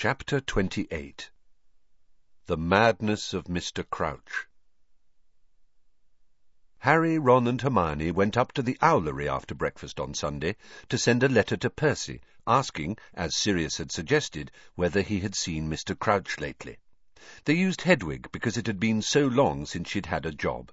Chapter 0.00 0.40
28 0.40 1.28
The 2.46 2.56
Madness 2.56 3.34
of 3.34 3.46
Mr. 3.46 3.84
Crouch 3.90 4.46
Harry, 6.78 7.18
Ron 7.18 7.48
and 7.48 7.60
Hermione 7.60 8.12
went 8.12 8.36
up 8.36 8.52
to 8.52 8.62
the 8.62 8.78
Owlery 8.80 9.26
after 9.26 9.56
breakfast 9.56 9.98
on 9.98 10.14
Sunday 10.14 10.54
to 10.88 10.98
send 10.98 11.24
a 11.24 11.28
letter 11.28 11.56
to 11.56 11.68
Percy, 11.68 12.20
asking, 12.46 12.96
as 13.12 13.34
Sirius 13.34 13.78
had 13.78 13.90
suggested, 13.90 14.52
whether 14.76 15.02
he 15.02 15.18
had 15.18 15.34
seen 15.34 15.68
Mr. 15.68 15.98
Crouch 15.98 16.38
lately. 16.38 16.78
They 17.44 17.54
used 17.54 17.80
Hedwig 17.80 18.30
because 18.30 18.56
it 18.56 18.68
had 18.68 18.78
been 18.78 19.02
so 19.02 19.26
long 19.26 19.66
since 19.66 19.90
she'd 19.90 20.06
had 20.06 20.24
a 20.24 20.30
job. 20.30 20.70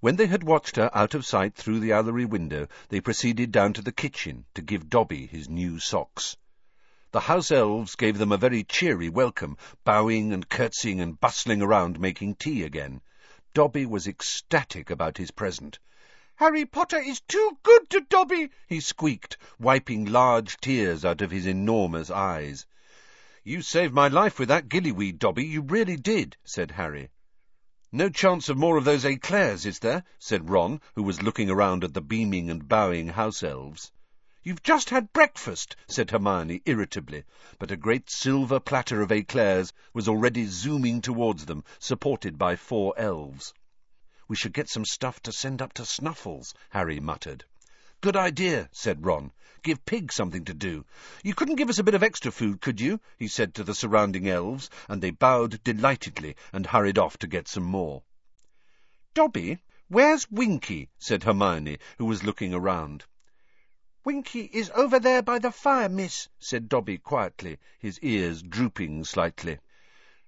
When 0.00 0.16
they 0.16 0.26
had 0.26 0.42
watched 0.42 0.74
her 0.74 0.90
out 0.92 1.14
of 1.14 1.24
sight 1.24 1.54
through 1.54 1.78
the 1.78 1.92
Owlery 1.92 2.26
window, 2.26 2.66
they 2.88 3.00
proceeded 3.00 3.52
down 3.52 3.74
to 3.74 3.80
the 3.80 3.92
kitchen 3.92 4.44
to 4.54 4.60
give 4.60 4.90
Dobby 4.90 5.26
his 5.26 5.48
new 5.48 5.78
socks. 5.78 6.36
The 7.12 7.20
house 7.20 7.50
elves 7.50 7.94
gave 7.94 8.16
them 8.16 8.32
a 8.32 8.38
very 8.38 8.64
cheery 8.64 9.10
welcome, 9.10 9.58
bowing 9.84 10.32
and 10.32 10.48
curtsying 10.48 10.98
and 10.98 11.20
bustling 11.20 11.60
around 11.60 12.00
making 12.00 12.36
tea 12.36 12.62
again. 12.62 13.02
Dobby 13.52 13.84
was 13.84 14.08
ecstatic 14.08 14.88
about 14.88 15.18
his 15.18 15.30
present. 15.30 15.78
Harry 16.36 16.64
Potter 16.64 16.98
is 16.98 17.20
too 17.20 17.58
good 17.62 17.90
to 17.90 18.00
Dobby, 18.00 18.48
he 18.66 18.80
squeaked, 18.80 19.36
wiping 19.58 20.06
large 20.06 20.56
tears 20.56 21.04
out 21.04 21.20
of 21.20 21.30
his 21.30 21.44
enormous 21.44 22.08
eyes. 22.08 22.64
You 23.44 23.60
saved 23.60 23.92
my 23.92 24.08
life 24.08 24.38
with 24.38 24.48
that 24.48 24.70
gillyweed, 24.70 25.18
Dobby, 25.18 25.44
you 25.44 25.60
really 25.60 25.98
did, 25.98 26.38
said 26.44 26.70
Harry. 26.70 27.10
No 27.92 28.08
chance 28.08 28.48
of 28.48 28.56
more 28.56 28.78
of 28.78 28.86
those 28.86 29.04
eclairs, 29.04 29.66
is 29.66 29.80
there? 29.80 30.02
said 30.18 30.48
Ron, 30.48 30.80
who 30.94 31.02
was 31.02 31.20
looking 31.20 31.50
around 31.50 31.84
at 31.84 31.92
the 31.92 32.00
beaming 32.00 32.48
and 32.48 32.66
bowing 32.66 33.08
house 33.08 33.42
elves. 33.42 33.92
You've 34.44 34.64
just 34.64 34.90
had 34.90 35.12
breakfast, 35.12 35.76
said 35.86 36.10
Hermione 36.10 36.62
irritably, 36.66 37.22
but 37.60 37.70
a 37.70 37.76
great 37.76 38.10
silver 38.10 38.58
platter 38.58 39.00
of 39.00 39.12
eclairs 39.12 39.72
was 39.94 40.08
already 40.08 40.46
zooming 40.46 41.00
towards 41.00 41.46
them, 41.46 41.62
supported 41.78 42.38
by 42.38 42.56
four 42.56 42.92
elves. 42.96 43.54
We 44.26 44.34
should 44.34 44.52
get 44.52 44.68
some 44.68 44.84
stuff 44.84 45.22
to 45.22 45.32
send 45.32 45.62
up 45.62 45.72
to 45.74 45.84
Snuffles, 45.84 46.54
Harry 46.70 46.98
muttered. 46.98 47.44
Good 48.00 48.16
idea, 48.16 48.68
said 48.72 49.06
Ron. 49.06 49.30
Give 49.62 49.84
Pig 49.86 50.12
something 50.12 50.44
to 50.46 50.54
do. 50.54 50.84
You 51.22 51.36
couldn't 51.36 51.54
give 51.54 51.70
us 51.70 51.78
a 51.78 51.84
bit 51.84 51.94
of 51.94 52.02
extra 52.02 52.32
food, 52.32 52.60
could 52.60 52.80
you? 52.80 52.98
he 53.16 53.28
said 53.28 53.54
to 53.54 53.62
the 53.62 53.76
surrounding 53.76 54.28
elves, 54.28 54.68
and 54.88 55.00
they 55.00 55.10
bowed 55.12 55.62
delightedly 55.62 56.34
and 56.52 56.66
hurried 56.66 56.98
off 56.98 57.16
to 57.18 57.28
get 57.28 57.46
some 57.46 57.62
more. 57.62 58.02
Dobby, 59.14 59.62
where's 59.86 60.28
Winky? 60.32 60.88
said 60.98 61.22
Hermione, 61.22 61.78
who 61.98 62.06
was 62.06 62.24
looking 62.24 62.52
around. 62.52 63.04
Winky 64.04 64.50
is 64.52 64.68
over 64.74 64.98
there 64.98 65.22
by 65.22 65.38
the 65.38 65.52
fire, 65.52 65.88
miss, 65.88 66.28
said 66.40 66.68
Dobby 66.68 66.98
quietly, 66.98 67.58
his 67.78 68.00
ears 68.00 68.42
drooping 68.42 69.04
slightly. 69.04 69.60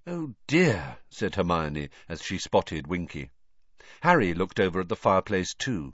Oh, 0.07 0.33
dear, 0.47 0.99
said 1.09 1.35
Hermione, 1.35 1.89
as 2.07 2.21
she 2.23 2.37
spotted 2.37 2.87
Winky. 2.87 3.31
Harry 4.01 4.33
looked 4.33 4.61
over 4.61 4.79
at 4.79 4.87
the 4.87 4.95
fireplace, 4.95 5.53
too. 5.53 5.93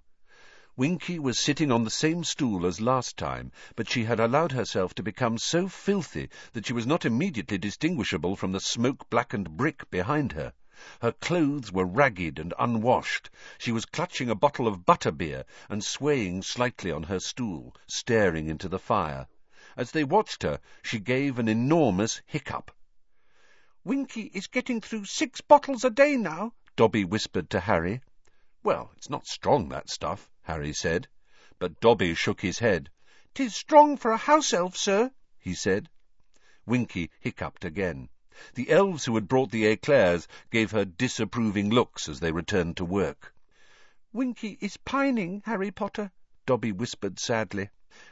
Winky 0.75 1.17
was 1.17 1.39
sitting 1.39 1.71
on 1.71 1.83
the 1.83 1.89
same 1.89 2.23
stool 2.23 2.67
as 2.67 2.79
last 2.79 3.17
time, 3.17 3.51
but 3.75 3.89
she 3.89 4.03
had 4.03 4.19
allowed 4.19 4.51
herself 4.51 4.93
to 4.93 5.01
become 5.01 5.39
so 5.39 5.67
filthy 5.67 6.29
that 6.53 6.67
she 6.67 6.73
was 6.73 6.85
not 6.85 7.03
immediately 7.03 7.57
distinguishable 7.57 8.35
from 8.35 8.51
the 8.51 8.59
smoke-blackened 8.59 9.57
brick 9.57 9.89
behind 9.89 10.33
her. 10.33 10.53
Her 10.99 11.11
clothes 11.11 11.71
were 11.71 11.85
ragged 11.85 12.39
and 12.39 12.55
unwashed. 12.57 13.29
She 13.59 13.71
was 13.71 13.85
clutching 13.85 14.31
a 14.31 14.35
bottle 14.35 14.67
of 14.67 14.83
butter 14.83 15.11
beer 15.11 15.45
and 15.69 15.83
swaying 15.83 16.41
slightly 16.41 16.89
on 16.91 17.03
her 17.03 17.19
stool, 17.19 17.75
staring 17.85 18.47
into 18.47 18.67
the 18.67 18.79
fire. 18.79 19.27
As 19.77 19.91
they 19.91 20.03
watched 20.03 20.41
her, 20.41 20.59
she 20.81 20.97
gave 20.97 21.37
an 21.37 21.47
enormous 21.47 22.19
hiccup. 22.25 22.71
Winky 23.83 24.31
is 24.33 24.47
getting 24.47 24.81
through 24.81 25.05
six 25.05 25.39
bottles 25.39 25.83
a 25.83 25.91
day 25.91 26.17
now, 26.17 26.55
Dobby 26.75 27.05
whispered 27.05 27.51
to 27.51 27.59
Harry. 27.59 28.01
Well, 28.63 28.91
it's 28.97 29.07
not 29.07 29.27
strong, 29.27 29.69
that 29.69 29.87
stuff, 29.87 30.31
Harry 30.41 30.73
said. 30.73 31.07
But 31.59 31.79
Dobby 31.79 32.15
shook 32.15 32.41
his 32.41 32.57
head. 32.57 32.89
"'Tis 33.35 33.55
strong 33.55 33.97
for 33.97 34.09
a 34.09 34.17
house 34.17 34.51
elf, 34.51 34.75
sir," 34.75 35.11
he 35.37 35.53
said. 35.53 35.91
Winky 36.65 37.11
hiccuped 37.19 37.65
again. 37.65 38.09
The 38.53 38.69
elves 38.69 39.03
who 39.03 39.15
had 39.15 39.27
brought 39.27 39.51
the 39.51 39.65
eclairs 39.65 40.25
gave 40.51 40.71
her 40.71 40.85
disapproving 40.85 41.69
looks 41.69 42.07
as 42.07 42.21
they 42.21 42.31
returned 42.31 42.77
to 42.77 42.85
work. 42.85 43.35
Winky 44.13 44.57
is 44.61 44.77
pining, 44.77 45.43
Harry 45.45 45.69
Potter, 45.69 46.13
Dobby 46.45 46.71
whispered 46.71 47.19
sadly. 47.19 47.71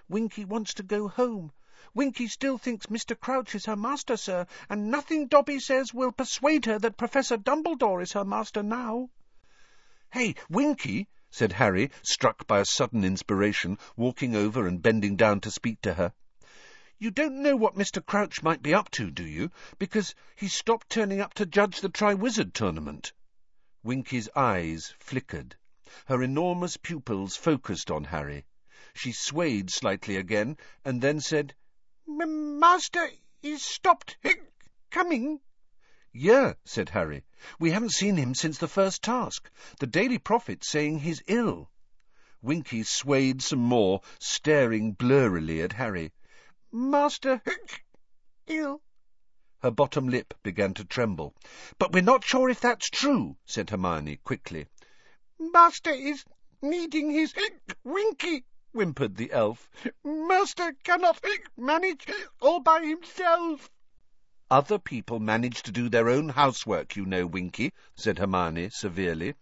Winky 0.09 0.43
wants 0.43 0.73
to 0.73 0.83
go 0.83 1.07
home. 1.07 1.53
Winky 1.93 2.27
still 2.27 2.57
thinks 2.57 2.87
Mr. 2.87 3.17
Crouch 3.17 3.55
is 3.55 3.65
her 3.65 3.77
master, 3.77 4.17
sir, 4.17 4.45
and 4.67 4.91
nothing 4.91 5.27
Dobby 5.27 5.57
says 5.57 5.93
will 5.93 6.11
persuade 6.11 6.65
her 6.65 6.77
that 6.79 6.97
Professor 6.97 7.37
Dumbledore 7.37 8.01
is 8.01 8.11
her 8.11 8.25
master 8.25 8.61
now. 8.61 9.09
Hey, 10.11 10.35
Winky, 10.49 11.07
said 11.31 11.53
Harry, 11.53 11.91
struck 12.01 12.45
by 12.45 12.59
a 12.59 12.65
sudden 12.65 13.05
inspiration, 13.05 13.77
walking 13.95 14.35
over 14.35 14.67
and 14.67 14.81
bending 14.81 15.15
down 15.15 15.39
to 15.39 15.49
speak 15.49 15.79
to 15.83 15.93
her. 15.93 16.11
You 17.01 17.11
don't 17.11 17.41
know 17.41 17.55
what 17.55 17.75
Mr. 17.75 18.05
Crouch 18.05 18.43
might 18.43 18.61
be 18.61 18.73
up 18.73 18.91
to, 18.91 19.09
do 19.09 19.23
you? 19.23 19.51
Because 19.77 20.13
he 20.35 20.49
stopped 20.49 20.89
turning 20.89 21.21
up 21.21 21.33
to 21.35 21.45
judge 21.45 21.79
the 21.79 21.87
Triwizard 21.87 22.53
Tournament. 22.53 23.13
Winky's 23.83 24.27
eyes 24.35 24.93
flickered. 24.99 25.55
Her 26.07 26.21
enormous 26.21 26.75
pupils 26.75 27.37
focused 27.37 27.89
on 27.89 28.03
Harry. 28.03 28.45
She 28.93 29.13
swayed 29.13 29.71
slightly 29.71 30.17
again, 30.17 30.57
and 30.83 31.01
then 31.01 31.21
said, 31.21 31.55
Master 32.05 33.09
is 33.41 33.63
stopped 33.63 34.17
coming. 34.91 35.39
Yeah, 36.11 36.55
said 36.65 36.89
Harry. 36.89 37.23
We 37.59 37.71
haven't 37.71 37.93
seen 37.93 38.17
him 38.17 38.35
since 38.35 38.57
the 38.57 38.67
first 38.67 39.01
task. 39.01 39.49
The 39.79 39.87
Daily 39.87 40.17
Prophet's 40.17 40.67
saying 40.67 40.99
he's 40.99 41.23
ill. 41.27 41.71
Winky 42.41 42.83
swayed 42.83 43.41
some 43.41 43.59
more, 43.59 44.01
staring 44.19 44.95
blurrily 44.95 45.63
at 45.63 45.71
Harry. 45.73 46.11
Master 46.71 47.41
ill. 48.45 48.81
Her 49.63 49.71
bottom 49.71 50.07
lip 50.07 50.35
began 50.43 50.75
to 50.75 50.85
tremble. 50.85 51.33
But 51.79 51.91
we're 51.91 52.03
not 52.03 52.23
sure 52.23 52.49
if 52.49 52.59
that's 52.59 52.89
true, 52.89 53.37
said 53.43 53.71
Hermione 53.71 54.17
quickly. 54.17 54.67
Master 55.39 55.89
is 55.89 56.23
needing 56.61 57.09
his 57.09 57.33
Winky, 57.83 58.45
whimpered 58.71 59.15
the 59.15 59.31
elf. 59.31 59.67
Master 60.03 60.73
cannot 60.83 61.23
manage 61.57 62.05
all 62.39 62.59
by 62.59 62.85
himself. 62.85 63.71
Other 64.51 64.77
people 64.77 65.19
manage 65.19 65.63
to 65.63 65.71
do 65.71 65.89
their 65.89 66.07
own 66.07 66.29
housework, 66.29 66.95
you 66.95 67.05
know, 67.05 67.25
Winky, 67.25 67.73
said 67.95 68.19
Hermione 68.19 68.69
severely. 68.69 69.33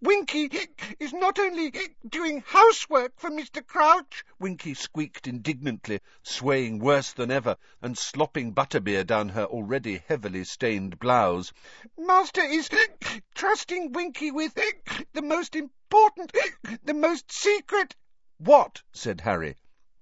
Winky 0.00 0.48
is 1.00 1.12
not 1.12 1.40
only 1.40 1.72
doing 2.08 2.40
housework 2.46 3.18
for 3.18 3.30
Mr. 3.30 3.66
Crouch, 3.66 4.24
Winky 4.38 4.72
squeaked 4.72 5.26
indignantly, 5.26 5.98
swaying 6.22 6.78
worse 6.78 7.12
than 7.12 7.32
ever, 7.32 7.56
and 7.82 7.98
slopping 7.98 8.54
butterbeer 8.54 9.04
down 9.04 9.30
her 9.30 9.44
already 9.46 10.00
heavily 10.06 10.44
stained 10.44 11.00
blouse. 11.00 11.52
Master 11.96 12.42
is 12.42 12.70
trusting 13.34 13.90
Winky 13.90 14.30
with 14.30 14.54
the 15.14 15.22
most 15.22 15.56
important, 15.56 16.32
the 16.84 16.94
most 16.94 17.32
secret. 17.32 17.96
What? 18.36 18.82
said 18.92 19.22
Harry. 19.22 19.56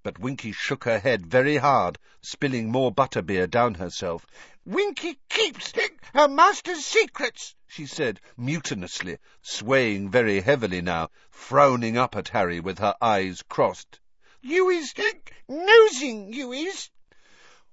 But 0.07 0.21
Winky 0.21 0.53
shook 0.53 0.85
her 0.85 1.01
head 1.01 1.27
very 1.27 1.57
hard, 1.57 1.99
spilling 2.21 2.71
more 2.71 2.93
butterbeer 2.93 3.49
down 3.49 3.75
herself. 3.75 4.25
Winky 4.65 5.19
keeps 5.29 5.73
her 6.15 6.29
master's 6.29 6.87
secrets, 6.87 7.57
she 7.67 7.87
said 7.87 8.21
mutinously, 8.39 9.19
swaying 9.43 10.13
very 10.13 10.43
heavily 10.43 10.81
now, 10.81 11.11
frowning 11.29 11.99
up 11.99 12.15
at 12.15 12.29
Harry 12.29 12.61
with 12.61 12.79
her 12.79 12.95
eyes 13.03 13.43
crossed. 13.49 13.99
You 14.41 14.71
is 14.71 14.95
nosing, 15.49 16.33
you 16.33 16.53
is. 16.53 16.89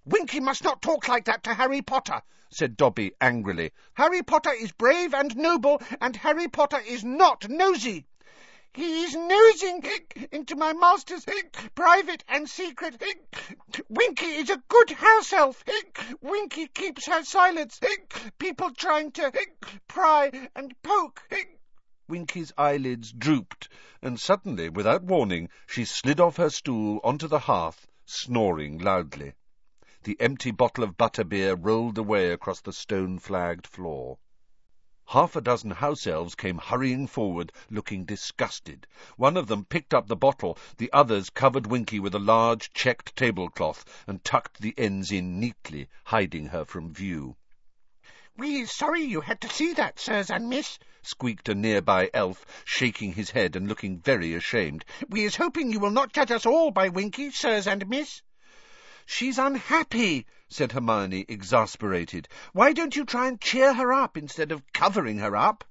Winky 0.04 0.40
must 0.40 0.64
not 0.64 0.82
talk 0.82 1.08
like 1.08 1.26
that 1.26 1.44
to 1.44 1.54
Harry 1.54 1.84
Potter, 1.84 2.24
said 2.50 2.78
Dobby 2.78 3.14
angrily. 3.22 3.74
Harry 3.94 4.24
Potter 4.24 4.54
is 4.54 4.72
brave 4.72 5.14
and 5.14 5.38
noble, 5.38 5.80
and 6.02 6.16
Harry 6.16 6.48
Potter 6.48 6.80
is 6.80 7.04
not 7.04 7.48
nosy. 7.48 8.08
He 8.76 9.04
is 9.04 9.16
nosing 9.16 9.84
into 10.32 10.56
my 10.56 10.74
master's 10.74 11.28
private 11.76 12.24
and 12.28 12.50
secret. 12.50 13.00
Winky 13.88 14.26
is 14.26 14.50
a 14.50 14.64
good 14.68 14.90
house 14.90 15.32
elf. 15.32 15.64
Winky 16.22 16.66
keeps 16.68 17.06
her 17.06 17.24
silence. 17.24 17.80
People 18.40 18.72
trying 18.72 19.12
to 19.12 19.32
pry 19.88 20.50
and 20.56 20.74
poke. 20.82 21.22
Winky's 22.08 22.52
eyelids 22.58 23.12
drooped, 23.12 23.70
and 24.02 24.20
suddenly, 24.20 24.70
without 24.70 25.04
warning, 25.04 25.50
she 25.68 25.86
slid 25.86 26.20
off 26.20 26.38
her 26.38 26.50
stool 26.50 27.00
onto 27.04 27.28
the 27.28 27.40
hearth, 27.40 27.86
snoring 28.08 28.80
loudly. 28.80 29.34
The 30.02 30.20
empty 30.20 30.50
bottle 30.50 30.84
of 30.84 30.98
butterbeer 30.98 31.56
rolled 31.56 32.00
away 32.00 32.32
across 32.32 32.62
the 32.62 32.74
stone-flagged 32.74 33.68
floor. 33.68 34.18
Half 35.08 35.36
a 35.36 35.42
dozen 35.42 35.72
house 35.72 36.08
elves 36.08 36.34
came 36.34 36.58
hurrying 36.60 37.08
forward, 37.08 37.52
looking 37.70 38.06
disgusted. 38.06 38.88
One 39.18 39.36
of 39.36 39.48
them 39.48 39.66
picked 39.66 39.94
up 39.94 40.08
the 40.08 40.16
bottle, 40.16 40.58
the 40.78 40.90
others 40.94 41.30
covered 41.30 41.68
Winky 41.68 42.00
with 42.00 42.16
a 42.16 42.20
large 42.20 42.72
checked 42.72 43.14
tablecloth 43.18 43.84
and 44.08 44.24
tucked 44.24 44.62
the 44.62 44.74
ends 44.78 45.12
in 45.12 45.42
neatly, 45.42 45.90
hiding 46.06 46.46
her 46.48 46.64
from 46.64 46.94
view. 46.94 47.36
We're 48.38 48.66
sorry 48.66 49.02
you 49.02 49.20
had 49.20 49.42
to 49.42 49.50
see 49.50 49.74
that, 49.74 50.00
sirs 50.00 50.30
and 50.32 50.48
miss, 50.50 50.80
squeaked 51.02 51.50
a 51.50 51.54
nearby 51.54 52.10
elf, 52.14 52.46
shaking 52.64 53.12
his 53.12 53.32
head 53.32 53.58
and 53.58 53.68
looking 53.68 54.00
very 54.00 54.34
ashamed. 54.34 54.86
We's 55.10 55.36
hoping 55.36 55.74
you 55.74 55.82
will 55.82 55.92
not 55.92 56.14
judge 56.14 56.32
us 56.32 56.46
all 56.46 56.72
by 56.72 56.88
Winky, 56.88 57.30
sirs 57.30 57.68
and 57.68 57.90
miss. 57.90 58.22
She's 59.06 59.38
unhappy, 59.38 60.26
said 60.48 60.72
Hermione, 60.72 61.26
exasperated. 61.28 62.28
Why 62.52 62.74
don't 62.74 62.96
you 62.96 63.06
try 63.06 63.28
and 63.28 63.42
cheer 63.42 63.74
her 63.74 63.92
up 63.92 64.16
instead 64.18 64.52
of 64.52 64.64
covering 64.72 65.18
her 65.18 65.36
up? 65.36 65.64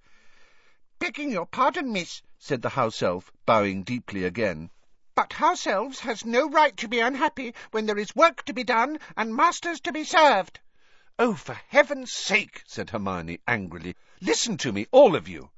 Begging 0.98 1.30
your 1.30 1.46
pardon, 1.46 1.92
miss, 1.92 2.22
said 2.38 2.62
the 2.62 2.70
house 2.70 3.00
elf, 3.02 3.30
bowing 3.46 3.84
deeply 3.84 4.24
again. 4.24 4.70
But 5.14 5.34
house 5.34 5.66
elves 5.66 6.00
has 6.00 6.24
no 6.24 6.50
right 6.50 6.76
to 6.78 6.88
be 6.88 6.98
unhappy 6.98 7.54
when 7.70 7.86
there 7.86 7.98
is 7.98 8.16
work 8.16 8.44
to 8.46 8.52
be 8.52 8.64
done 8.64 8.98
and 9.16 9.36
masters 9.36 9.80
to 9.82 9.92
be 9.92 10.04
served. 10.04 10.58
Oh, 11.18 11.34
for 11.34 11.54
heaven's 11.68 12.12
sake, 12.12 12.62
said 12.66 12.90
Hermione 12.90 13.38
angrily, 13.46 13.94
listen 14.20 14.56
to 14.58 14.72
me, 14.72 14.88
all 14.90 15.14
of 15.14 15.28
you. 15.28 15.51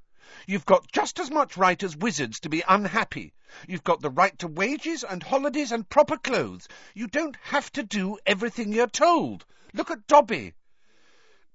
You've 0.46 0.66
got 0.66 0.90
just 0.90 1.20
as 1.20 1.30
much 1.30 1.56
right 1.56 1.80
as 1.82 1.96
wizards 1.96 2.40
to 2.40 2.48
be 2.48 2.64
unhappy. 2.68 3.34
You've 3.68 3.84
got 3.84 4.00
the 4.00 4.10
right 4.10 4.36
to 4.40 4.48
wages 4.48 5.04
and 5.04 5.22
holidays 5.22 5.70
and 5.70 5.88
proper 5.88 6.16
clothes. 6.16 6.66
You 6.92 7.06
don't 7.06 7.36
have 7.42 7.70
to 7.72 7.82
do 7.82 8.18
everything 8.26 8.72
you're 8.72 8.88
told. 8.88 9.44
Look 9.72 9.90
at 9.90 10.06
Dobby. 10.06 10.54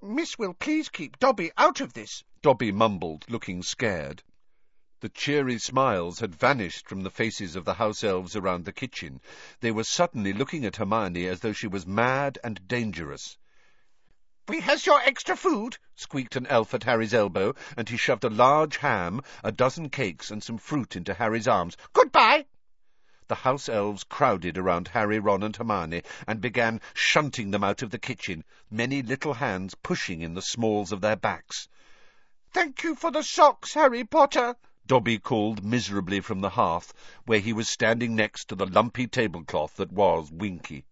Miss 0.01 0.39
will 0.39 0.53
please 0.53 0.87
keep 0.87 1.19
Dobby 1.19 1.51
out 1.57 1.81
of 1.81 1.91
this, 1.91 2.23
Dobby 2.41 2.71
mumbled, 2.71 3.25
looking 3.29 3.63
scared. 3.63 4.23
The 5.01 5.09
cheery 5.09 5.59
smiles 5.59 6.19
had 6.19 6.35
vanished 6.35 6.87
from 6.87 7.03
the 7.03 7.09
faces 7.09 7.57
of 7.57 7.65
the 7.65 7.73
house 7.73 8.03
elves 8.03 8.35
around 8.35 8.63
the 8.63 8.71
kitchen. 8.71 9.19
They 9.59 9.71
were 9.71 9.83
suddenly 9.83 10.31
looking 10.33 10.63
at 10.65 10.77
Hermione 10.77 11.25
as 11.25 11.41
though 11.41 11.51
she 11.51 11.67
was 11.67 11.85
mad 11.85 12.37
and 12.43 12.65
dangerous. 12.67 13.37
We 14.49 14.61
has 14.61 14.83
your 14.83 14.99
extra 15.01 15.37
food, 15.37 15.77
squeaked 15.93 16.35
an 16.35 16.47
elf 16.47 16.73
at 16.73 16.83
Harry's 16.85 17.13
elbow, 17.13 17.53
and 17.77 17.87
he 17.87 17.97
shoved 17.97 18.23
a 18.23 18.31
large 18.31 18.77
ham, 18.77 19.21
a 19.43 19.51
dozen 19.51 19.91
cakes, 19.91 20.31
and 20.31 20.41
some 20.41 20.57
fruit 20.57 20.95
into 20.95 21.13
Harry's 21.13 21.47
arms. 21.47 21.77
Goodbye! 21.93 22.47
The 23.27 23.35
house 23.35 23.69
elves 23.69 24.03
crowded 24.03 24.57
around 24.57 24.87
Harry, 24.87 25.19
Ron, 25.19 25.43
and 25.43 25.55
Hermione, 25.55 26.01
and 26.25 26.41
began 26.41 26.81
shunting 26.95 27.51
them 27.51 27.63
out 27.63 27.83
of 27.83 27.91
the 27.91 27.99
kitchen, 27.99 28.43
many 28.71 29.03
little 29.03 29.35
hands 29.35 29.75
pushing 29.75 30.21
in 30.21 30.33
the 30.33 30.41
smalls 30.41 30.91
of 30.91 31.01
their 31.01 31.15
backs. 31.15 31.67
Thank 32.51 32.81
you 32.81 32.95
for 32.95 33.11
the 33.11 33.21
socks, 33.21 33.75
Harry 33.75 34.03
Potter, 34.03 34.55
Dobby 34.87 35.19
called 35.19 35.63
miserably 35.63 36.21
from 36.21 36.41
the 36.41 36.49
hearth, 36.49 36.91
where 37.27 37.37
he 37.37 37.53
was 37.53 37.69
standing 37.69 38.15
next 38.15 38.45
to 38.45 38.55
the 38.55 38.65
lumpy 38.65 39.05
tablecloth 39.05 39.75
that 39.75 39.91
was 39.91 40.31
Winky. 40.31 40.85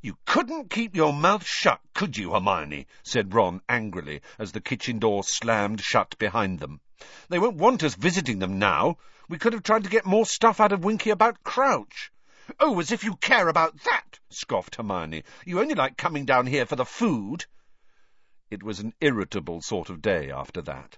You 0.00 0.16
couldn't 0.26 0.70
keep 0.70 0.94
your 0.94 1.12
mouth 1.12 1.44
shut, 1.44 1.80
could 1.92 2.16
you, 2.16 2.32
Hermione? 2.32 2.86
said 3.02 3.34
Ron 3.34 3.60
angrily, 3.68 4.20
as 4.38 4.52
the 4.52 4.60
kitchen 4.60 5.00
door 5.00 5.24
slammed 5.24 5.80
shut 5.80 6.16
behind 6.18 6.60
them. 6.60 6.80
They 7.28 7.40
won't 7.40 7.56
want 7.56 7.82
us 7.82 7.96
visiting 7.96 8.38
them 8.38 8.60
now. 8.60 8.98
We 9.28 9.38
could 9.38 9.52
have 9.54 9.64
tried 9.64 9.82
to 9.82 9.90
get 9.90 10.06
more 10.06 10.24
stuff 10.24 10.60
out 10.60 10.70
of 10.70 10.84
Winky 10.84 11.10
about 11.10 11.42
Crouch. 11.42 12.12
Oh, 12.60 12.78
as 12.78 12.92
if 12.92 13.02
you 13.02 13.16
care 13.16 13.48
about 13.48 13.76
that, 13.82 14.20
scoffed 14.30 14.76
Hermione. 14.76 15.24
You 15.44 15.60
only 15.60 15.74
like 15.74 15.96
coming 15.96 16.24
down 16.24 16.46
here 16.46 16.64
for 16.64 16.76
the 16.76 16.86
food. 16.86 17.46
It 18.50 18.62
was 18.62 18.78
an 18.78 18.94
irritable 19.00 19.62
sort 19.62 19.90
of 19.90 20.00
day 20.00 20.30
after 20.30 20.62
that. 20.62 20.96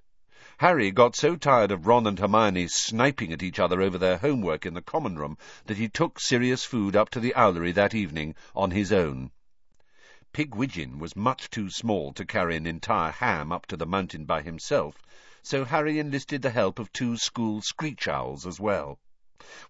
Harry 0.60 0.90
got 0.90 1.16
so 1.16 1.36
tired 1.36 1.70
of 1.70 1.86
Ron 1.86 2.06
and 2.06 2.18
Hermione 2.18 2.68
sniping 2.68 3.32
at 3.32 3.42
each 3.42 3.58
other 3.58 3.80
over 3.80 3.96
their 3.96 4.18
homework 4.18 4.66
in 4.66 4.74
the 4.74 4.82
common 4.82 5.16
room 5.18 5.38
that 5.64 5.78
he 5.78 5.88
took 5.88 6.20
Sirius 6.20 6.66
food 6.66 6.94
up 6.94 7.08
to 7.08 7.18
the 7.18 7.32
owlery 7.34 7.72
that 7.72 7.94
evening 7.94 8.34
on 8.54 8.70
his 8.70 8.92
own. 8.92 9.30
Pigwidgeon 10.34 10.98
was 10.98 11.16
much 11.16 11.48
too 11.48 11.70
small 11.70 12.12
to 12.12 12.26
carry 12.26 12.56
an 12.58 12.66
entire 12.66 13.10
ham 13.10 13.50
up 13.52 13.64
to 13.68 13.76
the 13.78 13.86
mountain 13.86 14.26
by 14.26 14.42
himself, 14.42 14.96
so 15.42 15.64
Harry 15.64 15.98
enlisted 15.98 16.42
the 16.42 16.50
help 16.50 16.78
of 16.78 16.92
two 16.92 17.16
school 17.16 17.62
screech 17.62 18.06
owls 18.06 18.44
as 18.44 18.60
well. 18.60 18.98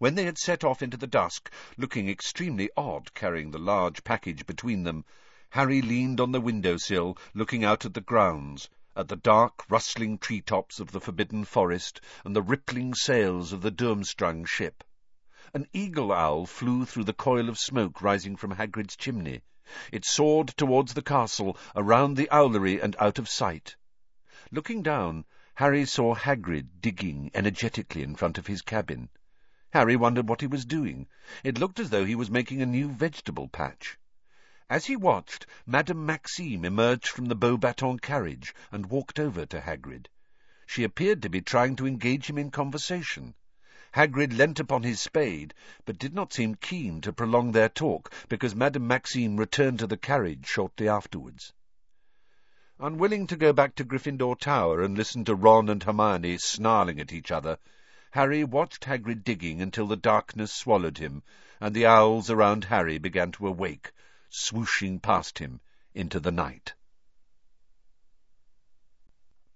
When 0.00 0.16
they 0.16 0.24
had 0.24 0.38
set 0.38 0.64
off 0.64 0.82
into 0.82 0.96
the 0.96 1.06
dusk, 1.06 1.52
looking 1.76 2.08
extremely 2.08 2.68
odd 2.76 3.14
carrying 3.14 3.52
the 3.52 3.58
large 3.60 4.02
package 4.02 4.44
between 4.44 4.82
them, 4.82 5.04
Harry 5.50 5.82
leaned 5.82 6.18
on 6.18 6.32
the 6.32 6.40
window 6.40 6.76
sill, 6.78 7.16
looking 7.32 7.62
out 7.64 7.84
at 7.84 7.94
the 7.94 8.00
grounds, 8.00 8.68
at 8.96 9.08
the 9.08 9.16
dark, 9.16 9.64
rustling 9.70 10.18
tree-tops 10.18 10.80
of 10.80 10.90
the 10.90 11.00
forbidden 11.00 11.44
forest 11.44 12.00
and 12.24 12.34
the 12.34 12.42
rippling 12.42 12.92
sails 12.92 13.52
of 13.52 13.62
the 13.62 13.70
Durmstrang 13.70 14.44
ship. 14.44 14.82
An 15.54 15.66
eagle-owl 15.72 16.46
flew 16.46 16.84
through 16.84 17.04
the 17.04 17.12
coil 17.12 17.48
of 17.48 17.58
smoke 17.58 18.02
rising 18.02 18.36
from 18.36 18.52
Hagrid's 18.52 18.96
chimney. 18.96 19.42
It 19.92 20.04
soared 20.04 20.48
towards 20.48 20.94
the 20.94 21.02
castle, 21.02 21.56
around 21.76 22.16
the 22.16 22.28
owlery 22.30 22.80
and 22.80 22.96
out 22.98 23.18
of 23.18 23.28
sight. 23.28 23.76
Looking 24.50 24.82
down, 24.82 25.24
Harry 25.54 25.84
saw 25.84 26.14
Hagrid 26.14 26.80
digging 26.80 27.30
energetically 27.34 28.02
in 28.02 28.16
front 28.16 28.38
of 28.38 28.46
his 28.46 28.62
cabin. 28.62 29.08
Harry 29.72 29.94
wondered 29.94 30.28
what 30.28 30.40
he 30.40 30.48
was 30.48 30.64
doing. 30.64 31.06
It 31.44 31.58
looked 31.58 31.78
as 31.78 31.90
though 31.90 32.04
he 32.04 32.16
was 32.16 32.30
making 32.30 32.60
a 32.60 32.66
new 32.66 32.88
vegetable 32.88 33.46
patch. 33.46 33.98
As 34.70 34.86
he 34.86 34.94
watched, 34.94 35.46
Madame 35.66 36.06
Maxime 36.06 36.64
emerged 36.64 37.08
from 37.08 37.24
the 37.24 37.34
Beauxbatons 37.34 38.00
carriage 38.02 38.54
and 38.70 38.86
walked 38.86 39.18
over 39.18 39.44
to 39.46 39.60
Hagrid. 39.60 40.08
She 40.64 40.84
appeared 40.84 41.22
to 41.22 41.28
be 41.28 41.40
trying 41.40 41.74
to 41.74 41.88
engage 41.88 42.30
him 42.30 42.38
in 42.38 42.52
conversation. 42.52 43.34
Hagrid 43.94 44.32
leant 44.32 44.60
upon 44.60 44.84
his 44.84 45.00
spade, 45.00 45.54
but 45.86 45.98
did 45.98 46.14
not 46.14 46.32
seem 46.32 46.54
keen 46.54 47.00
to 47.00 47.12
prolong 47.12 47.50
their 47.50 47.68
talk, 47.68 48.12
because 48.28 48.54
Madame 48.54 48.86
Maxime 48.86 49.36
returned 49.38 49.80
to 49.80 49.88
the 49.88 49.96
carriage 49.96 50.46
shortly 50.46 50.88
afterwards. 50.88 51.52
Unwilling 52.78 53.26
to 53.26 53.36
go 53.36 53.52
back 53.52 53.74
to 53.74 53.84
Gryffindor 53.84 54.36
Tower 54.38 54.82
and 54.82 54.96
listen 54.96 55.24
to 55.24 55.34
Ron 55.34 55.68
and 55.68 55.82
Hermione 55.82 56.38
snarling 56.38 57.00
at 57.00 57.12
each 57.12 57.32
other, 57.32 57.58
Harry 58.12 58.44
watched 58.44 58.84
Hagrid 58.84 59.24
digging 59.24 59.60
until 59.60 59.88
the 59.88 59.96
darkness 59.96 60.52
swallowed 60.52 60.98
him, 60.98 61.24
and 61.58 61.74
the 61.74 61.86
owls 61.86 62.30
around 62.30 62.66
Harry 62.66 62.98
began 62.98 63.32
to 63.32 63.48
awake, 63.48 63.90
swooshing 64.30 65.00
past 65.00 65.38
him 65.38 65.60
into 65.92 66.20
the 66.20 66.30
night. 66.30 66.74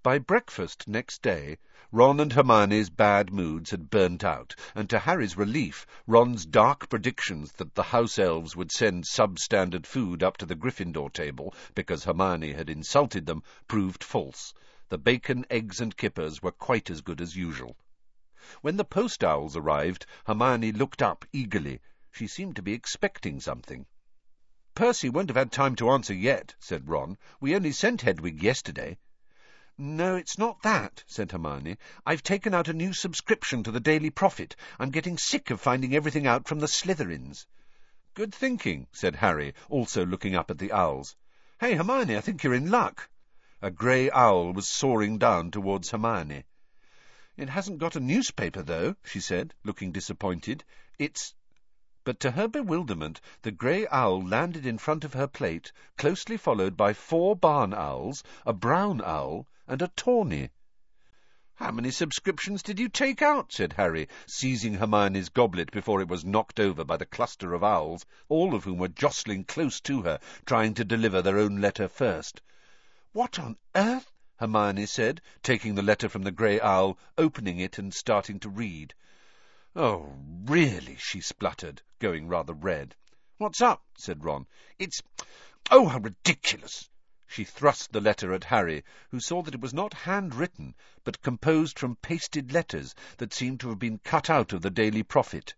By 0.03 0.19
breakfast 0.19 0.87
next 0.87 1.23
day, 1.23 1.57
Ron 1.91 2.21
and 2.21 2.33
Hermione's 2.33 2.91
bad 2.91 3.33
moods 3.33 3.71
had 3.71 3.89
burnt 3.89 4.23
out, 4.23 4.55
and 4.75 4.91
to 4.91 4.99
Harry's 4.99 5.37
relief, 5.37 5.87
Ron's 6.07 6.45
dark 6.45 6.89
predictions 6.91 7.53
that 7.53 7.75
the 7.75 7.85
house 7.85 8.19
elves 8.19 8.55
would 8.55 8.71
send 8.71 9.05
substandard 9.07 9.87
food 9.87 10.23
up 10.23 10.37
to 10.39 10.45
the 10.45 10.57
Gryffindor 10.57 11.11
table 11.11 11.55
because 11.75 12.05
Hermione 12.05 12.53
had 12.53 12.69
insulted 12.69 13.25
them 13.25 13.45
proved 13.67 14.05
false. 14.05 14.53
The 14.91 14.99
bacon, 14.99 15.47
eggs, 15.49 15.81
and 15.81 15.97
kippers 15.97 16.43
were 16.43 16.53
quite 16.53 16.91
as 16.91 17.01
good 17.01 17.23
as 17.23 17.35
usual. 17.35 17.77
When 18.61 18.77
the 18.77 18.85
post 18.85 19.25
owls 19.25 19.57
arrived, 19.57 20.05
Hermione 20.27 20.73
looked 20.73 21.01
up 21.01 21.25
eagerly. 21.33 21.81
She 22.11 22.27
seemed 22.27 22.57
to 22.57 22.63
be 22.63 22.75
expecting 22.75 23.41
something. 23.41 23.87
Percy 24.75 25.09
won't 25.09 25.29
have 25.29 25.37
had 25.37 25.53
time 25.53 25.77
to 25.77 25.91
answer 25.91 26.13
yet, 26.13 26.57
said 26.59 26.89
Ron. 26.89 27.17
We 27.41 27.55
only 27.55 27.71
sent 27.71 28.03
Hedwig 28.03 28.43
yesterday. 28.43 28.99
No, 29.79 30.17
it's 30.17 30.37
not 30.37 30.63
that, 30.63 31.05
said 31.07 31.31
Hermione. 31.31 31.79
I've 32.05 32.25
taken 32.25 32.55
out 32.55 32.67
a 32.67 32.73
new 32.73 32.93
subscription 32.93 33.63
to 33.63 33.71
the 33.71 33.79
Daily 33.79 34.11
Prophet. 34.11 34.57
I'm 34.81 34.91
getting 34.91 35.17
sick 35.17 35.51
of 35.51 35.61
finding 35.61 35.95
everything 35.95 36.27
out 36.27 36.49
from 36.49 36.59
the 36.59 36.67
Slytherins. 36.67 37.47
Good 38.15 38.35
thinking, 38.35 38.89
said 38.91 39.17
Harry, 39.17 39.55
also 39.69 40.05
looking 40.05 40.35
up 40.35 40.51
at 40.51 40.59
the 40.59 40.73
owls. 40.73 41.15
Hey, 41.61 41.75
Hermione, 41.75 42.17
I 42.17 42.21
think 42.21 42.43
you're 42.43 42.55
in 42.55 42.71
luck. 42.71 43.09
A 43.63 43.71
grey 43.71 44.11
owl 44.11 44.53
was 44.53 44.69
soaring 44.69 45.19
down 45.19 45.53
towards 45.53 45.91
Hermione. 45.91 46.45
It 47.37 47.49
hasn't 47.49 47.79
got 47.79 47.97
a 47.97 48.01
newspaper, 48.01 48.63
though, 48.63 48.97
she 49.05 49.21
said, 49.21 49.55
looking 49.65 49.93
disappointed. 49.93 50.65
It's 50.99 51.35
but 52.05 52.21
to 52.21 52.31
her 52.31 52.47
bewilderment, 52.47 53.19
the 53.41 53.51
grey 53.51 53.87
owl 53.89 54.23
landed 54.23 54.67
in 54.67 54.77
front 54.77 55.05
of 55.05 55.15
her 55.15 55.27
plate, 55.27 55.73
closely 55.97 56.37
followed 56.37 56.77
by 56.77 56.93
four 56.93 57.35
barn 57.35 57.73
owls, 57.73 58.23
a 58.45 58.53
brown 58.53 59.01
owl, 59.03 59.47
and 59.67 59.81
a 59.81 59.89
tawny. 59.97 60.51
How 61.55 61.71
many 61.71 61.91
subscriptions 61.91 62.63
did 62.63 62.79
you 62.79 62.91
take 62.91 63.23
out? 63.23 63.53
said 63.53 63.73
Harry, 63.73 64.09
seizing 64.27 64.75
Hermione's 64.75 65.31
goblet 65.31 65.71
before 65.71 66.03
it 66.03 66.09
was 66.09 66.27
knocked 66.27 66.61
over 66.61 66.85
by 66.85 66.99
the 66.99 67.07
cluster 67.07 67.55
of 67.55 67.65
owls, 67.65 68.05
all 68.29 68.55
of 68.55 68.65
whom 68.65 68.79
were 68.79 68.89
jostling 68.89 69.45
close 69.45 69.81
to 69.83 70.03
her, 70.03 70.21
trying 70.45 70.75
to 70.75 70.85
deliver 70.85 71.23
their 71.23 71.39
own 71.39 71.63
letter 71.63 71.89
first. 71.89 72.43
What 73.13 73.39
on 73.39 73.57
earth? 73.75 74.13
Hermione 74.37 74.87
said, 74.87 75.23
taking 75.43 75.75
the 75.75 75.83
letter 75.83 76.09
from 76.09 76.25
the 76.25 76.33
grey 76.33 76.61
owl, 76.61 76.99
opening 77.17 77.61
it 77.61 77.79
and 77.79 77.95
starting 77.95 78.41
to 78.41 78.51
read. 78.51 78.93
Oh, 79.77 80.15
really, 80.45 80.95
she 81.01 81.21
spluttered, 81.21 81.83
going 81.99 82.29
rather 82.29 82.53
red. 82.55 82.95
What's 83.39 83.61
up? 83.61 83.85
said 83.99 84.25
Ron. 84.25 84.47
It's... 84.79 85.03
Oh, 85.69 85.89
how 85.89 85.99
ridiculous! 85.99 86.89
She 87.27 87.43
thrust 87.43 87.91
the 87.91 88.01
letter 88.01 88.33
at 88.33 88.45
Harry, 88.45 88.85
who 89.11 89.19
saw 89.19 89.43
that 89.43 89.55
it 89.57 89.61
was 89.61 89.75
not 89.75 89.93
handwritten, 89.93 90.77
but 91.03 91.23
composed 91.23 91.77
from 91.77 91.97
pasted 91.97 92.53
letters 92.53 92.95
that 93.17 93.35
seemed 93.35 93.59
to 93.61 93.69
have 93.71 93.81
been 93.81 93.99
cut 93.99 94.31
out 94.31 94.53
of 94.53 94.63
the 94.63 94.71
Daily 94.71 95.03
Prophet. 95.03 95.57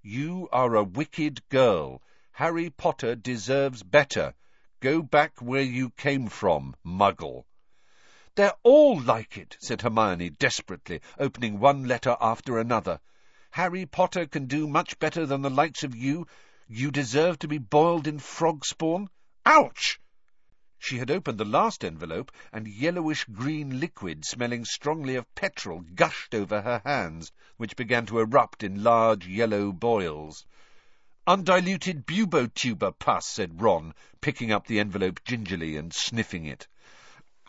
You 0.00 0.48
are 0.50 0.74
a 0.74 0.82
wicked 0.82 1.46
girl. 1.50 2.00
Harry 2.30 2.70
Potter 2.70 3.14
deserves 3.14 3.82
better. 3.82 4.32
Go 4.80 5.02
back 5.02 5.42
where 5.42 5.60
you 5.60 5.90
came 5.90 6.28
from, 6.30 6.74
muggle. 6.82 7.44
They're 8.34 8.56
all 8.62 8.98
like 8.98 9.36
it, 9.36 9.58
said 9.60 9.82
Hermione 9.82 10.30
desperately, 10.30 11.02
opening 11.18 11.60
one 11.60 11.84
letter 11.84 12.16
after 12.18 12.58
another. 12.58 12.98
Harry 13.54 13.84
Potter 13.84 14.24
can 14.26 14.46
do 14.46 14.66
much 14.66 14.98
better 14.98 15.26
than 15.26 15.42
the 15.42 15.50
likes 15.50 15.84
of 15.84 15.94
you. 15.94 16.26
You 16.68 16.90
deserve 16.90 17.38
to 17.40 17.46
be 17.48 17.58
boiled 17.58 18.06
in 18.06 18.18
frog 18.18 18.64
spawn. 18.64 19.10
Ouch! 19.44 20.00
She 20.78 20.96
had 20.96 21.10
opened 21.10 21.36
the 21.36 21.44
last 21.44 21.84
envelope, 21.84 22.32
and 22.50 22.66
yellowish-green 22.66 23.78
liquid 23.78 24.24
smelling 24.24 24.64
strongly 24.64 25.16
of 25.16 25.32
petrol 25.34 25.80
gushed 25.80 26.34
over 26.34 26.62
her 26.62 26.80
hands, 26.86 27.30
which 27.58 27.76
began 27.76 28.06
to 28.06 28.20
erupt 28.20 28.62
in 28.62 28.82
large 28.82 29.26
yellow 29.26 29.70
boils. 29.70 30.46
Undiluted 31.26 32.06
bubotuber 32.06 32.92
pus, 32.92 33.26
said 33.26 33.60
Ron, 33.60 33.92
picking 34.22 34.50
up 34.50 34.66
the 34.66 34.80
envelope 34.80 35.22
gingerly 35.24 35.76
and 35.76 35.92
sniffing 35.92 36.46
it. 36.46 36.66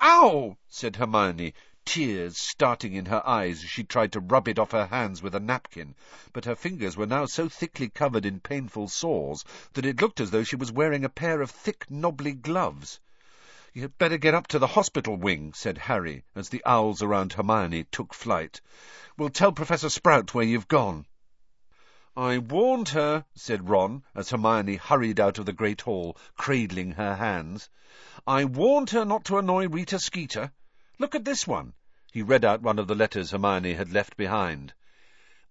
Ow! 0.02 0.58
said 0.68 0.98
Hermione, 0.98 1.54
tears 1.86 2.38
starting 2.38 2.94
in 2.94 3.06
her 3.06 3.22
eyes 3.28 3.64
as 3.64 3.70
she 3.70 3.84
tried 3.84 4.12
to 4.12 4.20
rub 4.20 4.48
it 4.48 4.58
off 4.58 4.72
her 4.72 4.86
hands 4.86 5.22
with 5.22 5.36
a 5.36 5.40
napkin, 5.40 5.96
but 6.32 6.46
her 6.46 6.56
fingers 6.56 6.96
were 6.96 7.06
now 7.06 7.26
so 7.26 7.50
thickly 7.50 7.90
covered 7.90 8.26
in 8.26 8.40
painful 8.40 8.88
sores 8.88 9.44
that 9.74 9.86
it 9.86 10.02
looked 10.02 10.20
as 10.20 10.32
though 10.32 10.44
she 10.44 10.56
was 10.56 10.72
wearing 10.72 11.04
a 11.04 11.10
pair 11.10 11.42
of 11.42 11.52
thick, 11.52 11.90
knobbly 11.90 12.34
gloves. 12.34 13.00
You'd 13.74 13.98
better 13.98 14.18
get 14.18 14.36
up 14.36 14.48
to 14.48 14.60
the 14.60 14.68
hospital 14.68 15.18
wing, 15.18 15.54
said 15.54 15.78
Harry, 15.80 16.24
as 16.36 16.50
the 16.50 16.64
owls 16.64 17.02
around 17.02 17.34
Hermione 17.34 17.86
took 17.86 18.14
flight. 18.14 18.62
We'll 19.18 19.30
tell 19.30 19.52
Professor 19.52 19.90
Sprout 19.90 20.34
where 20.34 20.46
you've 20.46 20.68
gone. 20.68 21.08
I 22.16 22.38
warned 22.38 22.90
her, 22.90 23.26
said 23.34 23.68
Ron, 23.68 24.04
as 24.14 24.30
Hermione 24.30 24.76
hurried 24.76 25.20
out 25.20 25.40
of 25.40 25.48
the 25.48 25.54
great 25.54 25.82
hall, 25.82 26.16
cradling 26.38 26.92
her 26.92 27.16
hands. 27.16 27.70
I 28.28 28.46
warned 28.46 28.92
her 28.92 29.04
not 29.04 29.26
to 29.26 29.40
annoy 29.40 29.68
Rita 29.68 29.98
Skeeter. 29.98 30.52
Look 31.04 31.16
at 31.16 31.26
this 31.26 31.46
one. 31.46 31.74
He 32.14 32.22
read 32.22 32.46
out 32.46 32.62
one 32.62 32.80
of 32.80 32.88
the 32.88 32.96
letters 32.96 33.32
Hermione 33.32 33.74
had 33.74 33.92
left 33.92 34.16
behind. 34.16 34.74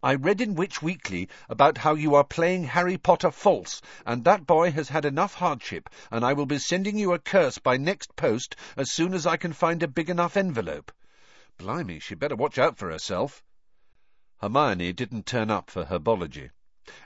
I 0.02 0.14
read 0.14 0.40
in 0.40 0.54
Witch 0.54 0.80
Weekly 0.80 1.28
about 1.46 1.76
how 1.76 1.92
you 1.92 2.14
are 2.14 2.24
playing 2.24 2.64
Harry 2.64 2.96
Potter 2.96 3.30
false, 3.30 3.82
and 4.06 4.24
that 4.24 4.46
boy 4.46 4.70
has 4.70 4.88
had 4.88 5.04
enough 5.04 5.34
hardship, 5.34 5.90
and 6.10 6.24
I 6.24 6.32
will 6.32 6.46
be 6.46 6.58
sending 6.58 6.96
you 6.96 7.12
a 7.12 7.18
curse 7.18 7.58
by 7.58 7.76
next 7.76 8.16
post 8.16 8.56
as 8.78 8.90
soon 8.90 9.12
as 9.12 9.26
I 9.26 9.36
can 9.36 9.52
find 9.52 9.82
a 9.82 9.88
big 9.88 10.08
enough 10.08 10.38
envelope. 10.38 10.90
Blimey, 11.58 12.00
she'd 12.00 12.18
better 12.18 12.34
watch 12.34 12.56
out 12.56 12.78
for 12.78 12.90
herself. 12.90 13.42
Hermione 14.40 14.94
didn't 14.94 15.26
turn 15.26 15.50
up 15.50 15.68
for 15.68 15.84
herbology. 15.84 16.48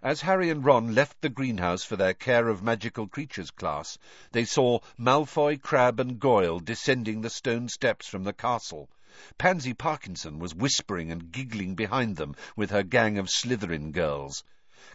As 0.02 0.22
Harry 0.22 0.48
and 0.48 0.64
Ron 0.64 0.94
left 0.94 1.20
the 1.20 1.28
greenhouse 1.28 1.84
for 1.84 1.96
their 1.96 2.14
Care 2.14 2.48
of 2.48 2.62
Magical 2.62 3.06
Creatures 3.06 3.50
class, 3.50 3.98
they 4.32 4.46
saw 4.46 4.78
Malfoy, 4.96 5.58
Crabbe, 5.60 6.00
and 6.00 6.18
Goyle 6.18 6.60
descending 6.60 7.20
the 7.20 7.28
stone 7.28 7.68
steps 7.68 8.08
from 8.08 8.24
the 8.24 8.32
castle. 8.32 8.88
Pansy 9.36 9.74
Parkinson 9.74 10.38
was 10.38 10.54
whispering 10.54 11.12
and 11.12 11.30
giggling 11.30 11.74
behind 11.74 12.16
them 12.16 12.34
with 12.56 12.70
her 12.70 12.82
gang 12.82 13.18
of 13.18 13.28
Slytherin 13.28 13.92
girls. 13.92 14.42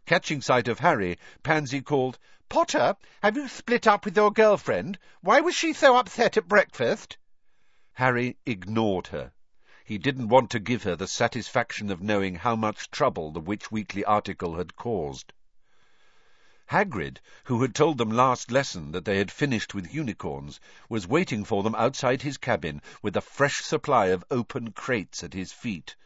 Catching 0.08 0.42
sight 0.42 0.68
of 0.68 0.80
Harry, 0.80 1.20
Pansy 1.44 1.82
called, 1.82 2.18
Potter, 2.50 2.96
have 3.22 3.38
you 3.38 3.48
split 3.50 3.86
up 3.86 4.04
with 4.04 4.18
your 4.18 4.32
girlfriend? 4.32 4.98
Why 5.22 5.42
was 5.42 5.56
she 5.56 5.74
so 5.74 5.96
upset 5.96 6.38
at 6.38 6.48
breakfast? 6.48 7.20
Harry 7.94 8.36
ignored 8.48 9.06
her. 9.10 9.32
He 9.92 9.98
didn't 9.98 10.30
want 10.30 10.50
to 10.52 10.60
give 10.62 10.84
her 10.84 10.96
the 10.96 11.06
satisfaction 11.06 11.92
of 11.92 12.02
knowing 12.02 12.36
how 12.36 12.56
much 12.56 12.90
trouble 12.92 13.30
the 13.30 13.42
Witch 13.42 13.74
Weekly 13.74 14.06
article 14.06 14.56
had 14.56 14.78
caused. 14.78 15.34
Hagrid, 16.68 17.20
who 17.44 17.62
had 17.62 17.76
told 17.76 17.98
them 17.98 18.10
last 18.10 18.52
lesson 18.52 18.94
that 18.94 19.04
they 19.04 19.18
had 19.18 19.30
finished 19.30 19.74
with 19.74 19.94
unicorns, 19.94 20.62
was 20.88 21.10
waiting 21.10 21.44
for 21.44 21.62
them 21.62 21.76
outside 21.76 22.22
his 22.22 22.38
cabin 22.38 22.82
with 23.02 23.18
a 23.18 23.22
fresh 23.22 23.66
supply 23.66 24.06
of 24.06 24.24
open 24.32 24.72
crates 24.72 25.26
at 25.26 25.34
his 25.34 25.52
feet. 25.52 25.98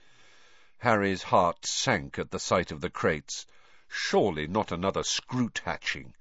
Harry's 0.80 1.22
heart 1.22 1.64
sank 1.64 2.18
at 2.18 2.32
the 2.32 2.40
sight 2.40 2.72
of 2.72 2.82
the 2.82 2.90
crates. 2.90 3.46
Surely 3.88 4.48
not 4.48 4.72
another 4.72 5.04
Skrewt 5.04 5.60
hatching. 5.60 6.16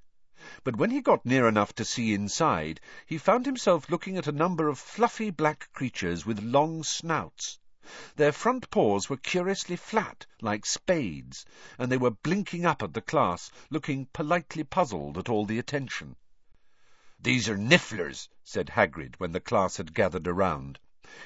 But 0.63 0.77
when 0.77 0.91
he 0.91 1.01
got 1.01 1.25
near 1.25 1.49
enough 1.49 1.75
to 1.77 1.85
see 1.85 2.13
inside, 2.13 2.81
he 3.07 3.17
found 3.17 3.47
himself 3.47 3.89
looking 3.89 4.19
at 4.19 4.27
a 4.27 4.33
number 4.33 4.69
of 4.69 4.79
fluffy 4.79 5.31
black 5.31 5.71
creatures 5.73 6.27
with 6.27 6.43
long 6.43 6.83
snouts. 6.83 7.59
Their 8.17 8.33
front 8.33 8.71
paws 8.71 9.09
were 9.09 9.17
curiously 9.17 9.77
flat, 9.77 10.27
like 10.41 10.67
spades, 10.67 11.47
and 11.79 11.91
they 11.91 11.97
were 11.97 12.11
blinking 12.11 12.67
up 12.67 12.83
at 12.83 12.93
the 12.93 13.01
class, 13.01 13.51
looking 13.71 14.07
politely 14.13 14.65
puzzled 14.65 15.19
at 15.19 15.29
all 15.29 15.47
the 15.47 15.59
attention. 15.59 16.17
These 17.19 17.49
are 17.49 17.57
nifflers, 17.57 18.29
said 18.43 18.69
Hagrid 18.69 19.15
when 19.19 19.33
the 19.33 19.41
class 19.41 19.79
had 19.79 19.95
gathered 19.95 20.29
around. 20.29 20.79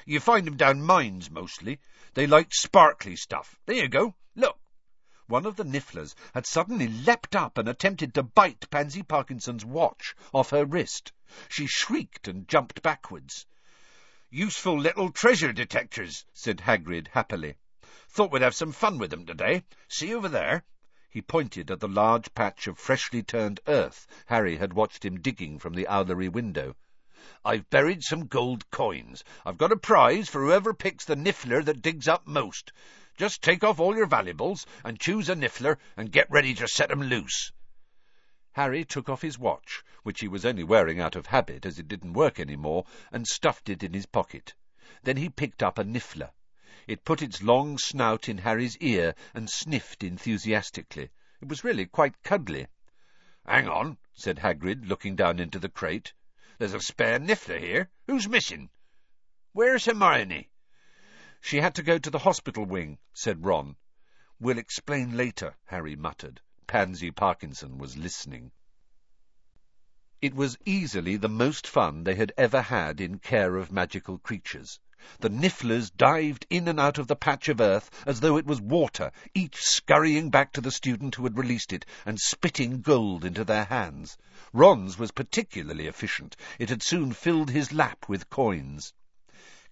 You 0.05 0.19
find 0.19 0.47
'em 0.47 0.55
down 0.55 0.81
mines, 0.81 1.29
mostly. 1.29 1.79
They 2.13 2.27
like 2.27 2.53
sparkly 2.53 3.15
stuff. 3.15 3.59
There 3.65 3.75
you 3.75 3.89
go. 3.89 4.15
Look. 4.35 4.59
One 5.29 5.45
of 5.45 5.57
the 5.57 5.63
nifflers 5.63 6.15
had 6.33 6.47
suddenly 6.47 6.87
leapt 6.87 7.35
up 7.35 7.59
and 7.59 7.69
attempted 7.69 8.15
to 8.15 8.23
bite 8.23 8.67
Pansy 8.71 9.03
Parkinson's 9.03 9.63
watch 9.63 10.15
off 10.33 10.49
her 10.49 10.65
wrist. 10.65 11.11
She 11.47 11.67
shrieked 11.67 12.27
and 12.27 12.47
jumped 12.47 12.81
backwards. 12.81 13.45
Useful 14.31 14.79
little 14.79 15.11
treasure 15.11 15.53
detectors, 15.53 16.25
said 16.33 16.61
Hagrid 16.61 17.09
happily. 17.09 17.57
Thought 18.09 18.31
we'd 18.31 18.41
have 18.41 18.55
some 18.55 18.71
fun 18.71 18.97
with 18.97 19.11
them 19.11 19.27
today. 19.27 19.65
See 19.87 20.15
over 20.15 20.29
there? 20.29 20.63
He 21.11 21.21
pointed 21.21 21.69
at 21.69 21.79
the 21.79 21.87
large 21.87 22.33
patch 22.33 22.65
of 22.65 22.79
freshly 22.79 23.21
turned 23.21 23.59
earth 23.67 24.07
Harry 24.25 24.57
had 24.57 24.73
watched 24.73 25.05
him 25.05 25.21
digging 25.21 25.59
from 25.59 25.75
the 25.75 25.85
owlery 25.85 26.27
window. 26.29 26.75
I've 27.45 27.69
buried 27.69 28.01
some 28.03 28.25
gold 28.25 28.71
coins. 28.71 29.23
I've 29.45 29.59
got 29.59 29.71
a 29.71 29.77
prize 29.77 30.27
for 30.27 30.43
whoever 30.43 30.73
picks 30.73 31.05
the 31.05 31.15
niffler 31.15 31.63
that 31.65 31.83
digs 31.83 32.07
up 32.07 32.25
most. 32.25 32.71
Just 33.19 33.41
take 33.41 33.65
off 33.65 33.81
all 33.81 33.97
your 33.97 34.05
valuables 34.05 34.65
and 34.81 34.97
choose 34.97 35.27
a 35.27 35.35
niffler 35.35 35.77
and 35.97 36.09
get 36.09 36.31
ready 36.31 36.53
to 36.53 36.69
set 36.69 36.89
'em 36.89 37.01
loose. 37.01 37.51
Harry 38.53 38.85
took 38.85 39.09
off 39.09 39.23
his 39.23 39.37
watch, 39.37 39.83
which 40.03 40.21
he 40.21 40.29
was 40.29 40.45
only 40.45 40.63
wearing 40.63 41.01
out 41.01 41.17
of 41.17 41.25
habit 41.25 41.65
as 41.65 41.77
it 41.77 41.89
didn't 41.89 42.13
work 42.13 42.39
any 42.39 42.55
more, 42.55 42.85
and 43.11 43.27
stuffed 43.27 43.67
it 43.67 43.83
in 43.83 43.93
his 43.93 44.05
pocket. 44.05 44.53
Then 45.03 45.17
he 45.17 45.29
picked 45.29 45.61
up 45.61 45.77
a 45.77 45.83
niffler. 45.83 46.31
It 46.87 47.03
put 47.03 47.21
its 47.21 47.43
long 47.43 47.77
snout 47.77 48.29
in 48.29 48.37
Harry's 48.37 48.77
ear 48.77 49.15
and 49.33 49.49
sniffed 49.49 50.01
enthusiastically. 50.01 51.09
It 51.41 51.49
was 51.49 51.65
really 51.65 51.87
quite 51.87 52.23
cuddly. 52.23 52.67
Hang 53.45 53.67
on, 53.67 53.97
said 54.13 54.39
Hagrid, 54.39 54.87
looking 54.87 55.17
down 55.17 55.39
into 55.39 55.59
the 55.59 55.67
crate. 55.67 56.13
There's 56.57 56.73
a 56.73 56.79
spare 56.79 57.19
niffler 57.19 57.59
here. 57.59 57.89
Who's 58.07 58.29
missing? 58.29 58.69
Where's 59.51 59.83
Hermione? 59.83 60.49
She 61.41 61.61
had 61.61 61.73
to 61.75 61.83
go 61.83 61.97
to 61.97 62.09
the 62.09 62.19
hospital 62.19 62.65
wing, 62.65 62.97
said 63.13 63.45
Ron. 63.45 63.77
We'll 64.41 64.57
explain 64.57 65.15
later, 65.15 65.55
Harry 65.67 65.95
muttered. 65.95 66.41
Pansy 66.67 67.11
Parkinson 67.11 67.77
was 67.77 67.95
listening. 67.95 68.51
It 70.21 70.35
was 70.35 70.57
easily 70.65 71.15
the 71.15 71.29
most 71.29 71.65
fun 71.65 72.03
they 72.03 72.15
had 72.15 72.33
ever 72.37 72.61
had 72.61 72.99
in 72.99 73.19
care 73.19 73.55
of 73.55 73.71
magical 73.71 74.17
creatures. 74.17 74.81
The 75.21 75.29
nifflers 75.29 75.89
dived 75.91 76.45
in 76.49 76.67
and 76.67 76.77
out 76.77 76.97
of 76.97 77.07
the 77.07 77.15
patch 77.15 77.47
of 77.47 77.61
earth 77.61 77.89
as 78.05 78.19
though 78.19 78.35
it 78.35 78.45
was 78.45 78.59
water, 78.59 79.13
each 79.33 79.63
scurrying 79.63 80.29
back 80.29 80.51
to 80.51 80.61
the 80.61 80.71
student 80.71 81.15
who 81.15 81.23
had 81.23 81.37
released 81.37 81.71
it 81.71 81.85
and 82.05 82.19
spitting 82.19 82.81
gold 82.81 83.23
into 83.23 83.45
their 83.45 83.63
hands. 83.63 84.17
Ron's 84.51 84.99
was 84.99 85.11
particularly 85.11 85.87
efficient. 85.87 86.35
It 86.59 86.69
had 86.69 86.83
soon 86.83 87.13
filled 87.13 87.49
his 87.49 87.71
lap 87.71 88.09
with 88.09 88.29
coins. 88.29 88.93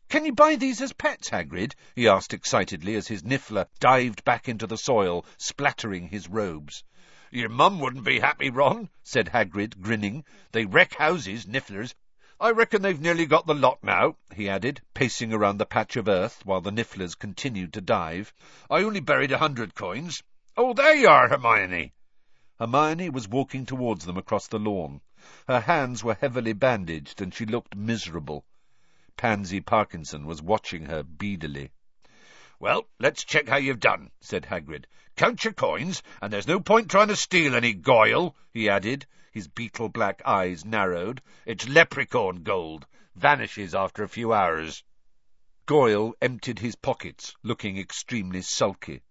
Can 0.09 0.23
you 0.23 0.31
buy 0.31 0.55
these 0.55 0.81
as 0.81 0.93
pets, 0.93 1.31
Hagrid? 1.31 1.75
he 1.93 2.07
asked 2.07 2.33
excitedly 2.33 2.95
as 2.95 3.09
his 3.09 3.23
niffler 3.23 3.67
dived 3.81 4.23
back 4.23 4.47
into 4.47 4.65
the 4.65 4.77
soil, 4.77 5.25
splattering 5.37 6.07
his 6.07 6.29
robes. 6.29 6.85
Your 7.29 7.49
mum 7.49 7.81
wouldn't 7.81 8.05
be 8.05 8.21
happy, 8.21 8.49
Ron, 8.49 8.89
said 9.03 9.27
Hagrid, 9.27 9.81
grinning. 9.81 10.23
They 10.53 10.63
wreck 10.63 10.93
houses, 10.93 11.45
nifflers. 11.45 11.93
I 12.39 12.51
reckon 12.51 12.83
they've 12.83 13.01
nearly 13.01 13.25
got 13.25 13.47
the 13.47 13.53
lot 13.53 13.83
now, 13.83 14.15
he 14.33 14.47
added, 14.47 14.79
pacing 14.93 15.33
around 15.33 15.57
the 15.57 15.65
patch 15.65 15.97
of 15.97 16.07
earth 16.07 16.45
while 16.45 16.61
the 16.61 16.71
nifflers 16.71 17.13
continued 17.13 17.73
to 17.73 17.81
dive. 17.81 18.33
I 18.69 18.83
only 18.83 19.01
buried 19.01 19.33
a 19.33 19.39
hundred 19.39 19.75
coins. 19.75 20.23
Oh, 20.55 20.73
there 20.73 20.95
you 20.95 21.09
are, 21.09 21.27
Hermione. 21.27 21.91
Hermione 22.57 23.09
was 23.09 23.27
walking 23.27 23.65
towards 23.65 24.05
them 24.05 24.15
across 24.15 24.47
the 24.47 24.57
lawn. 24.57 25.01
Her 25.49 25.59
hands 25.59 26.01
were 26.01 26.13
heavily 26.15 26.53
bandaged, 26.53 27.21
and 27.21 27.33
she 27.33 27.45
looked 27.45 27.75
miserable. 27.75 28.45
Pansy 29.17 29.59
Parkinson 29.59 30.25
was 30.25 30.41
watching 30.41 30.85
her 30.85 31.03
beadily. 31.03 31.71
Well, 32.59 32.87
let's 32.99 33.23
check 33.23 33.49
how 33.49 33.57
you've 33.57 33.79
done, 33.79 34.11
said 34.21 34.45
Hagrid. 34.45 34.85
Count 35.15 35.43
your 35.43 35.53
coins, 35.53 36.03
and 36.21 36.31
there's 36.31 36.47
no 36.47 36.59
point 36.59 36.89
trying 36.89 37.07
to 37.09 37.15
steal 37.15 37.55
any, 37.55 37.73
Goyle, 37.73 38.35
he 38.53 38.69
added. 38.69 39.05
His 39.31 39.47
beetle-black 39.47 40.21
eyes 40.25 40.63
narrowed. 40.63 41.21
It's 41.45 41.67
leprechaun 41.67 42.43
gold. 42.43 42.87
Vanishes 43.15 43.75
after 43.75 44.03
a 44.03 44.09
few 44.09 44.33
hours. 44.33 44.83
Goyle 45.65 46.15
emptied 46.21 46.59
his 46.59 46.75
pockets, 46.75 47.35
looking 47.43 47.77
extremely 47.77 48.41
sulky. 48.41 49.01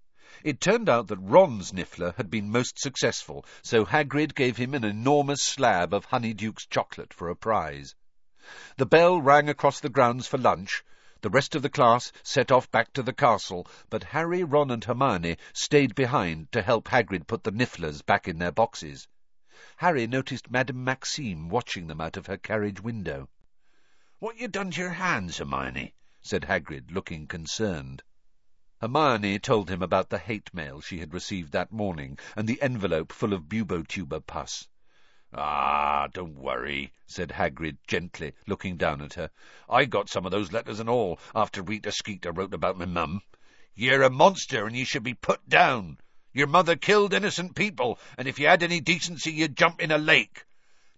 It 0.43 0.61
turned 0.61 0.89
out 0.89 1.09
that 1.09 1.19
Ron's 1.19 1.73
niffler 1.73 2.15
had 2.17 2.31
been 2.31 2.51
most 2.51 2.79
successful, 2.79 3.45
so 3.63 3.85
Hagrid 3.85 4.35
gave 4.35 4.57
him 4.57 4.75
an 4.75 4.85
enormous 4.85 5.43
slab 5.43 5.93
of 5.93 6.07
Honeyduke's 6.07 6.67
chocolate 6.67 7.13
for 7.13 7.29
a 7.29 7.37
prize. 7.37 7.95
The 8.77 8.87
bell 8.87 9.21
rang 9.21 9.49
across 9.49 9.81
the 9.81 9.89
grounds 9.89 10.29
for 10.29 10.39
lunch. 10.39 10.85
The 11.21 11.31
rest 11.31 11.57
of 11.57 11.63
the 11.63 11.69
class 11.69 12.13
set 12.23 12.53
off 12.53 12.71
back 12.71 12.93
to 12.93 13.03
the 13.03 13.13
castle, 13.13 13.67
but 13.91 14.05
Harry, 14.05 14.45
Ron 14.45 14.71
and 14.71 14.85
Hermione 14.85 15.37
stayed 15.53 15.97
behind 15.97 16.53
to 16.53 16.63
help 16.63 16.87
Hagrid 16.87 17.27
put 17.27 17.43
the 17.43 17.51
nifflers 17.51 18.03
back 18.03 18.29
in 18.29 18.39
their 18.39 18.53
boxes. 18.53 19.09
Harry 19.79 20.07
noticed 20.07 20.49
Madame 20.49 20.85
Maxime 20.85 21.49
watching 21.49 21.89
them 21.89 22.01
out 22.01 22.17
of 22.17 22.27
her 22.29 22.37
carriage 22.37 22.81
window. 22.81 23.29
"What 24.21 24.37
you 24.37 24.47
done 24.47 24.71
to 24.71 24.81
your 24.81 24.91
hands, 24.91 25.39
Hermione?" 25.39 25.95
said 26.23 26.45
Hagrid, 26.45 26.93
looking 26.93 27.27
concerned. 27.27 28.05
Hermione 28.81 29.41
told 29.41 29.69
him 29.71 29.83
about 29.83 30.09
the 30.09 30.19
hate 30.19 30.55
mail 30.55 30.81
she 30.81 31.01
had 31.01 31.13
received 31.13 31.51
that 31.51 31.73
morning, 31.73 32.17
and 32.37 32.47
the 32.47 32.63
envelope 32.63 33.11
full 33.11 33.33
of 33.33 33.49
bubotuber 33.49 34.21
pus. 34.21 34.69
Ah, 35.33 36.07
don't 36.13 36.37
worry, 36.37 36.93
said 37.07 37.31
Hagrid 37.31 37.79
gently, 37.89 38.33
looking 38.47 38.77
down 38.77 39.03
at 39.03 39.15
her. 39.15 39.31
I 39.69 39.85
got 39.85 40.09
some 40.09 40.25
of 40.25 40.31
those 40.31 40.53
letters 40.53 40.79
and 40.79 40.89
all, 40.89 41.19
after 41.35 41.63
Rita 41.63 41.91
Skeeter 41.91 42.31
wrote 42.31 42.55
about 42.55 42.79
my 42.79 42.85
mum. 42.85 43.23
You're 43.75 44.03
a 44.03 44.11
monster, 44.11 44.67
and 44.67 44.77
you 44.77 44.85
should 44.85 45.03
be 45.03 45.15
put 45.15 45.49
down. 45.49 45.99
Your 46.33 46.47
mother 46.47 46.77
killed 46.77 47.13
innocent 47.13 47.57
people, 47.57 47.99
and 48.17 48.29
if 48.29 48.39
you 48.39 48.47
had 48.47 48.63
any 48.63 48.81
decency, 48.81 49.33
you'd 49.33 49.57
jump 49.57 49.83
in 49.83 49.91
a 49.91 49.99
lake. 49.99 50.45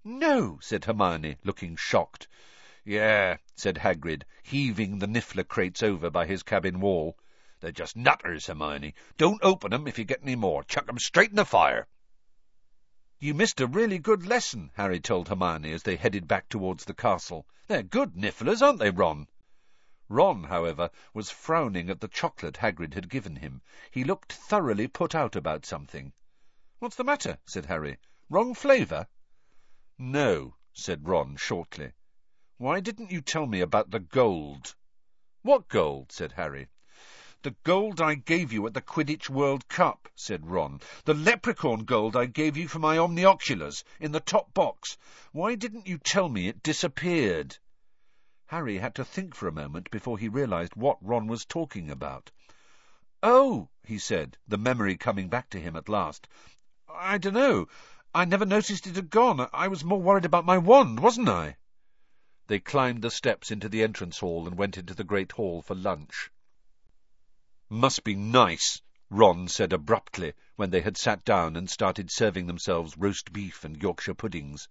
No, 0.04 0.58
said 0.60 0.84
Hermione, 0.84 1.36
looking 1.42 1.76
shocked. 1.76 2.28
Yeah, 2.84 3.38
said 3.56 3.76
Hagrid, 3.76 4.24
heaving 4.42 4.98
the 4.98 5.08
niffler 5.08 5.46
crates 5.46 5.82
over 5.82 6.10
by 6.10 6.26
his 6.26 6.42
cabin 6.42 6.80
wall. 6.80 7.16
They're 7.60 7.72
just 7.72 7.96
nutters, 7.96 8.46
Hermione. 8.46 8.94
Don't 9.16 9.42
open 9.42 9.72
'em 9.72 9.88
if 9.88 9.98
you 9.98 10.04
get 10.04 10.22
any 10.22 10.36
more. 10.36 10.64
Chuck 10.64 10.86
'em 10.88 10.98
straight 10.98 11.30
in 11.30 11.36
the 11.36 11.44
fire. 11.44 11.86
You 13.20 13.34
missed 13.34 13.60
a 13.60 13.66
really 13.66 13.98
good 13.98 14.24
lesson, 14.24 14.70
Harry 14.74 15.00
told 15.00 15.26
Hermione 15.26 15.72
as 15.72 15.82
they 15.82 15.96
headed 15.96 16.28
back 16.28 16.48
towards 16.48 16.84
the 16.84 16.94
castle. 16.94 17.48
They're 17.66 17.82
good 17.82 18.14
nifflers, 18.14 18.62
aren't 18.62 18.78
they, 18.78 18.90
Ron? 18.90 19.26
Ron, 20.08 20.44
however, 20.44 20.88
was 21.12 21.28
frowning 21.28 21.90
at 21.90 22.00
the 22.00 22.06
chocolate 22.06 22.58
Hagrid 22.58 22.94
had 22.94 23.10
given 23.10 23.34
him. 23.34 23.60
He 23.90 24.04
looked 24.04 24.32
thoroughly 24.32 24.86
put 24.86 25.16
out 25.16 25.34
about 25.34 25.66
something. 25.66 26.12
What's 26.78 26.94
the 26.94 27.02
matter? 27.02 27.38
said 27.44 27.66
Harry. 27.66 27.98
Wrong 28.30 28.54
flavour? 28.54 29.08
No, 29.98 30.54
said 30.72 31.08
Ron 31.08 31.36
shortly. 31.36 31.94
Why 32.56 32.78
didn't 32.78 33.10
you 33.10 33.20
tell 33.20 33.46
me 33.46 33.60
about 33.60 33.90
the 33.90 33.98
gold? 33.98 34.76
What 35.42 35.66
gold? 35.66 36.12
said 36.12 36.32
Harry. 36.32 36.68
The 37.42 37.54
gold 37.62 38.00
I 38.00 38.16
gave 38.16 38.52
you 38.52 38.66
at 38.66 38.74
the 38.74 38.82
Quidditch 38.82 39.30
World 39.30 39.68
Cup, 39.68 40.08
said 40.16 40.48
Ron. 40.48 40.80
The 41.04 41.14
leprechaun 41.14 41.84
gold 41.84 42.16
I 42.16 42.26
gave 42.26 42.56
you 42.56 42.66
for 42.66 42.80
my 42.80 42.98
omnioculars, 42.98 43.84
in 44.00 44.10
the 44.10 44.18
top 44.18 44.52
box. 44.54 44.98
Why 45.30 45.54
didn't 45.54 45.86
you 45.86 45.98
tell 45.98 46.28
me 46.28 46.48
it 46.48 46.64
disappeared? 46.64 47.56
Harry 48.46 48.78
had 48.78 48.96
to 48.96 49.04
think 49.04 49.36
for 49.36 49.46
a 49.46 49.52
moment 49.52 49.88
before 49.92 50.18
he 50.18 50.28
realized 50.28 50.74
what 50.74 50.98
Ron 51.00 51.28
was 51.28 51.44
talking 51.44 51.92
about. 51.92 52.32
Oh, 53.22 53.68
he 53.84 54.00
said, 54.00 54.36
the 54.48 54.58
memory 54.58 54.96
coming 54.96 55.28
back 55.28 55.48
to 55.50 55.60
him 55.60 55.76
at 55.76 55.88
last. 55.88 56.26
I 56.88 57.18
dunno. 57.18 57.68
I 58.12 58.24
never 58.24 58.46
noticed 58.46 58.88
it 58.88 58.96
had 58.96 59.10
gone. 59.10 59.48
I 59.52 59.68
was 59.68 59.84
more 59.84 60.02
worried 60.02 60.24
about 60.24 60.44
my 60.44 60.58
wand, 60.58 60.98
wasn't 60.98 61.28
I? 61.28 61.56
They 62.48 62.58
climbed 62.58 63.02
the 63.02 63.12
steps 63.12 63.52
into 63.52 63.68
the 63.68 63.84
entrance 63.84 64.18
hall 64.18 64.48
and 64.48 64.58
went 64.58 64.76
into 64.76 64.94
the 64.94 65.04
great 65.04 65.30
hall 65.30 65.62
for 65.62 65.76
lunch. 65.76 66.32
Must 67.70 68.02
be 68.02 68.14
nice, 68.14 68.80
Ron 69.10 69.46
said 69.46 69.74
abruptly, 69.74 70.32
when 70.56 70.70
they 70.70 70.80
had 70.80 70.96
sat 70.96 71.22
down 71.22 71.54
and 71.54 71.68
started 71.68 72.10
serving 72.10 72.46
themselves 72.46 72.96
roast 72.96 73.30
beef 73.30 73.62
and 73.62 73.76
Yorkshire 73.76 74.14
puddings. 74.14 74.70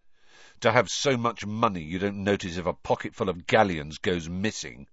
To 0.62 0.72
have 0.72 0.90
so 0.90 1.16
much 1.16 1.46
money 1.46 1.84
you 1.84 2.00
don't 2.00 2.24
notice 2.24 2.58
if 2.58 2.66
a 2.66 2.74
pocketful 2.74 3.30
of 3.30 3.46
galleons 3.46 4.00
goes 4.00 4.28
missing. 4.28 4.88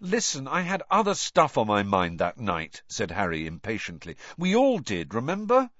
Listen, 0.00 0.46
I 0.46 0.60
had 0.60 0.82
other 0.90 1.14
stuff 1.14 1.56
on 1.56 1.66
my 1.66 1.82
mind 1.82 2.18
that 2.18 2.36
night, 2.36 2.82
said 2.88 3.10
Harry 3.10 3.46
impatiently. 3.46 4.18
We 4.36 4.54
all 4.54 4.78
did, 4.78 5.14
remember? 5.14 5.70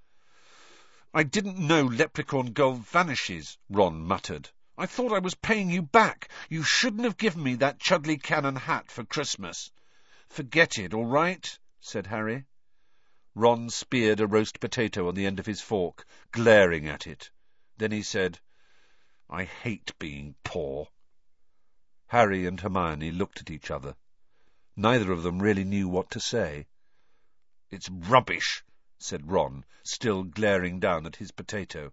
I 1.12 1.24
didn't 1.24 1.58
know 1.58 1.84
leprechaun 1.84 2.54
gold 2.54 2.86
vanishes, 2.86 3.58
Ron 3.68 4.00
muttered. 4.00 4.48
I 4.78 4.86
thought 4.86 5.12
I 5.12 5.18
was 5.18 5.34
paying 5.34 5.68
you 5.68 5.82
back. 5.82 6.30
You 6.48 6.62
shouldn't 6.62 7.04
have 7.04 7.18
given 7.18 7.42
me 7.42 7.56
that 7.56 7.80
Chudley 7.80 8.16
Cannon 8.16 8.56
hat 8.56 8.90
for 8.90 9.04
Christmas. 9.04 9.70
Forget 10.34 10.78
it, 10.78 10.92
all 10.92 11.06
right? 11.06 11.56
said 11.78 12.08
Harry. 12.08 12.44
Ron 13.36 13.70
speared 13.70 14.18
a 14.18 14.26
roast 14.26 14.58
potato 14.58 15.06
on 15.06 15.14
the 15.14 15.26
end 15.26 15.38
of 15.38 15.46
his 15.46 15.60
fork, 15.60 16.04
glaring 16.32 16.88
at 16.88 17.06
it. 17.06 17.30
Then 17.76 17.92
he 17.92 18.02
said, 18.02 18.40
I 19.30 19.44
hate 19.44 19.96
being 20.00 20.34
poor. 20.42 20.88
Harry 22.08 22.46
and 22.46 22.60
Hermione 22.60 23.12
looked 23.12 23.42
at 23.42 23.48
each 23.48 23.70
other. 23.70 23.94
Neither 24.74 25.12
of 25.12 25.22
them 25.22 25.40
really 25.40 25.62
knew 25.62 25.86
what 25.86 26.10
to 26.10 26.18
say. 26.18 26.66
It's 27.70 27.88
rubbish, 27.88 28.64
said 28.98 29.30
Ron, 29.30 29.64
still 29.84 30.24
glaring 30.24 30.80
down 30.80 31.06
at 31.06 31.14
his 31.14 31.30
potato. 31.30 31.92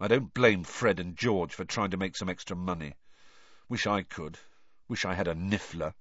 I 0.00 0.08
don't 0.08 0.32
blame 0.32 0.64
Fred 0.64 0.98
and 0.98 1.14
George 1.14 1.52
for 1.52 1.66
trying 1.66 1.90
to 1.90 1.98
make 1.98 2.16
some 2.16 2.30
extra 2.30 2.56
money. 2.56 2.94
Wish 3.68 3.86
I 3.86 4.02
could. 4.02 4.38
Wish 4.88 5.04
I 5.04 5.12
had 5.12 5.28
a 5.28 5.34
niffler. 5.34 5.92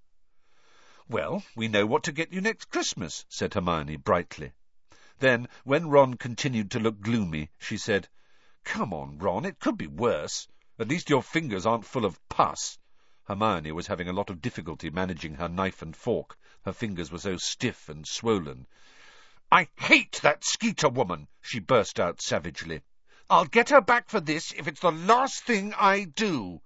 Well, 1.11 1.43
we 1.55 1.67
know 1.67 1.87
what 1.87 2.03
to 2.03 2.11
get 2.11 2.31
you 2.31 2.39
next 2.39 2.69
Christmas, 2.69 3.25
said 3.29 3.55
Hermione 3.55 3.95
brightly. 3.95 4.51
Then, 5.17 5.49
when 5.63 5.89
Ron 5.89 6.13
continued 6.13 6.69
to 6.69 6.79
look 6.79 7.01
gloomy, 7.01 7.49
she 7.57 7.77
said, 7.77 8.07
Come 8.63 8.93
on, 8.93 9.17
Ron, 9.17 9.43
it 9.43 9.59
could 9.59 9.75
be 9.75 9.87
worse. 9.87 10.47
At 10.77 10.87
least 10.87 11.09
your 11.09 11.23
fingers 11.23 11.65
aren't 11.65 11.87
full 11.87 12.05
of 12.05 12.19
pus. 12.29 12.77
Hermione 13.23 13.71
was 13.71 13.87
having 13.87 14.07
a 14.07 14.13
lot 14.13 14.29
of 14.29 14.39
difficulty 14.39 14.91
managing 14.91 15.33
her 15.33 15.49
knife 15.49 15.81
and 15.81 15.95
fork. 15.95 16.37
Her 16.63 16.73
fingers 16.73 17.11
were 17.11 17.17
so 17.17 17.37
stiff 17.37 17.89
and 17.89 18.07
swollen. 18.07 18.67
I 19.51 19.67
hate 19.77 20.19
that 20.21 20.43
Skeeter 20.43 20.89
woman, 20.89 21.27
she 21.41 21.57
burst 21.57 21.99
out 21.99 22.21
savagely. 22.21 22.83
I'll 23.31 23.45
get 23.45 23.69
her 23.71 23.81
back 23.81 24.09
for 24.09 24.19
this 24.19 24.51
if 24.51 24.67
it's 24.67 24.81
the 24.81 24.91
last 24.91 25.41
thing 25.43 25.73
I 25.73 26.03
do. 26.03 26.61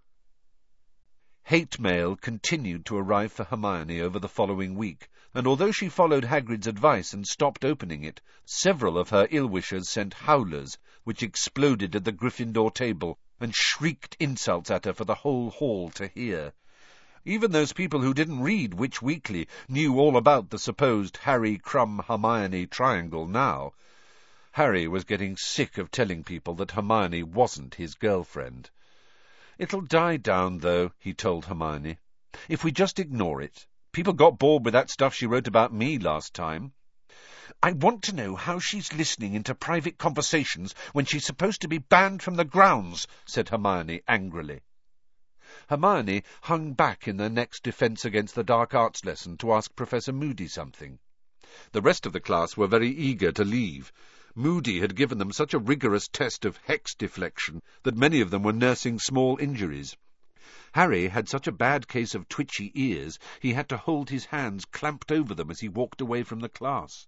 Hate 1.48 1.78
mail 1.78 2.16
continued 2.16 2.86
to 2.86 2.98
arrive 2.98 3.34
for 3.34 3.44
Hermione 3.44 4.00
over 4.00 4.18
the 4.18 4.30
following 4.30 4.76
week, 4.76 5.10
and 5.34 5.46
although 5.46 5.74
she 5.74 5.90
followed 5.90 6.24
Hagrid's 6.24 6.68
advice 6.68 7.12
and 7.12 7.28
stopped 7.28 7.66
opening 7.66 8.06
it, 8.06 8.22
several 8.46 8.98
of 8.98 9.10
her 9.10 9.28
ill-wishers 9.30 9.90
sent 9.90 10.14
howlers, 10.14 10.78
which 11.04 11.22
exploded 11.22 11.98
at 11.98 12.06
the 12.06 12.14
Gryffindor 12.14 12.72
table 12.74 13.20
and 13.42 13.54
shrieked 13.54 14.16
insults 14.22 14.72
at 14.72 14.86
her 14.86 14.94
for 14.94 15.04
the 15.04 15.16
whole 15.16 15.50
hall 15.50 15.90
to 15.90 16.08
hear. 16.08 16.54
Even 17.26 17.52
those 17.52 17.74
people 17.74 18.00
who 18.00 18.14
didn't 18.14 18.40
read 18.40 18.74
Witch 18.74 19.02
Weekly 19.02 19.50
knew 19.68 20.00
all 20.00 20.16
about 20.16 20.50
the 20.50 20.58
supposed 20.58 21.18
Harry, 21.18 21.58
Krum, 21.58 22.06
Hermione 22.08 22.68
triangle 22.68 23.28
now. 23.28 23.74
Harry 24.54 24.88
was 24.88 25.04
getting 25.04 25.36
sick 25.36 25.78
of 25.78 25.92
telling 25.92 26.24
people 26.24 26.54
that 26.54 26.72
Hermione 26.72 27.24
wasn't 27.24 27.76
his 27.76 27.96
girlfriend. 27.96 28.70
It'll 29.60 29.82
die 29.82 30.18
down, 30.18 30.58
though, 30.58 30.92
he 30.98 31.14
told 31.14 31.46
Hermione. 31.46 32.00
If 32.50 32.64
we 32.64 32.72
just 32.72 32.98
ignore 32.98 33.40
it. 33.42 33.68
People 33.92 34.14
got 34.14 34.40
bored 34.40 34.66
with 34.66 34.74
that 34.74 34.90
stuff 34.90 35.14
she 35.14 35.28
wrote 35.28 35.48
about 35.48 35.72
me 35.72 36.00
last 36.00 36.34
time. 36.34 36.74
I 37.62 37.74
want 37.74 38.02
to 38.04 38.16
know 38.16 38.36
how 38.36 38.58
she's 38.58 38.94
listening 38.94 39.36
into 39.36 39.54
private 39.54 40.00
conversations 40.00 40.74
when 40.94 41.06
she's 41.06 41.26
supposed 41.26 41.62
to 41.62 41.68
be 41.68 41.78
banned 41.78 42.24
from 42.24 42.36
the 42.36 42.46
grounds, 42.46 43.08
said 43.26 43.50
Hermione 43.50 44.02
angrily. 44.08 44.62
Hermione 45.70 46.24
hung 46.42 46.74
back 46.74 47.08
in 47.08 47.18
their 47.18 47.30
next 47.30 47.62
defence 47.62 48.06
against 48.06 48.34
the 48.34 48.44
dark 48.44 48.74
arts 48.74 49.06
lesson 49.06 49.38
to 49.38 49.54
ask 49.54 49.76
Professor 49.76 50.12
Moody 50.12 50.48
something. 50.48 50.98
The 51.74 51.82
rest 51.82 52.08
of 52.08 52.14
the 52.14 52.20
class 52.20 52.58
were 52.58 52.66
very 52.66 52.90
eager 52.90 53.32
to 53.32 53.44
leave, 53.44 53.94
Moody 54.36 54.80
had 54.80 54.96
given 54.96 55.20
them 55.20 55.32
such 55.32 55.54
a 55.54 55.60
rigorous 55.60 56.08
test 56.08 56.44
of 56.44 56.58
hex 56.66 56.96
deflection 56.96 57.62
that 57.84 57.96
many 57.96 58.20
of 58.20 58.32
them 58.32 58.42
were 58.42 58.52
nursing 58.52 58.98
small 58.98 59.38
injuries. 59.38 59.96
Harry 60.72 61.08
had 61.10 61.30
such 61.30 61.46
a 61.46 61.52
bad 61.52 61.88
case 61.88 62.16
of 62.16 62.28
twitchy 62.28 62.72
ears 62.74 63.20
he 63.40 63.54
had 63.54 63.70
to 63.70 63.78
hold 63.78 64.10
his 64.10 64.26
hands 64.26 64.66
clamped 64.66 65.12
over 65.12 65.36
them 65.36 65.52
as 65.52 65.60
he 65.60 65.70
walked 65.70 66.02
away 66.02 66.24
from 66.24 66.40
the 66.40 66.50
class. 66.50 67.06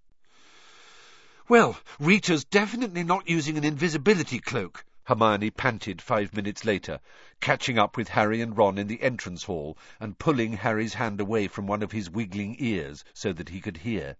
Well, 1.50 1.80
Rita's 2.00 2.46
definitely 2.46 3.04
not 3.04 3.28
using 3.28 3.58
an 3.58 3.64
invisibility 3.64 4.38
cloak, 4.38 4.86
Hermione 5.06 5.50
panted 5.50 6.04
five 6.04 6.32
minutes 6.32 6.64
later, 6.64 7.00
catching 7.42 7.80
up 7.80 7.98
with 7.98 8.10
Harry 8.10 8.40
and 8.42 8.56
Ron 8.56 8.78
in 8.78 8.86
the 8.86 9.02
entrance 9.02 9.42
hall 9.46 9.80
and 10.00 10.20
pulling 10.20 10.54
Harry's 10.54 10.94
hand 10.94 11.20
away 11.20 11.48
from 11.48 11.66
one 11.66 11.82
of 11.82 11.92
his 11.92 12.08
wiggling 12.08 12.56
ears 12.60 13.04
so 13.16 13.34
that 13.34 13.50
he 13.50 13.62
could 13.62 13.78
hear. 13.78 14.16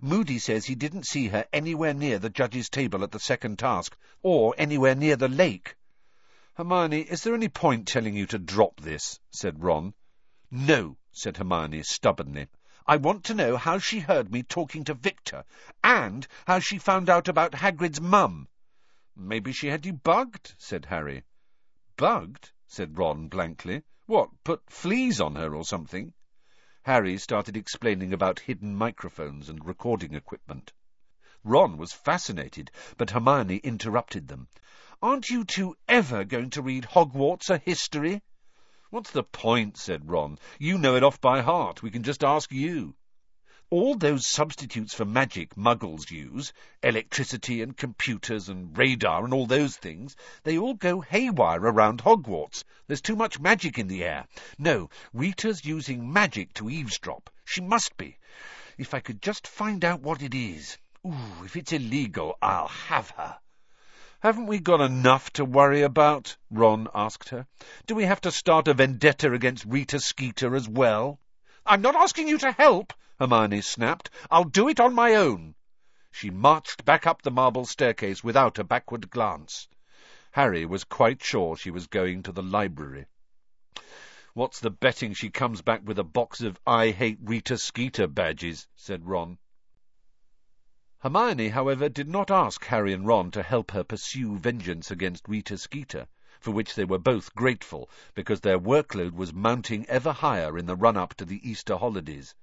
Moody 0.00 0.38
says 0.38 0.66
he 0.66 0.76
didn't 0.76 1.04
see 1.06 1.26
her 1.26 1.46
anywhere 1.52 1.92
near 1.92 2.20
the 2.20 2.30
judge's 2.30 2.68
table 2.68 3.02
at 3.02 3.10
the 3.10 3.18
second 3.18 3.58
task, 3.58 3.96
or 4.22 4.54
anywhere 4.56 4.94
near 4.94 5.16
the 5.16 5.28
lake. 5.28 5.74
Hermione, 6.54 7.00
is 7.00 7.24
there 7.24 7.34
any 7.34 7.48
point 7.48 7.88
telling 7.88 8.14
you 8.14 8.26
to 8.26 8.38
drop 8.38 8.80
this? 8.80 9.18
said 9.32 9.64
Ron. 9.64 9.92
No, 10.48 10.96
said 11.10 11.36
Hermione 11.38 11.82
stubbornly. 11.82 12.46
I 12.86 12.98
want 12.98 13.24
to 13.24 13.34
know 13.34 13.56
how 13.56 13.78
she 13.78 13.98
heard 13.98 14.30
me 14.30 14.44
talking 14.44 14.84
to 14.84 14.94
Victor, 14.94 15.44
and 15.82 16.24
how 16.46 16.60
she 16.60 16.78
found 16.78 17.10
out 17.10 17.26
about 17.26 17.54
Hagrid's 17.54 18.00
mum. 18.00 18.46
Maybe 19.16 19.52
she 19.52 19.66
had 19.66 19.84
you 19.84 19.94
bugged, 19.94 20.54
said 20.56 20.84
Harry. 20.84 21.24
Bugged? 21.96 22.52
said 22.68 22.96
Ron 22.96 23.26
blankly. 23.26 23.82
What, 24.06 24.30
put 24.44 24.70
fleas 24.70 25.20
on 25.20 25.34
her 25.34 25.52
or 25.52 25.64
something? 25.64 26.12
Harry 26.84 27.16
started 27.16 27.56
explaining 27.56 28.12
about 28.12 28.40
hidden 28.40 28.76
microphones 28.76 29.48
and 29.48 29.64
recording 29.64 30.14
equipment. 30.14 30.70
Ron 31.42 31.78
was 31.78 31.94
fascinated, 31.94 32.70
but 32.98 33.10
Hermione 33.10 33.56
interrupted 33.56 34.28
them. 34.28 34.48
Aren't 35.00 35.30
you 35.30 35.46
two 35.46 35.76
ever 35.88 36.24
going 36.24 36.50
to 36.50 36.60
read 36.60 36.84
Hogwarts 36.84 37.48
a 37.48 37.56
history? 37.56 38.20
What's 38.90 39.12
the 39.12 39.24
point? 39.24 39.78
said 39.78 40.10
Ron. 40.10 40.38
You 40.58 40.76
know 40.76 40.94
it 40.94 41.02
off 41.02 41.18
by 41.22 41.40
heart. 41.40 41.82
We 41.82 41.90
can 41.90 42.02
just 42.02 42.22
ask 42.22 42.52
you. 42.52 42.94
All 43.70 43.94
those 43.94 44.26
substitutes 44.26 44.92
for 44.92 45.06
magic 45.06 45.56
muggles 45.56 46.10
use, 46.10 46.52
electricity 46.82 47.62
and 47.62 47.74
computers 47.76 48.50
and 48.50 48.76
radar 48.76 49.24
and 49.24 49.32
all 49.32 49.46
those 49.46 49.76
things, 49.76 50.16
they 50.42 50.58
all 50.58 50.74
go 50.74 51.00
haywire 51.00 51.60
around 51.60 52.02
Hogwarts. 52.02 52.64
There's 52.86 53.00
too 53.00 53.16
much 53.16 53.40
magic 53.40 53.78
in 53.78 53.88
the 53.88 54.04
air. 54.04 54.26
No, 54.58 54.90
Rita's 55.14 55.64
using 55.64 56.12
magic 56.12 56.52
to 56.54 56.68
eavesdrop. 56.68 57.30
She 57.44 57.62
must 57.62 57.96
be. 57.96 58.18
If 58.76 58.92
I 58.92 59.00
could 59.00 59.22
just 59.22 59.46
find 59.46 59.84
out 59.84 60.02
what 60.02 60.20
it 60.20 60.34
is. 60.34 60.76
Ooh, 61.06 61.44
if 61.44 61.56
it's 61.56 61.72
illegal, 61.72 62.36
I'll 62.42 62.68
have 62.68 63.10
her. 63.10 63.38
Haven't 64.20 64.46
we 64.46 64.58
got 64.58 64.80
enough 64.80 65.30
to 65.32 65.44
worry 65.44 65.82
about? 65.82 66.36
Ron 66.50 66.88
asked 66.94 67.30
her. 67.30 67.46
Do 67.86 67.94
we 67.94 68.04
have 68.04 68.20
to 68.22 68.30
start 68.30 68.68
a 68.68 68.74
vendetta 68.74 69.32
against 69.32 69.64
Rita 69.64 70.00
Skeeter 70.00 70.54
as 70.54 70.68
well? 70.68 71.18
I'm 71.66 71.82
not 71.82 71.96
asking 71.96 72.28
you 72.28 72.38
to 72.38 72.52
help, 72.52 72.92
Hermione 73.18 73.60
snapped. 73.60 74.10
I'll 74.30 74.44
do 74.44 74.68
it 74.68 74.80
on 74.80 74.92
my 74.92 75.14
own. 75.14 75.54
She 76.10 76.30
marched 76.30 76.84
back 76.84 77.06
up 77.06 77.22
the 77.22 77.30
marble 77.30 77.64
staircase 77.64 78.24
without 78.24 78.58
a 78.58 78.64
backward 78.64 79.08
glance. 79.10 79.68
Harry 80.32 80.66
was 80.66 80.82
quite 80.82 81.22
sure 81.22 81.56
she 81.56 81.70
was 81.70 81.86
going 81.86 82.24
to 82.24 82.32
the 82.32 82.42
library. 82.42 83.06
What's 84.32 84.58
the 84.58 84.70
betting 84.70 85.14
she 85.14 85.30
comes 85.30 85.62
back 85.62 85.82
with 85.84 85.98
a 85.98 86.04
box 86.04 86.40
of 86.40 86.58
I 86.66 86.90
Hate 86.90 87.18
Rita 87.22 87.56
Skeeter 87.56 88.08
badges, 88.08 88.66
said 88.74 89.06
Ron. 89.06 89.38
Hermione, 90.98 91.50
however, 91.50 91.88
did 91.88 92.08
not 92.08 92.32
ask 92.32 92.64
Harry 92.64 92.92
and 92.92 93.06
Ron 93.06 93.30
to 93.30 93.42
help 93.44 93.70
her 93.70 93.84
pursue 93.84 94.38
vengeance 94.38 94.90
against 94.90 95.28
Rita 95.28 95.56
Skeeter 95.56 96.08
for 96.44 96.50
which 96.50 96.74
they 96.74 96.84
were 96.84 96.98
both 96.98 97.34
grateful, 97.34 97.88
because 98.12 98.40
their 98.40 98.58
workload 98.58 99.14
was 99.14 99.32
mounting 99.32 99.86
ever 99.88 100.12
higher 100.12 100.58
in 100.58 100.66
the 100.66 100.76
run-up 100.76 101.14
to 101.14 101.24
the 101.24 101.40
Easter 101.48 101.78
holidays. 101.78 102.34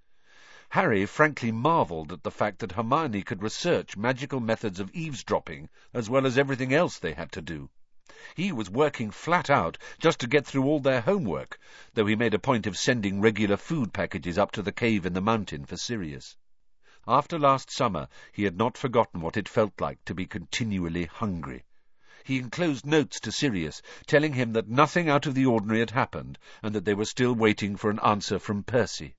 Harry 0.73 1.05
frankly 1.05 1.51
marvelled 1.51 2.13
at 2.13 2.23
the 2.23 2.31
fact 2.31 2.59
that 2.59 2.71
Hermione 2.71 3.23
could 3.23 3.43
research 3.43 3.97
magical 3.97 4.39
methods 4.39 4.79
of 4.79 4.89
eavesdropping 4.93 5.67
as 5.93 6.09
well 6.09 6.25
as 6.25 6.37
everything 6.37 6.73
else 6.73 6.97
they 6.97 7.11
had 7.11 7.29
to 7.33 7.41
do. 7.41 7.69
He 8.35 8.53
was 8.53 8.69
working 8.69 9.11
flat 9.11 9.49
out 9.49 9.77
just 9.99 10.21
to 10.21 10.27
get 10.27 10.45
through 10.45 10.63
all 10.63 10.79
their 10.79 11.01
homework, 11.01 11.59
though 11.93 12.05
he 12.05 12.15
made 12.15 12.33
a 12.33 12.39
point 12.39 12.65
of 12.67 12.77
sending 12.77 13.19
regular 13.19 13.57
food 13.57 13.91
packages 13.91 14.37
up 14.37 14.53
to 14.53 14.61
the 14.61 14.71
cave 14.71 15.05
in 15.05 15.11
the 15.11 15.19
mountain 15.19 15.65
for 15.65 15.75
Sirius. 15.75 16.37
After 17.05 17.37
last 17.37 17.69
summer, 17.69 18.07
he 18.31 18.45
had 18.45 18.55
not 18.57 18.77
forgotten 18.77 19.19
what 19.19 19.35
it 19.35 19.49
felt 19.49 19.81
like 19.81 20.01
to 20.05 20.15
be 20.15 20.25
continually 20.25 21.03
hungry. 21.03 21.65
He 22.23 22.37
enclosed 22.37 22.85
notes 22.85 23.19
to 23.19 23.31
Sirius, 23.33 23.81
telling 24.07 24.31
him 24.35 24.53
that 24.53 24.69
nothing 24.69 25.09
out 25.09 25.25
of 25.25 25.35
the 25.35 25.47
ordinary 25.47 25.81
had 25.81 25.91
happened, 25.91 26.39
and 26.63 26.73
that 26.73 26.85
they 26.85 26.93
were 26.93 27.03
still 27.03 27.35
waiting 27.35 27.75
for 27.75 27.89
an 27.89 27.99
answer 27.99 28.39
from 28.39 28.63
Percy. 28.63 29.15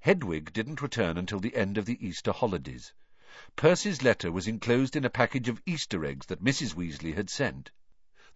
Hedwig 0.00 0.52
didn't 0.52 0.82
return 0.82 1.16
until 1.16 1.40
the 1.40 1.56
end 1.56 1.78
of 1.78 1.86
the 1.86 2.06
Easter 2.06 2.32
holidays. 2.32 2.92
Percy's 3.56 4.02
letter 4.02 4.30
was 4.30 4.46
enclosed 4.46 4.94
in 4.94 5.04
a 5.04 5.10
package 5.10 5.48
of 5.48 5.62
Easter 5.64 6.04
eggs 6.04 6.26
that 6.26 6.44
Mrs. 6.44 6.74
Weasley 6.74 7.14
had 7.14 7.30
sent. 7.30 7.70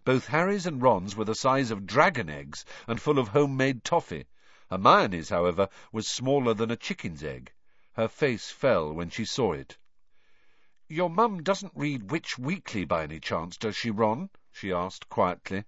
Both 0.03 0.27
Harry's 0.27 0.65
and 0.65 0.81
Ron's 0.81 1.15
were 1.15 1.25
the 1.25 1.35
size 1.35 1.69
of 1.69 1.85
dragon 1.85 2.29
eggs 2.29 2.65
and 2.87 2.99
full 2.99 3.19
of 3.19 3.27
homemade 3.27 3.83
toffee. 3.83 4.25
Hermione's, 4.71 5.29
however, 5.29 5.69
was 5.91 6.07
smaller 6.07 6.55
than 6.55 6.71
a 6.71 6.75
chicken's 6.75 7.23
egg. 7.23 7.51
Her 7.93 8.07
face 8.07 8.49
fell 8.49 8.91
when 8.91 9.11
she 9.11 9.25
saw 9.25 9.53
it. 9.53 9.77
Your 10.87 11.09
mum 11.09 11.43
doesn't 11.43 11.73
read 11.75 12.09
Witch 12.09 12.37
Weekly 12.39 12.85
by 12.85 13.03
any 13.03 13.19
chance, 13.19 13.55
does 13.57 13.77
she, 13.77 13.91
Ron? 13.91 14.29
she 14.51 14.73
asked 14.73 15.09
quietly. 15.09 15.65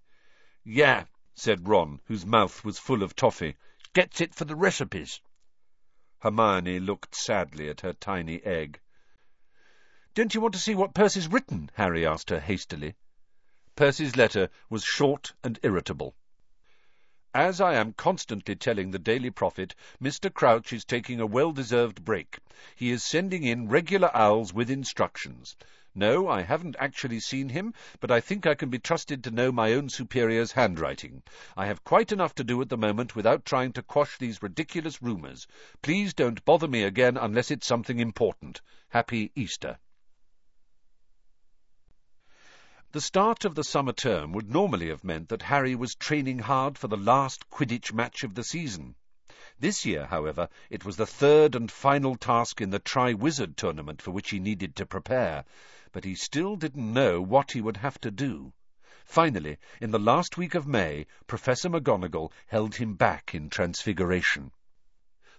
Yeah, 0.64 1.06
said 1.36 1.68
Ron, 1.68 2.02
whose 2.06 2.26
mouth 2.26 2.66
was 2.66 2.80
full 2.80 3.04
of 3.04 3.16
toffee. 3.16 3.56
Gets 3.94 4.22
it 4.22 4.34
for 4.34 4.46
the 4.46 4.56
recipes. 4.56 5.22
Hermione 6.24 6.80
looked 6.80 7.16
sadly 7.16 7.68
at 7.68 7.82
her 7.82 7.92
tiny 7.92 8.42
egg. 8.46 8.80
Don't 10.14 10.34
you 10.34 10.40
want 10.40 10.54
to 10.54 10.60
see 10.60 10.74
what 10.74 10.94
Percy's 10.94 11.28
written? 11.28 11.70
Harry 11.74 12.06
asked 12.06 12.30
her 12.30 12.40
hastily. 12.40 12.96
Percy's 13.76 14.16
letter 14.16 14.50
was 14.70 14.86
short 14.86 15.34
and 15.44 15.60
irritable. 15.64 16.16
As 17.34 17.60
I 17.60 17.74
am 17.74 17.92
constantly 17.92 18.56
telling 18.56 18.92
the 18.92 19.00
Daily 19.00 19.32
Prophet, 19.32 19.76
Mr. 20.02 20.34
Crouch 20.34 20.72
is 20.72 20.86
taking 20.86 21.20
a 21.20 21.26
well-deserved 21.26 22.06
break. 22.06 22.40
He 22.74 22.92
is 22.92 23.04
sending 23.04 23.44
in 23.44 23.68
regular 23.68 24.10
owls 24.16 24.54
with 24.54 24.70
instructions. 24.70 25.58
No, 25.96 26.28
I 26.28 26.42
haven't 26.42 26.76
actually 26.80 27.20
seen 27.20 27.50
him, 27.50 27.74
but 28.00 28.10
I 28.10 28.20
think 28.20 28.48
I 28.48 28.56
can 28.56 28.70
be 28.70 28.80
trusted 28.80 29.24
to 29.24 29.32
know 29.32 29.52
my 29.52 29.74
own 29.74 29.90
superior's 29.90 30.54
handwriting. 30.54 31.22
I 31.56 31.68
have 31.68 31.84
quite 31.84 32.12
enough 32.12 32.34
to 32.36 32.44
do 32.44 32.60
at 32.62 32.70
the 32.70 32.78
moment 32.78 33.16
without 33.16 33.46
trying 33.46 33.74
to 33.74 33.84
quash 33.84 34.18
these 34.18 34.42
ridiculous 34.42 35.04
rumours. 35.04 35.46
Please 35.84 36.16
don't 36.16 36.44
bother 36.46 36.68
me 36.68 36.82
again 36.82 37.16
unless 37.16 37.52
it's 37.52 37.68
something 37.68 38.00
important. 38.00 38.62
Happy 38.90 39.32
Easter. 39.36 39.78
The 42.92 43.02
start 43.02 43.46
of 43.46 43.54
the 43.54 43.64
summer 43.64 43.94
term 43.94 44.34
would 44.34 44.50
normally 44.50 44.90
have 44.90 45.04
meant 45.04 45.30
that 45.30 45.44
Harry 45.44 45.76
was 45.76 45.94
training 45.94 46.40
hard 46.40 46.78
for 46.78 46.88
the 46.88 46.98
last 46.98 47.50
Quidditch 47.52 47.94
match 47.94 48.24
of 48.24 48.34
the 48.34 48.44
season. 48.44 48.96
This 49.60 49.86
year, 49.86 50.08
however, 50.08 50.50
it 50.70 50.86
was 50.86 50.98
the 50.98 51.06
third 51.06 51.54
and 51.56 51.72
final 51.72 52.16
task 52.16 52.62
in 52.62 52.72
the 52.72 52.80
Triwizard 52.80 53.56
tournament 53.56 54.02
for 54.02 54.10
which 54.12 54.32
he 54.32 54.40
needed 54.40 54.76
to 54.76 54.86
prepare, 54.86 55.46
but 55.94 56.04
he 56.04 56.16
still 56.16 56.56
didn't 56.56 56.92
know 56.92 57.22
what 57.22 57.52
he 57.52 57.62
would 57.62 57.78
have 57.78 58.02
to 58.02 58.12
do. 58.12 58.52
Finally, 59.06 59.58
in 59.80 59.92
the 59.92 60.00
last 60.00 60.38
week 60.38 60.56
of 60.56 60.66
May, 60.66 61.06
Professor 61.28 61.70
McGonagall 61.70 62.32
held 62.48 62.76
him 62.76 62.96
back 62.96 63.36
in 63.36 63.48
Transfiguration. 63.48 64.52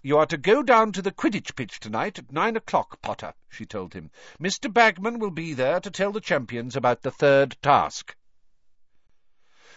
You 0.01 0.17
are 0.19 0.27
to 0.27 0.37
go 0.37 0.63
down 0.63 0.93
to 0.93 1.03
the 1.03 1.11
Quidditch 1.11 1.57
pitch 1.57 1.81
tonight 1.81 2.19
at 2.19 2.31
nine 2.31 2.57
o'clock, 2.57 3.03
Potter, 3.03 3.35
she 3.49 3.67
told 3.67 3.95
him. 3.95 4.11
Mr. 4.39 4.73
Bagman 4.73 5.19
will 5.19 5.31
be 5.31 5.55
there 5.55 5.81
to 5.81 5.91
tell 5.91 6.13
the 6.13 6.21
champions 6.21 6.77
about 6.77 7.03
the 7.03 7.11
third 7.11 7.57
task. 7.61 8.15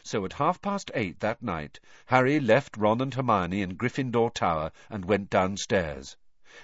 So 0.03 0.25
at 0.25 0.33
half 0.33 0.61
past 0.61 0.91
eight 0.93 1.21
that 1.21 1.41
night, 1.41 1.79
Harry 2.05 2.39
left 2.39 2.77
Ron 2.77 3.01
and 3.01 3.13
Hermione 3.13 3.61
in 3.61 3.77
Gryffindor 3.77 4.31
Tower 4.31 4.71
and 4.89 5.05
went 5.05 5.29
downstairs. 5.29 6.17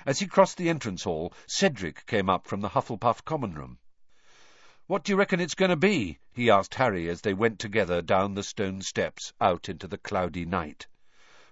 As 0.06 0.19
he 0.19 0.28
crossed 0.28 0.58
the 0.58 0.69
entrance 0.69 1.04
hall, 1.04 1.34
Cedric 1.47 2.06
came 2.06 2.30
up 2.30 2.45
from 2.45 2.62
the 2.62 2.69
Hufflepuff 2.69 3.26
common 3.26 3.54
room. 3.54 3.80
What 4.86 5.06
do 5.06 5.13
you 5.13 5.15
reckon 5.15 5.39
it's 5.39 5.56
going 5.56 5.69
to 5.69 5.78
be? 5.78 6.19
he 6.34 6.50
asked 6.50 6.76
Harry 6.76 7.08
as 7.08 7.22
they 7.22 7.34
went 7.34 7.58
together 7.58 8.02
down 8.02 8.34
the 8.34 8.43
stone 8.43 8.82
steps 8.82 9.32
out 9.39 9.69
into 9.69 9.88
the 9.88 9.98
cloudy 9.98 10.46
night. 10.46 10.88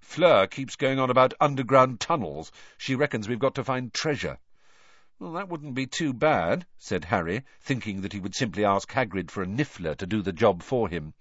Fleur 0.02 0.48
keeps 0.48 0.76
going 0.76 1.00
on 1.00 1.10
about 1.10 1.34
underground 1.40 2.02
tunnels. 2.02 2.52
She 2.78 2.94
reckons 2.94 3.30
we've 3.30 3.40
got 3.40 3.56
to 3.56 3.64
find 3.64 3.94
treasure. 3.94 4.38
Well, 5.18 5.32
that 5.32 5.48
wouldn't 5.48 5.76
be 5.76 5.88
too 5.88 6.12
bad, 6.12 6.66
said 6.78 7.06
Harry, 7.06 7.44
thinking 7.62 8.02
that 8.02 8.12
he 8.12 8.20
would 8.20 8.36
simply 8.36 8.66
ask 8.66 8.92
Hagrid 8.92 9.32
for 9.32 9.44
a 9.44 9.48
niffler 9.48 9.96
to 9.96 10.06
do 10.06 10.22
the 10.22 10.34
job 10.34 10.62
for 10.62 10.90
him. 10.90 11.14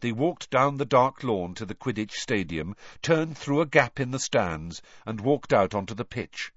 They 0.00 0.12
walked 0.12 0.50
down 0.50 0.76
the 0.76 0.84
dark 0.84 1.24
lawn 1.24 1.54
to 1.54 1.64
the 1.64 1.74
Quidditch 1.74 2.20
stadium, 2.20 2.76
turned 3.00 3.38
through 3.38 3.62
a 3.62 3.66
gap 3.66 3.98
in 3.98 4.10
the 4.10 4.18
stands, 4.18 4.82
and 5.06 5.22
walked 5.22 5.54
out 5.54 5.74
onto 5.74 5.94
the 5.94 6.04
pitch. 6.04 6.52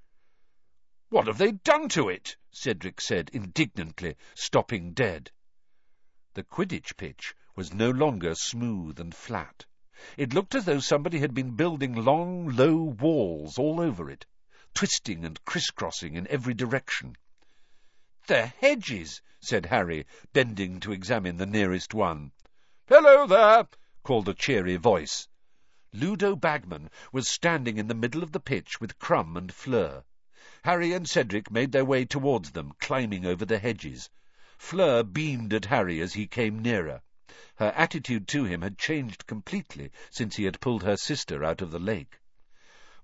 What 1.10 1.28
have 1.28 1.38
they 1.38 1.54
done 1.54 1.88
to 1.96 2.10
it? 2.10 2.36
Cedric 2.52 3.00
said 3.00 3.30
indignantly, 3.32 4.18
stopping 4.36 4.92
dead. 4.92 5.32
The 6.34 6.44
Quidditch 6.44 6.98
pitch 6.98 7.34
was 7.56 7.74
no 7.74 7.90
longer 7.90 8.36
smooth 8.36 9.00
and 9.00 9.16
flat. 9.16 9.66
It 10.18 10.34
looked 10.34 10.54
as 10.54 10.66
though 10.66 10.82
somebody 10.82 11.20
had 11.20 11.34
been 11.34 11.56
building 11.56 11.96
long, 11.96 12.50
low 12.50 12.76
walls 12.76 13.58
all 13.58 13.80
over 13.80 14.10
it, 14.10 14.26
twisting 14.74 15.24
and 15.24 15.42
crisscrossing 15.46 16.16
in 16.18 16.28
every 16.28 16.54
direction. 16.54 17.16
"The 18.26 18.48
hedges," 18.48 19.22
said 19.40 19.68
Harry, 19.68 20.06
bending 20.34 20.82
to 20.82 20.92
examine 20.92 21.38
the 21.38 21.46
nearest 21.46 21.94
one. 21.94 22.34
"Hello 22.90 23.26
there!" 23.26 23.70
called 24.04 24.28
a 24.28 24.34
cheery 24.34 24.76
voice. 24.76 25.30
Ludo 25.94 26.36
Bagman 26.36 26.90
was 27.14 27.30
standing 27.30 27.78
in 27.78 27.88
the 27.88 27.96
middle 27.96 28.24
of 28.24 28.34
the 28.34 28.42
pitch 28.42 28.82
with 28.82 29.00
Krum 29.00 29.38
and 29.38 29.54
Fleur. 29.54 30.04
Harry 30.68 30.92
and 30.92 31.08
Cedric 31.08 31.50
made 31.50 31.72
their 31.72 31.86
way 31.86 32.04
towards 32.04 32.52
them, 32.52 32.74
climbing 32.82 33.26
over 33.26 33.46
the 33.46 33.58
hedges. 33.58 34.10
Fleur 34.58 35.02
beamed 35.02 35.54
at 35.54 35.64
Harry 35.64 36.02
as 36.02 36.16
he 36.16 36.28
came 36.28 36.62
nearer. 36.62 37.02
Her 37.56 37.72
attitude 37.74 38.28
to 38.28 38.44
him 38.44 38.64
had 38.64 38.78
changed 38.78 39.28
completely 39.28 39.94
since 40.10 40.36
he 40.36 40.44
had 40.44 40.60
pulled 40.60 40.84
her 40.84 40.98
sister 40.98 41.42
out 41.42 41.62
of 41.62 41.72
the 41.72 41.80
lake. 41.80 42.20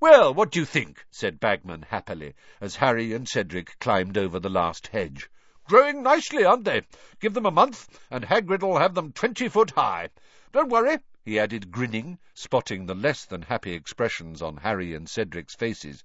Well, 0.02 0.34
what 0.34 0.52
do 0.52 0.60
you 0.60 0.66
think? 0.66 1.06
said 1.10 1.40
Bagman 1.40 1.84
happily, 1.84 2.34
as 2.60 2.76
Harry 2.76 3.14
and 3.14 3.30
Cedric 3.30 3.80
climbed 3.80 4.18
over 4.18 4.42
the 4.42 4.50
last 4.50 4.88
hedge. 4.88 5.30
Growing 5.64 6.04
nicely, 6.04 6.44
aren't 6.44 6.66
they? 6.66 6.82
Give 7.22 7.34
them 7.34 7.46
a 7.46 7.50
month, 7.50 7.98
and 8.12 8.26
Hagrid'll 8.26 8.80
have 8.80 8.94
them 8.94 9.14
twenty 9.14 9.48
foot 9.48 9.72
high. 9.72 10.10
Don't 10.52 10.68
worry, 10.68 10.98
he 11.24 11.40
added, 11.40 11.72
grinning, 11.72 12.20
spotting 12.34 12.88
the 12.88 12.94
less 12.94 13.24
than 13.24 13.44
happy 13.44 13.72
expressions 13.72 14.42
on 14.42 14.58
Harry 14.58 14.94
and 14.94 15.10
Cedric's 15.10 15.56
faces. 15.56 16.04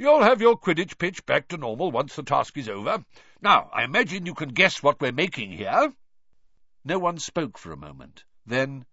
You'll 0.00 0.22
have 0.22 0.40
your 0.40 0.56
Quidditch 0.56 0.96
pitch 0.96 1.26
back 1.26 1.48
to 1.48 1.56
normal 1.56 1.90
once 1.90 2.14
the 2.14 2.22
task 2.22 2.56
is 2.56 2.68
over. 2.68 3.04
Now, 3.42 3.68
I 3.72 3.82
imagine 3.82 4.26
you 4.26 4.34
can 4.34 4.50
guess 4.50 4.80
what 4.80 5.00
we're 5.00 5.10
making 5.10 5.50
here. 5.50 5.92
No 6.84 7.00
one 7.00 7.18
spoke 7.18 7.58
for 7.58 7.72
a 7.72 7.76
moment. 7.76 8.24
Then, 8.46 8.86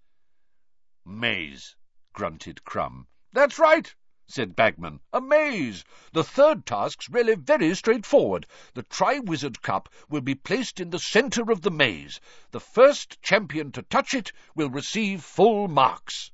Maze, 1.05 1.75
grunted 2.13 2.63
Krum. 2.63 3.05
That's 3.31 3.59
right, 3.59 3.93
said 4.25 4.55
Bagman. 4.55 4.99
A 5.13 5.21
maze. 5.21 5.85
The 6.11 6.23
third 6.23 6.65
task's 6.65 7.07
really 7.07 7.35
very 7.35 7.75
straightforward. 7.75 8.47
The 8.73 8.81
Triwizard 8.81 9.61
Cup 9.61 9.89
will 10.09 10.21
be 10.21 10.33
placed 10.33 10.79
in 10.79 10.89
the 10.89 10.97
centre 10.97 11.51
of 11.51 11.61
the 11.61 11.69
maze. 11.69 12.19
The 12.49 12.59
first 12.59 13.21
champion 13.21 13.71
to 13.73 13.83
touch 13.83 14.15
it 14.15 14.31
will 14.55 14.71
receive 14.71 15.23
full 15.23 15.67
marks. 15.67 16.31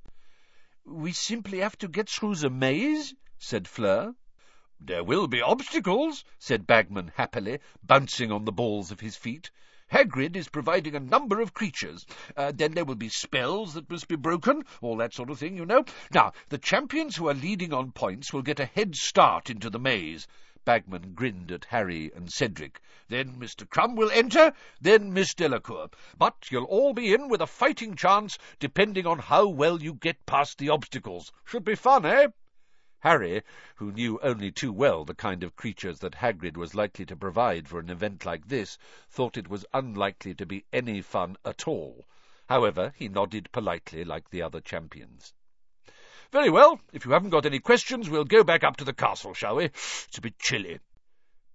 We 0.86 1.12
simply 1.12 1.58
have 1.58 1.78
to 1.80 1.90
get 1.90 2.08
through 2.08 2.36
the 2.36 2.50
maze, 2.50 3.14
said 3.38 3.68
Fleur. 3.68 4.16
There 4.84 5.04
will 5.04 5.28
be 5.28 5.44
obstacles, 5.44 6.26
said 6.40 6.66
Bagman 6.66 7.12
happily, 7.16 7.60
bouncing 7.84 8.32
on 8.32 8.46
the 8.46 8.52
balls 8.52 8.90
of 8.90 9.00
his 9.00 9.16
feet. 9.16 9.52
Hagrid 9.92 10.36
is 10.36 10.50
providing 10.50 10.96
a 10.96 11.00
number 11.00 11.40
of 11.40 11.54
creatures. 11.54 12.04
Uh, 12.36 12.52
then 12.52 12.72
there 12.72 12.84
will 12.84 12.96
be 12.96 13.08
spells 13.08 13.76
that 13.76 13.92
must 13.92 14.08
be 14.08 14.16
broken, 14.16 14.66
all 14.82 14.98
that 14.98 15.14
sort 15.14 15.30
of 15.30 15.38
thing, 15.38 15.56
you 15.56 15.68
know. 15.68 15.86
Now, 16.12 16.34
the 16.50 16.58
champions 16.58 17.16
who 17.16 17.30
are 17.30 17.36
leading 17.36 17.74
on 17.74 17.92
points 17.92 18.34
will 18.34 18.42
get 18.42 18.60
a 18.60 18.66
head 18.66 18.96
start 18.96 19.52
into 19.52 19.70
the 19.70 19.78
maze. 19.78 20.28
Bagman 20.66 21.14
grinned 21.14 21.52
at 21.52 21.66
Harry 21.66 22.12
and 22.16 22.34
Cedric. 22.34 22.82
Then 23.08 23.36
Mr. 23.36 23.70
Krum 23.70 23.96
will 23.96 24.10
enter, 24.10 24.52
then 24.80 25.14
Miss 25.14 25.36
Delacour. 25.36 25.92
But 26.18 26.48
you'll 26.50 26.64
all 26.64 26.94
be 26.94 27.14
in 27.14 27.30
with 27.30 27.42
a 27.42 27.48
fighting 27.48 27.96
chance, 27.96 28.40
depending 28.58 29.06
on 29.06 29.20
how 29.20 29.48
well 29.48 29.80
you 29.80 29.94
get 29.94 30.26
past 30.26 30.58
the 30.58 30.70
obstacles. 30.70 31.32
Should 31.46 31.66
be 31.66 31.76
fun, 31.76 32.04
eh? 32.04 32.30
Harry, 33.02 33.42
who 33.76 33.92
knew 33.92 34.20
only 34.22 34.52
too 34.52 34.72
well 34.72 35.04
the 35.04 35.16
kind 35.16 35.44
of 35.44 35.56
creatures 35.56 36.00
that 36.00 36.14
Hagrid 36.14 36.56
was 36.56 36.76
likely 36.76 37.06
to 37.06 37.16
provide 37.16 37.68
for 37.68 37.80
an 37.80 37.90
event 37.90 38.26
like 38.26 38.48
this, 38.48 38.78
thought 39.10 39.38
it 39.38 39.48
was 39.48 39.66
unlikely 39.74 40.36
to 40.36 40.46
be 40.46 40.66
any 40.72 41.02
fun 41.02 41.36
at 41.44 41.68
all. 41.68 42.06
However, 42.48 42.94
he 42.96 43.08
nodded 43.08 43.52
politely 43.52 44.04
like 44.04 44.30
the 44.30 44.44
other 44.44 44.62
champions. 44.62 45.34
Very 46.32 46.50
well. 46.50 46.80
If 46.94 47.04
you 47.06 47.12
haven't 47.12 47.32
got 47.32 47.46
any 47.46 47.60
questions, 47.60 48.10
we'll 48.10 48.24
go 48.24 48.44
back 48.44 48.64
up 48.64 48.78
to 48.78 48.84
the 48.84 48.94
castle, 48.94 49.34
shall 49.34 49.56
we? 49.56 49.66
It's 49.66 50.18
a 50.18 50.22
bit 50.22 50.38
chilly. 50.38 50.80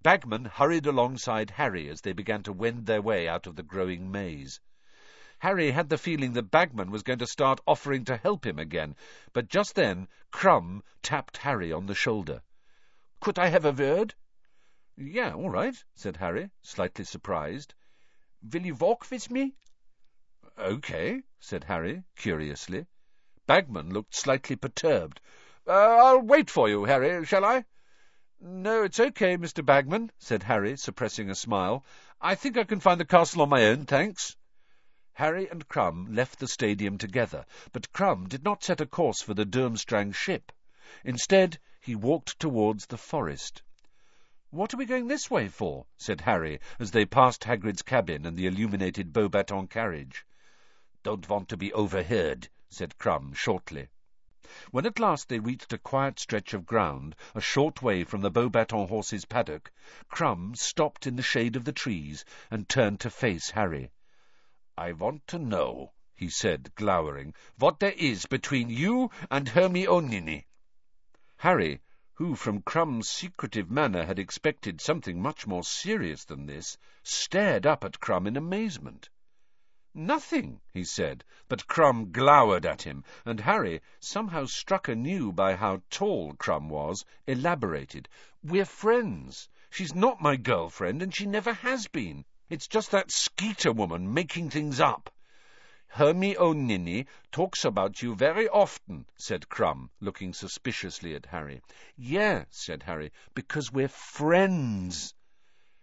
Bagman 0.03 0.45
hurried 0.45 0.85
alongside 0.85 1.51
Harry 1.51 1.87
as 1.89 2.01
they 2.01 2.13
began 2.13 2.43
to 2.43 2.53
wend 2.53 2.85
their 2.85 3.01
way 3.01 3.27
out 3.27 3.47
of 3.47 3.55
the 3.55 3.63
growing 3.63 4.11
maze. 4.11 4.59
Harry 5.39 5.71
had 5.71 5.89
the 5.89 5.97
feeling 5.97 6.33
that 6.33 6.49
Bagman 6.49 6.89
was 6.89 7.03
going 7.03 7.19
to 7.19 7.27
start 7.27 7.59
offering 7.67 8.05
to 8.05 8.17
help 8.17 8.45
him 8.45 8.57
again, 8.57 8.95
but 9.33 9.49
just 9.49 9.75
then 9.75 10.07
Krum 10.31 10.81
tapped 11.03 11.37
Harry 11.37 11.71
on 11.71 11.85
the 11.85 11.93
shoulder. 11.93 12.41
Could 13.19 13.37
I 13.37 13.47
have 13.47 13.65
a 13.65 13.71
word? 13.71 14.15
Yeah, 14.95 15.33
all 15.33 15.49
right, 15.49 15.75
said 15.93 16.17
Harry, 16.17 16.49
slightly 16.61 17.05
surprised. 17.05 17.75
Will 18.41 18.65
you 18.65 18.75
walk 18.75 19.11
with 19.11 19.29
me? 19.29 19.55
Okay, 20.57 21.21
said 21.39 21.65
Harry, 21.65 22.03
curiously. 22.15 22.87
Bagman 23.45 23.93
looked 23.93 24.15
slightly 24.15 24.55
perturbed. 24.55 25.21
Uh, 25.67 25.71
I'll 25.71 26.21
wait 26.21 26.49
for 26.49 26.69
you, 26.69 26.85
Harry, 26.85 27.25
shall 27.25 27.45
I? 27.45 27.65
No, 28.39 28.83
it's 28.83 28.99
okay, 28.99 29.35
Mr. 29.35 29.65
Bagman, 29.65 30.11
said 30.19 30.43
Harry, 30.43 30.77
suppressing 30.77 31.29
a 31.29 31.35
smile. 31.35 31.83
I 32.21 32.35
think 32.35 32.57
I 32.57 32.63
can 32.63 32.79
find 32.79 32.99
the 32.99 33.05
castle 33.05 33.41
on 33.41 33.49
my 33.49 33.65
own, 33.65 33.85
thanks. 33.85 34.36
Harry 35.19 35.49
and 35.49 35.67
Krum 35.67 36.13
left 36.13 36.37
the 36.37 36.47
stadium 36.47 36.95
together, 36.95 37.43
but 37.71 37.91
Krum 37.91 38.27
did 38.29 38.43
not 38.43 38.63
set 38.63 38.79
a 38.79 38.85
course 38.85 39.19
for 39.19 39.33
the 39.33 39.47
Durmstrang 39.47 40.11
ship. 40.11 40.51
Instead, 41.03 41.57
he 41.81 41.95
walked 41.95 42.39
towards 42.39 42.85
the 42.85 42.99
forest. 42.99 43.63
"What 44.51 44.75
are 44.75 44.77
we 44.77 44.85
going 44.85 45.07
this 45.07 45.31
way 45.31 45.47
for?" 45.47 45.87
said 45.97 46.21
Harry, 46.21 46.59
as 46.77 46.91
they 46.91 47.03
passed 47.03 47.45
Hagrid's 47.45 47.81
cabin 47.81 48.27
and 48.27 48.37
the 48.37 48.45
illuminated 48.45 49.11
Beauxbatons 49.11 49.71
carriage. 49.71 50.23
"Don't 51.01 51.27
want 51.27 51.49
to 51.49 51.57
be 51.57 51.73
overheard," 51.73 52.47
said 52.69 52.99
Krum 52.99 53.33
shortly. 53.33 53.87
When 54.69 54.85
at 54.85 54.99
last 54.99 55.29
they 55.29 55.39
reached 55.39 55.73
a 55.73 55.79
quiet 55.79 56.19
stretch 56.19 56.53
of 56.53 56.67
ground, 56.67 57.15
a 57.33 57.41
short 57.41 57.81
way 57.81 58.03
from 58.03 58.21
the 58.21 58.29
Beauxbatons 58.29 58.89
horses' 58.89 59.25
paddock, 59.25 59.71
Krum 60.11 60.53
stopped 60.55 61.07
in 61.07 61.15
the 61.15 61.23
shade 61.23 61.55
of 61.55 61.63
the 61.63 61.73
trees 61.73 62.23
and 62.51 62.69
turned 62.69 62.99
to 62.99 63.09
face 63.09 63.49
Harry. 63.49 63.89
I 64.79 64.91
want 64.91 65.25
to 65.29 65.39
know, 65.39 65.93
he 66.13 66.29
said, 66.29 66.75
glowering, 66.75 67.33
what 67.57 67.79
there 67.79 67.95
is 67.97 68.27
between 68.27 68.69
you 68.69 69.09
and 69.31 69.49
Hermione. 69.49 70.45
Harry, 71.37 71.81
who 72.13 72.35
from 72.35 72.61
Krum's 72.61 73.09
secretive 73.09 73.71
manner 73.71 74.05
had 74.05 74.19
expected 74.19 74.79
something 74.79 75.19
much 75.19 75.47
more 75.47 75.63
serious 75.63 76.25
than 76.25 76.45
this, 76.45 76.77
stared 77.01 77.65
up 77.65 77.83
at 77.83 77.99
Krum 77.99 78.27
in 78.27 78.37
amazement. 78.37 79.09
Nothing, 79.95 80.61
he 80.71 80.83
said, 80.83 81.23
but 81.47 81.67
Krum 81.67 82.11
glowered 82.11 82.67
at 82.67 82.83
him, 82.83 83.03
and 83.25 83.39
Harry, 83.39 83.81
somehow 83.99 84.45
struck 84.45 84.87
anew 84.87 85.31
by 85.31 85.55
how 85.55 85.81
tall 85.89 86.35
Krum 86.35 86.69
was, 86.69 87.03
elaborated. 87.25 88.07
We're 88.43 88.63
friends. 88.63 89.49
She's 89.71 89.95
not 89.95 90.21
my 90.21 90.35
girlfriend, 90.35 91.01
and 91.01 91.15
she 91.15 91.25
never 91.25 91.53
has 91.53 91.87
been. 91.87 92.25
It's 92.49 92.67
just 92.67 92.91
that 92.91 93.11
Skeeter 93.11 93.73
woman 93.73 94.13
making 94.13 94.51
things 94.51 94.79
up. 94.79 95.09
Hermione 95.87 96.61
Nini 96.61 97.07
talks 97.31 97.65
about 97.65 98.01
you 98.01 98.15
very 98.15 98.47
often, 98.47 99.05
said 99.17 99.49
Krum, 99.49 99.89
looking 99.99 100.31
suspiciously 100.31 101.15
at 101.15 101.25
Harry. 101.25 101.61
Yeah, 101.97 102.45
said 102.49 102.83
Harry, 102.83 103.11
because 103.33 103.71
we're 103.71 103.87
friends. 103.87 105.13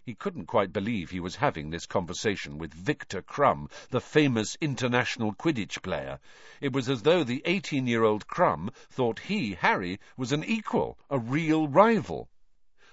He 0.06 0.14
couldn't 0.14 0.46
quite 0.46 0.72
believe 0.72 1.10
he 1.10 1.20
was 1.20 1.36
having 1.36 1.70
this 1.70 1.86
conversation 1.86 2.58
with 2.58 2.72
Victor 2.72 3.22
Krum, 3.22 3.70
the 3.90 4.00
famous 4.00 4.56
international 4.60 5.34
Quidditch 5.34 5.82
player. 5.82 6.18
It 6.60 6.72
was 6.72 6.88
as 6.88 7.02
though 7.02 7.24
the 7.24 7.42
eighteen-year-old 7.44 8.26
Krum 8.26 8.70
thought 8.90 9.18
he, 9.18 9.54
Harry, 9.54 10.00
was 10.16 10.32
an 10.32 10.44
equal, 10.44 10.98
a 11.10 11.18
real 11.18 11.68
rival. 11.68 12.28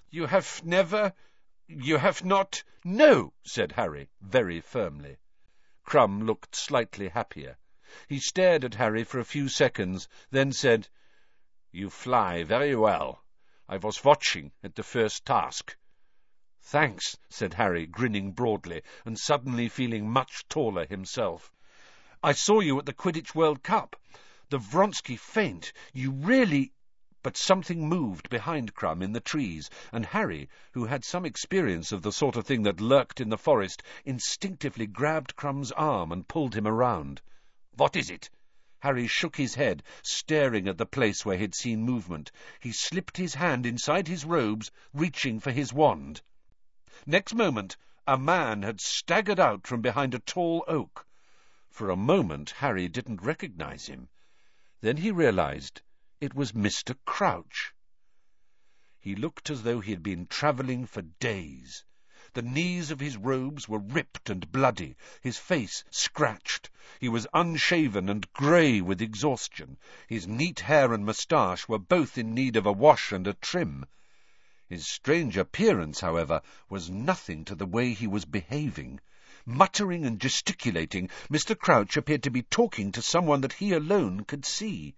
You 0.09 0.25
have 0.25 0.61
never 0.65 1.13
you 1.77 1.97
have 1.97 2.25
not... 2.25 2.63
No, 2.83 3.33
said 3.43 3.71
Harry, 3.73 4.09
very 4.19 4.59
firmly. 4.59 5.17
Krum 5.85 6.25
looked 6.25 6.55
slightly 6.55 7.07
happier. 7.07 7.57
He 8.07 8.19
stared 8.19 8.63
at 8.65 8.75
Harry 8.75 9.03
for 9.03 9.19
a 9.19 9.25
few 9.25 9.47
seconds, 9.47 10.07
then 10.31 10.51
said, 10.51 10.89
You 11.71 11.89
fly 11.89 12.43
very 12.43 12.75
well. 12.75 13.23
I 13.69 13.77
was 13.77 14.03
watching 14.03 14.51
at 14.63 14.75
the 14.75 14.83
first 14.83 15.25
task. 15.25 15.77
Thanks, 16.61 17.17
said 17.29 17.53
Harry, 17.53 17.85
grinning 17.85 18.33
broadly, 18.33 18.81
and 19.05 19.17
suddenly 19.17 19.69
feeling 19.69 20.09
much 20.09 20.47
taller 20.47 20.85
himself. 20.85 21.51
I 22.23 22.33
saw 22.33 22.59
you 22.59 22.77
at 22.79 22.85
the 22.85 22.93
Quidditch 22.93 23.33
World 23.33 23.63
Cup. 23.63 23.95
The 24.49 24.59
Wronski 24.59 25.17
Feint. 25.17 25.73
You 25.93 26.11
really... 26.11 26.73
But 27.23 27.37
something 27.37 27.87
moved 27.87 28.31
behind 28.31 28.73
Krum 28.73 29.03
in 29.03 29.13
the 29.13 29.19
trees, 29.19 29.69
and 29.91 30.07
Harry, 30.07 30.49
who 30.71 30.85
had 30.85 31.05
some 31.05 31.23
experience 31.23 31.91
of 31.91 32.01
the 32.01 32.11
sort 32.11 32.35
of 32.35 32.47
thing 32.47 32.63
that 32.63 32.81
lurked 32.81 33.21
in 33.21 33.29
the 33.29 33.37
forest, 33.37 33.83
instinctively 34.03 34.87
grabbed 34.87 35.35
Krum's 35.35 35.71
arm 35.73 36.11
and 36.11 36.27
pulled 36.27 36.55
him 36.55 36.65
around. 36.65 37.21
What 37.77 37.95
is 37.95 38.09
it? 38.09 38.31
Harry 38.79 39.05
shook 39.05 39.35
his 39.35 39.53
head, 39.53 39.83
staring 40.01 40.67
at 40.67 40.79
the 40.79 40.87
place 40.87 41.23
where 41.23 41.37
he'd 41.37 41.53
seen 41.53 41.83
movement. 41.83 42.31
He 42.59 42.71
slipped 42.71 43.17
his 43.17 43.35
hand 43.35 43.67
inside 43.67 44.07
his 44.07 44.25
robes, 44.25 44.71
reaching 44.91 45.39
for 45.39 45.51
his 45.51 45.71
wand. 45.71 46.23
Next 47.05 47.35
moment, 47.35 47.77
a 48.07 48.17
man 48.17 48.63
had 48.63 48.81
staggered 48.81 49.39
out 49.39 49.67
from 49.67 49.81
behind 49.83 50.15
a 50.15 50.19
tall 50.19 50.63
oak. 50.67 51.05
For 51.69 51.91
a 51.91 51.95
moment, 51.95 52.49
Harry 52.57 52.87
didn't 52.87 53.21
recognize 53.21 53.85
him. 53.85 54.09
Then 54.79 54.97
he 54.97 55.11
realized 55.11 55.83
it 56.21 56.35
was 56.35 56.51
Mr. 56.51 56.95
Crouch. 57.03 57.73
He 58.99 59.15
looked 59.15 59.49
as 59.49 59.63
though 59.63 59.79
he 59.79 59.89
had 59.89 60.03
been 60.03 60.27
travelling 60.27 60.85
for 60.85 61.01
days. 61.01 61.83
The 62.33 62.43
knees 62.43 62.91
of 62.91 62.99
his 62.99 63.17
robes 63.17 63.67
were 63.67 63.79
ripped 63.79 64.29
and 64.29 64.51
bloody, 64.51 64.95
his 65.21 65.39
face 65.39 65.83
scratched. 65.89 66.69
He 66.99 67.09
was 67.09 67.25
unshaven 67.33 68.07
and 68.07 68.31
grey 68.33 68.81
with 68.81 69.01
exhaustion. 69.01 69.79
His 70.07 70.27
neat 70.27 70.59
hair 70.59 70.93
and 70.93 71.03
moustache 71.03 71.67
were 71.67 71.79
both 71.79 72.19
in 72.19 72.35
need 72.35 72.55
of 72.55 72.67
a 72.67 72.71
wash 72.71 73.11
and 73.11 73.25
a 73.25 73.33
trim. 73.33 73.87
His 74.69 74.87
strange 74.87 75.37
appearance, 75.37 76.01
however, 76.01 76.43
was 76.69 76.87
nothing 76.87 77.45
to 77.45 77.55
the 77.55 77.65
way 77.65 77.93
he 77.93 78.05
was 78.05 78.25
behaving. 78.25 78.99
Muttering 79.43 80.05
and 80.05 80.21
gesticulating, 80.21 81.09
Mr. 81.31 81.57
Crouch 81.57 81.97
appeared 81.97 82.21
to 82.21 82.29
be 82.29 82.43
talking 82.43 82.91
to 82.91 83.01
someone 83.01 83.41
that 83.41 83.53
he 83.53 83.73
alone 83.73 84.23
could 84.23 84.45
see. 84.45 84.95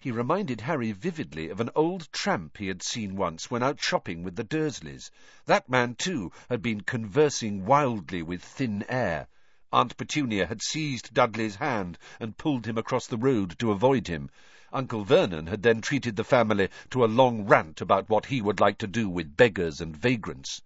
He 0.00 0.10
reminded 0.10 0.62
Harry 0.62 0.92
vividly 0.92 1.50
of 1.50 1.60
an 1.60 1.68
old 1.74 2.10
tramp 2.10 2.56
he 2.56 2.66
had 2.68 2.82
seen 2.82 3.14
once 3.14 3.50
when 3.50 3.62
out 3.62 3.78
shopping 3.78 4.22
with 4.22 4.34
the 4.34 4.42
Dursleys. 4.42 5.10
That 5.44 5.68
man, 5.68 5.96
too, 5.96 6.32
had 6.48 6.62
been 6.62 6.80
conversing 6.80 7.66
wildly 7.66 8.22
with 8.22 8.42
thin 8.42 8.86
air. 8.88 9.28
Aunt 9.70 9.94
Petunia 9.98 10.46
had 10.46 10.62
seized 10.62 11.12
Dudley's 11.12 11.56
hand 11.56 11.98
and 12.18 12.38
pulled 12.38 12.64
him 12.64 12.78
across 12.78 13.06
the 13.06 13.18
road 13.18 13.58
to 13.58 13.70
avoid 13.70 14.08
him. 14.08 14.30
Uncle 14.72 15.04
Vernon 15.04 15.46
had 15.46 15.62
then 15.62 15.82
treated 15.82 16.16
the 16.16 16.24
family 16.24 16.70
to 16.88 17.04
a 17.04 17.06
long 17.06 17.44
rant 17.44 17.82
about 17.82 18.08
what 18.08 18.24
he 18.24 18.40
would 18.40 18.60
like 18.60 18.78
to 18.78 18.86
do 18.86 19.10
with 19.10 19.36
beggars 19.36 19.82
and 19.82 19.94
vagrants. 19.94 20.62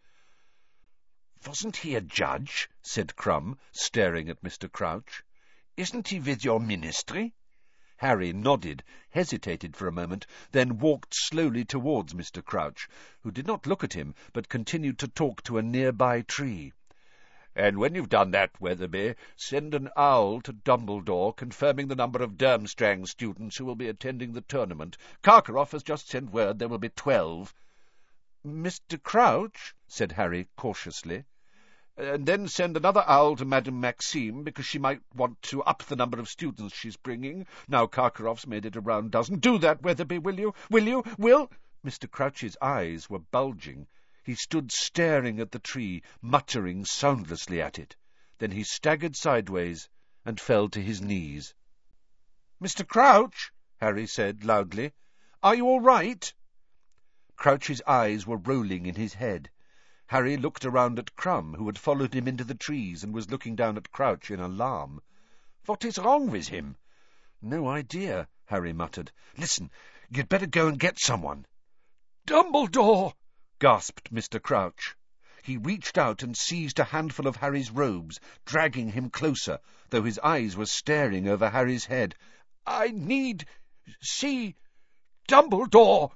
Wasn't 1.45 1.79
he 1.79 1.97
a 1.97 2.01
judge? 2.01 2.71
said 2.81 3.17
Krum, 3.17 3.59
staring 3.73 4.29
at 4.29 4.43
Mr. 4.43 4.71
Crouch. 4.71 5.25
Isn't 5.77 6.07
he 6.07 6.21
with 6.21 6.45
your 6.45 6.61
ministry? 6.61 7.35
Harry 8.01 8.33
nodded, 8.33 8.83
hesitated 9.11 9.77
for 9.77 9.87
a 9.87 9.93
moment, 9.93 10.27
then 10.53 10.79
walked 10.79 11.13
slowly 11.13 11.67
towards 11.67 12.15
Mr. 12.15 12.43
Crouch, 12.43 12.89
who 13.21 13.31
did 13.31 13.47
not 13.47 13.67
look 13.67 13.85
at 13.85 13.93
him, 13.93 14.15
but 14.33 14.49
continued 14.49 14.99
to 14.99 15.07
talk 15.07 15.43
to 15.43 15.59
a 15.59 15.63
nearby 15.63 16.23
tree. 16.23 16.73
And 17.55 17.77
when 17.77 17.95
you've 17.95 18.09
done 18.09 18.31
that, 18.31 18.59
Weatherby, 18.59 19.17
send 19.37 19.75
an 19.75 19.91
owl 19.99 20.41
to 20.41 20.53
Dumbledore 20.55 21.37
confirming 21.37 21.89
the 21.89 21.95
number 21.95 22.23
of 22.23 22.39
Durmstrang 22.39 23.05
students 23.05 23.59
who 23.59 23.67
will 23.67 23.75
be 23.75 23.89
attending 23.89 24.33
the 24.33 24.41
tournament. 24.41 24.97
Karkaroff 25.23 25.73
has 25.73 25.83
just 25.83 26.09
sent 26.09 26.31
word 26.31 26.59
there 26.59 26.69
will 26.69 26.79
be 26.79 26.89
twelve. 26.89 27.55
Mr. 28.47 29.03
Crouch, 29.03 29.75
said 29.87 30.13
Harry 30.13 30.49
cautiously. 30.57 31.25
And 31.97 32.25
then 32.25 32.49
send 32.49 32.77
another 32.77 33.05
owl 33.07 33.37
to 33.37 33.45
Madame 33.45 33.81
Maxime, 33.81 34.45
because 34.45 34.65
she 34.65 34.79
might 34.79 35.03
want 35.15 35.43
to 35.43 35.63
up 35.63 35.83
the 35.85 35.97
number 35.97 36.19
of 36.19 36.29
students 36.29 36.75
she's 36.75 36.97
bringing. 36.97 37.47
Now 37.69 37.87
Karkaroff's 37.87 38.47
made 38.47 38.65
it 38.65 38.77
a 38.77 38.81
round 38.81 39.11
dozen. 39.11 39.39
Do 39.39 39.59
that, 39.59 39.83
Weatherby, 39.83 40.19
will 40.19 40.39
you? 40.39 40.55
Will 40.71 40.87
you? 40.87 41.05
Will? 41.19 41.51
Mr. 41.85 42.11
Crouch's 42.11 42.57
eyes 42.61 43.11
were 43.11 43.19
bulging. 43.19 43.87
He 44.23 44.35
stood 44.35 44.71
staring 44.71 45.41
at 45.41 45.51
the 45.51 45.59
tree, 45.59 46.03
muttering 46.23 46.85
soundlessly 46.85 47.61
at 47.61 47.79
it. 47.79 47.97
Then 48.39 48.51
he 48.51 48.65
staggered 48.65 49.17
sideways 49.17 49.89
and 50.25 50.41
fell 50.41 50.69
to 50.69 50.81
his 50.81 51.01
knees. 51.01 51.55
Mr. 52.63 52.87
Crouch, 52.87 53.51
Harry 53.81 54.07
said 54.07 54.45
loudly, 54.45 54.93
are 55.43 55.55
you 55.55 55.67
all 55.67 55.81
right? 55.81 56.33
Crouch's 57.37 57.81
eyes 57.87 58.27
were 58.27 58.37
rolling 58.37 58.85
in 58.85 58.95
his 58.95 59.15
head. 59.15 59.51
Harry 60.11 60.37
looked 60.37 60.65
around 60.65 60.99
at 60.99 61.15
Krum, 61.15 61.55
who 61.55 61.67
had 61.67 61.79
followed 61.79 62.13
him 62.13 62.27
into 62.27 62.43
the 62.43 62.57
trees 62.57 63.05
and 63.05 63.15
was 63.15 63.31
looking 63.31 63.55
down 63.55 63.77
at 63.77 63.93
Crouch 63.93 64.29
in 64.33 64.41
alarm. 64.41 65.01
What 65.67 65.85
is 65.85 65.99
wrong 65.99 66.29
with 66.33 66.49
him? 66.49 66.77
No 67.41 67.69
idea, 67.69 68.27
Harry 68.47 68.73
muttered. 68.73 69.13
Listen, 69.37 69.71
you'd 70.09 70.29
better 70.29 70.49
go 70.49 70.67
and 70.67 70.81
get 70.81 70.99
someone. 70.99 71.47
Dumbledore! 72.27 73.15
gasped 73.61 74.13
Mr. 74.13 74.43
Crouch. 74.43 74.97
He 75.45 75.57
reached 75.57 75.97
out 75.97 76.25
and 76.25 76.37
seized 76.37 76.81
a 76.81 76.91
handful 76.91 77.29
of 77.29 77.37
Harry's 77.37 77.71
robes, 77.71 78.19
dragging 78.45 78.91
him 78.91 79.11
closer, 79.11 79.61
though 79.91 80.03
his 80.03 80.19
eyes 80.25 80.57
were 80.57 80.67
staring 80.67 81.29
over 81.29 81.51
Harry's 81.51 81.85
head. 81.85 82.17
I 82.67 82.89
need 82.89 83.47
see 84.01 84.57
Dumbledore. 85.29 86.11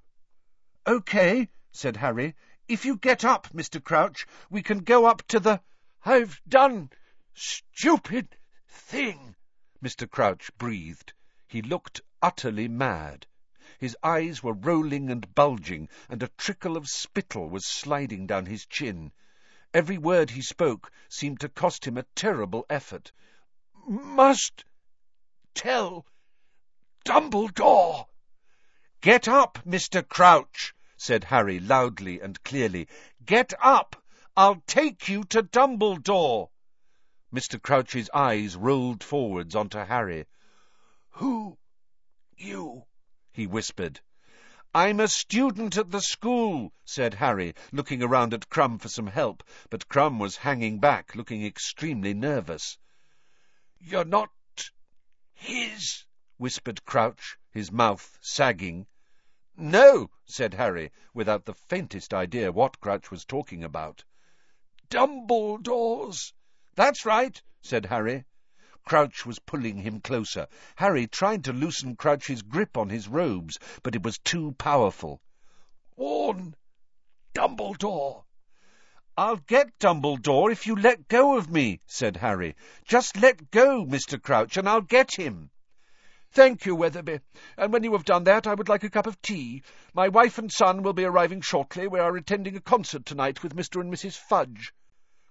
Okay, 0.85 1.49
said 1.71 1.99
Harry. 1.99 2.35
If 2.67 2.87
you 2.87 2.97
get 2.97 3.27
up, 3.27 3.49
Mr. 3.49 3.83
Crouch, 3.83 4.27
we 4.49 4.63
can 4.63 4.79
go 4.79 5.05
up 5.05 5.21
to 5.29 5.39
the... 5.39 5.61
I've 6.03 6.41
done 6.49 6.89
stupid 7.35 8.39
thing, 8.67 9.37
Mr. 9.83 10.11
Crouch 10.11 10.51
breathed. 10.57 11.13
He 11.47 11.61
looked 11.61 12.01
utterly 12.23 12.69
mad. 12.69 13.27
His 13.79 13.95
eyes 14.03 14.43
were 14.43 14.55
rolling 14.55 15.11
and 15.11 15.35
bulging, 15.35 15.91
and 16.09 16.23
a 16.23 16.29
trickle 16.39 16.79
of 16.79 16.89
spittle 16.89 17.51
was 17.51 17.67
sliding 17.67 18.27
down 18.27 18.47
his 18.47 18.65
chin. 18.65 19.13
Every 19.75 19.99
word 19.99 20.31
he 20.31 20.41
spoke 20.41 20.91
seemed 21.11 21.41
to 21.41 21.51
cost 21.51 21.87
him 21.87 21.99
a 21.99 22.07
terrible 22.15 22.65
effort. 22.71 23.13
Must 23.87 24.65
tell 25.53 26.07
Dumbledore. 27.05 28.07
Get 29.03 29.29
up, 29.29 29.59
Mr. 29.67 30.07
Crouch, 30.09 30.75
said 31.05 31.25
Harry 31.25 31.61
loudly 31.61 32.19
and 32.19 32.43
clearly. 32.45 32.89
Get 33.27 33.53
up! 33.61 34.03
I'll 34.35 34.63
take 34.67 35.07
you 35.07 35.25
to 35.25 35.43
Dumbledore. 35.43 36.49
Mr. 37.31 37.61
Crouch's 37.61 38.09
eyes 38.15 38.57
rolled 38.57 39.05
forwards 39.05 39.55
onto 39.55 39.81
Harry. 39.81 40.25
Who, 41.11 41.59
you? 42.39 42.87
he 43.33 43.47
whispered. 43.47 44.01
I'm 44.75 44.99
a 44.99 45.07
student 45.07 45.77
at 45.77 45.91
the 45.91 46.01
school, 46.01 46.73
said 46.87 47.13
Harry, 47.13 47.55
looking 47.71 48.03
around 48.03 48.33
at 48.33 48.49
Krum 48.49 48.79
for 48.79 48.89
some 48.89 49.09
help, 49.09 49.45
but 49.69 49.91
Krum 49.91 50.19
was 50.19 50.39
hanging 50.39 50.81
back, 50.81 51.15
looking 51.15 51.45
extremely 51.45 52.15
nervous. 52.15 52.79
You're 53.79 54.07
not 54.07 54.31
his, 55.35 56.07
whispered 56.39 56.87
Crouch, 56.87 57.37
his 57.51 57.71
mouth 57.71 58.17
sagging. 58.23 58.87
No, 59.57 60.11
said 60.25 60.55
Harry, 60.55 60.91
without 61.13 61.45
the 61.45 61.55
faintest 61.55 62.13
idea 62.13 62.51
what 62.51 62.81
Crouch 62.81 63.13
was 63.13 63.25
talking 63.25 63.63
about. 63.63 64.03
Dumbledore's. 64.91 66.33
That's 66.75 67.07
right, 67.07 67.41
said 67.63 67.87
Harry. 67.87 68.25
Crouch 68.85 69.25
was 69.25 69.39
pulling 69.39 69.79
him 69.79 70.01
closer. 70.01 70.49
Harry 70.75 71.07
tried 71.07 71.45
to 71.45 71.53
loosen 71.53 71.95
Crouch's 71.95 72.43
grip 72.43 72.77
on 72.77 72.89
his 72.89 73.07
robes, 73.07 73.59
but 73.85 73.95
it 73.95 74.03
was 74.03 74.19
too 74.19 74.53
powerful. 74.59 75.23
Warn 75.95 76.57
Dumbledore. 77.33 78.25
I'll 79.17 79.37
get 79.37 79.79
Dumbledore 79.79 80.51
if 80.51 80.67
you 80.67 80.75
let 80.75 81.07
go 81.07 81.39
of 81.39 81.49
me, 81.49 81.81
said 81.87 82.17
Harry. 82.17 82.57
Just 82.85 83.17
let 83.17 83.53
go, 83.53 83.87
Mr. 83.87 84.21
Crouch, 84.21 84.57
and 84.57 84.69
I'll 84.69 84.81
get 84.81 85.15
him. 85.15 85.51
Thank 86.35 86.67
you, 86.67 86.75
Weatherby. 86.75 87.21
And 87.57 87.73
when 87.73 87.85
you 87.85 87.93
have 87.93 88.05
done 88.05 88.25
that, 88.25 88.49
I 88.49 88.55
would 88.55 88.69
like 88.69 88.83
a 88.83 88.91
cup 88.91 89.07
of 89.07 89.23
tea. 89.23 89.63
My 89.95 90.09
wife 90.09 90.37
and 90.37 90.53
son 90.53 90.83
will 90.83 90.93
be 90.93 91.05
arriving 91.05 91.41
shortly. 91.41 91.87
We 91.87 92.01
are 92.01 92.17
attending 92.17 92.57
a 92.57 92.61
concert 92.61 93.07
tonight 93.07 93.45
with 93.45 93.55
Mr. 93.55 93.81
and 93.81 93.89
Mrs. 93.89 94.17
Fudge. 94.17 94.75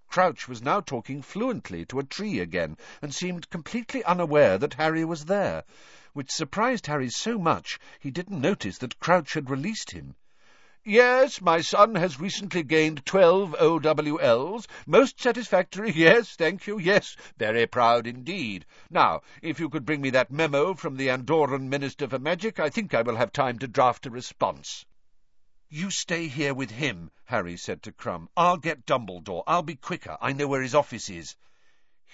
Crouch 0.07 0.47
was 0.47 0.61
now 0.61 0.79
talking 0.79 1.21
fluently 1.21 1.85
to 1.87 1.99
a 1.99 2.05
tree 2.05 2.39
again, 2.39 2.77
and 3.01 3.13
seemed 3.13 3.49
completely 3.49 4.01
unaware 4.05 4.57
that 4.57 4.75
Harry 4.75 5.03
was 5.03 5.25
there, 5.25 5.65
which 6.13 6.31
surprised 6.31 6.87
Harry 6.87 7.09
so 7.09 7.37
much 7.37 7.79
he 7.99 8.09
didn't 8.09 8.39
notice 8.39 8.77
that 8.77 9.01
Crouch 9.01 9.33
had 9.33 9.49
released 9.49 9.91
him. 9.91 10.15
Yes, 10.86 11.39
my 11.39 11.62
son 11.62 11.96
has 11.96 12.19
recently 12.19 12.62
gained 12.62 13.06
twelve 13.06 13.56
OWLs. 13.58 14.67
Most 14.86 15.17
satisfactory, 15.17 15.91
yes, 15.96 16.36
thank 16.36 16.67
you, 16.67 16.78
yes, 16.78 17.15
very 17.38 17.65
proud 17.67 18.06
indeed. 18.06 18.65
Now, 18.89 19.22
if 19.41 19.62
you 19.62 19.69
could 19.69 19.86
bring 19.86 20.02
me 20.02 20.10
that 20.10 20.30
memo 20.30 20.74
from 20.74 20.98
the 20.98 21.08
Andorran 21.08 21.69
Minister 21.69 22.10
for 22.10 22.19
Magic, 22.19 22.60
I 22.60 22.69
think 22.69 22.93
I 22.93 23.02
will 23.02 23.15
have 23.15 23.32
time 23.32 23.60
to 23.60 23.67
draft 23.69 24.06
a 24.08 24.10
response. 24.10 24.86
You 25.69 25.89
stay 25.89 26.28
here 26.28 26.54
with 26.54 26.72
him, 26.72 27.12
Harry 27.24 27.56
said 27.56 27.82
to 27.84 27.93
Krum. 27.93 28.28
I'll 28.36 28.58
get 28.58 28.86
Dumbledore. 28.86 29.43
I'll 29.48 29.63
be 29.63 29.78
quicker. 29.78 30.17
I 30.19 30.34
know 30.34 30.48
where 30.48 30.62
his 30.62 30.76
office 30.76 31.10
is. 31.10 31.38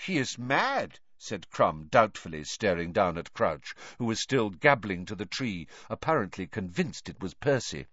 He 0.06 0.20
is 0.20 0.38
mad, 0.38 1.00
said 1.18 1.50
Krum 1.50 1.90
doubtfully, 1.90 2.44
staring 2.44 2.94
down 2.94 3.18
at 3.18 3.34
Crouch, 3.34 3.74
who 3.98 4.06
was 4.06 4.22
still 4.22 4.52
gabbling 4.52 5.08
to 5.08 5.16
the 5.16 5.26
tree, 5.26 5.68
apparently 5.90 6.46
convinced 6.46 7.10
it 7.10 7.20
was 7.20 7.34
Percy. 7.34 7.88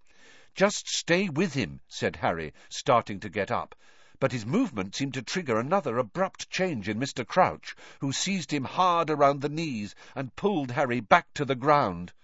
Just 0.57 0.89
stay 0.89 1.29
with 1.29 1.53
him, 1.53 1.83
said 1.87 2.17
Harry, 2.17 2.55
starting 2.71 3.21
to 3.21 3.29
get 3.29 3.51
up. 3.51 3.75
But 4.19 4.33
his 4.33 4.47
movement 4.47 4.95
seemed 4.95 5.13
to 5.13 5.23
trigger 5.23 5.61
another 5.61 5.99
abrupt 5.99 6.49
change 6.49 6.89
in 6.89 6.99
Mr. 6.99 7.27
Crouch, 7.27 7.77
who 8.01 8.11
seized 8.11 8.51
him 8.51 8.65
hard 8.65 9.11
around 9.11 9.43
the 9.43 9.51
knees 9.51 9.95
and 10.15 10.35
pulled 10.35 10.71
Harry 10.71 11.01
back 11.01 11.27
to 11.35 11.45
the 11.45 11.55
ground. 11.55 12.15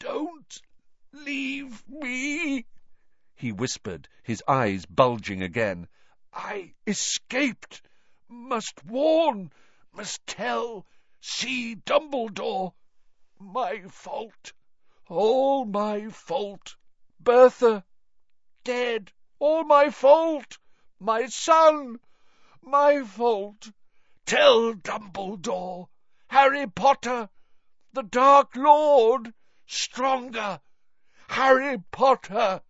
Don't 0.00 0.60
leave 1.12 1.88
me, 1.88 2.66
he 3.36 3.52
whispered, 3.52 4.08
his 4.24 4.42
eyes 4.48 4.84
bulging 4.84 5.40
again. 5.40 5.86
I 6.32 6.74
escaped. 6.84 7.80
Must 8.28 8.84
warn, 8.86 9.52
must 9.92 10.26
tell, 10.26 10.84
see 11.20 11.76
Dumbledore. 11.76 12.74
My 13.38 13.82
fault, 13.82 14.52
all 15.06 15.64
my 15.64 16.08
fault. 16.08 16.74
Bertha, 17.24 17.84
dead, 18.64 19.12
all 19.38 19.62
my 19.62 19.90
fault, 19.90 20.58
my 20.98 21.26
son, 21.26 22.00
my 22.60 23.04
fault. 23.04 23.70
Tell 24.26 24.74
Dumbledore, 24.74 25.86
Harry 26.26 26.66
Potter, 26.66 27.28
the 27.92 28.02
Dark 28.02 28.56
Lord, 28.56 29.32
stronger, 29.66 30.60
Harry 31.28 31.78
Potter. 31.92 32.60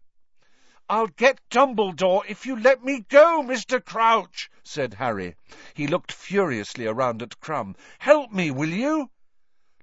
I'll 0.86 1.06
get 1.06 1.40
Dumbledore 1.48 2.24
if 2.28 2.44
you 2.44 2.54
let 2.56 2.84
me 2.84 3.06
go, 3.08 3.42
Mr. 3.42 3.82
Crouch, 3.82 4.50
said 4.62 4.92
Harry. 4.94 5.34
He 5.72 5.86
looked 5.86 6.12
furiously 6.12 6.86
around 6.86 7.22
at 7.22 7.40
Krum. 7.40 7.74
Help 7.98 8.30
me, 8.32 8.50
will 8.50 8.68
you? 8.68 9.08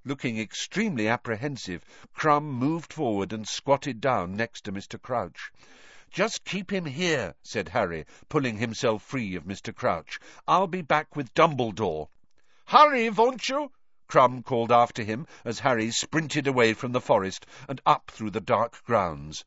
Looking 0.06 0.39
extremely 0.39 1.10
apprehensive, 1.10 1.84
Krum 2.14 2.45
moved 2.45 2.93
forward 2.93 3.34
and 3.34 3.45
squatted 3.45 4.00
down 4.00 4.36
next 4.36 4.62
to 4.62 4.72
Mr. 4.72 5.02
Crouch. 5.02 5.52
Just 6.10 6.45
keep 6.45 6.72
him 6.72 6.86
here, 6.86 7.36
said 7.43 7.70
Harry, 7.70 8.06
pulling 8.30 8.58
himself 8.58 9.04
free 9.04 9.36
of 9.36 9.43
Mr. 9.43 9.76
Crouch. 9.76 10.20
I'll 10.47 10.68
be 10.68 10.82
back 10.82 11.16
with 11.16 11.34
Dumbledore. 11.34 12.08
Hurry, 12.68 13.10
won't 13.10 13.50
you? 13.50 13.72
Krum 14.08 14.41
called 14.41 14.72
after 14.72 15.04
him 15.04 15.28
as 15.43 15.60
Harry 15.60 15.91
sprinted 15.91 16.47
away 16.47 16.74
from 16.74 16.93
the 16.93 17.02
forest 17.02 17.45
and 17.68 17.82
up 17.86 18.10
through 18.10 18.32
the 18.32 18.39
dark 18.39 18.84
grounds. 18.86 19.43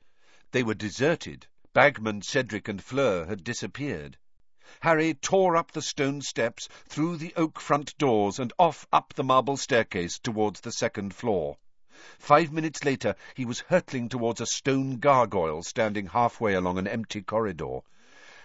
They 0.50 0.62
were 0.62 0.74
deserted. 0.74 1.46
Bagman, 1.72 2.20
Cedric, 2.20 2.68
and 2.68 2.84
Fleur 2.84 3.24
had 3.24 3.42
disappeared. 3.42 4.18
Harry 4.80 5.12
tore 5.12 5.54
up 5.54 5.70
the 5.70 5.82
stone 5.82 6.22
steps, 6.22 6.66
through 6.86 7.16
the 7.18 7.34
oak 7.36 7.60
front 7.60 7.94
doors, 7.98 8.38
and 8.38 8.54
off 8.58 8.86
up 8.90 9.12
the 9.12 9.22
marble 9.22 9.58
staircase 9.58 10.18
towards 10.18 10.60
the 10.60 10.72
second 10.72 11.14
floor. 11.14 11.58
Five 12.18 12.50
minutes 12.50 12.82
later, 12.82 13.14
he 13.34 13.44
was 13.44 13.60
hurtling 13.60 14.08
towards 14.08 14.40
a 14.40 14.46
stone 14.46 14.98
gargoyle 14.98 15.62
standing 15.62 16.06
halfway 16.06 16.54
along 16.54 16.78
an 16.78 16.88
empty 16.88 17.20
corridor. 17.20 17.80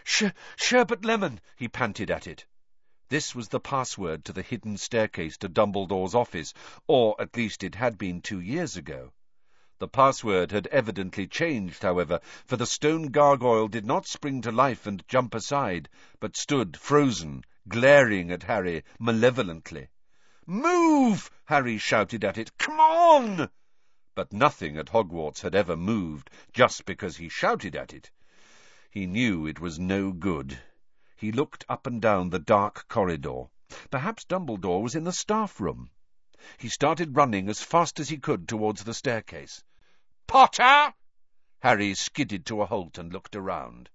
Sh 0.04 0.26
sherbet 0.58 1.06
lemon, 1.06 1.40
he 1.56 1.70
panted 1.70 2.12
at 2.12 2.28
it. 2.28 2.46
This 3.10 3.34
was 3.34 3.48
the 3.48 3.62
password 3.62 4.26
to 4.26 4.34
the 4.34 4.42
hidden 4.42 4.78
staircase 4.78 5.38
to 5.38 5.48
Dumbledore's 5.48 6.14
office, 6.14 6.54
or 6.88 7.16
at 7.22 7.38
least 7.38 7.64
it 7.64 7.76
had 7.76 7.98
been 7.98 8.22
two 8.22 8.42
years 8.42 8.76
ago. 8.76 9.14
The 9.80 9.88
password 9.88 10.52
had 10.52 10.66
evidently 10.68 11.28
changed, 11.28 11.84
however, 11.84 12.20
for 12.48 12.58
the 12.58 12.66
stone 12.66 13.10
gargoyle 13.10 13.68
did 13.68 13.86
not 13.86 14.08
spring 14.08 14.42
to 14.42 14.52
life 14.52 14.88
and 14.88 15.08
jump 15.08 15.36
aside, 15.36 15.88
but 16.20 16.36
stood 16.36 16.76
frozen, 16.78 17.44
glaring 17.68 18.32
at 18.32 18.42
Harry 18.42 18.84
malevolently. 18.98 19.90
Move! 20.48 21.30
Harry 21.46 21.78
shouted 21.78 22.24
at 22.26 22.40
it. 22.40 22.58
Come 22.58 22.80
on! 22.80 23.52
But 24.16 24.34
nothing 24.34 24.78
at 24.78 24.90
Hogwarts 24.90 25.42
had 25.42 25.54
ever 25.54 25.78
moved 25.78 26.32
just 26.52 26.86
because 26.86 27.18
he 27.18 27.30
shouted 27.30 27.76
at 27.76 27.94
it. 27.94 28.10
He 28.90 29.06
knew 29.06 29.46
it 29.46 29.60
was 29.60 29.78
no 29.78 30.12
good. 30.12 30.58
He 31.16 31.32
looked 31.32 31.66
up 31.70 31.86
and 31.86 32.02
down 32.02 32.32
the 32.32 32.40
dark 32.40 32.88
corridor. 32.88 33.44
Perhaps 33.92 34.26
Dumbledore 34.26 34.82
was 34.82 34.96
in 34.96 35.04
the 35.04 35.14
staff 35.14 35.62
room. 35.62 35.92
He 36.58 36.70
started 36.70 37.16
running 37.16 37.50
as 37.50 37.62
fast 37.62 38.00
as 38.00 38.10
he 38.10 38.18
could 38.18 38.48
towards 38.48 38.84
the 38.84 38.94
staircase. 38.94 39.64
Potter! 40.28 40.94
Harry 41.60 41.94
skidded 41.94 42.46
to 42.46 42.62
a 42.62 42.66
halt 42.66 42.98
and 42.98 43.14
looked 43.14 43.36
around. 43.36 43.90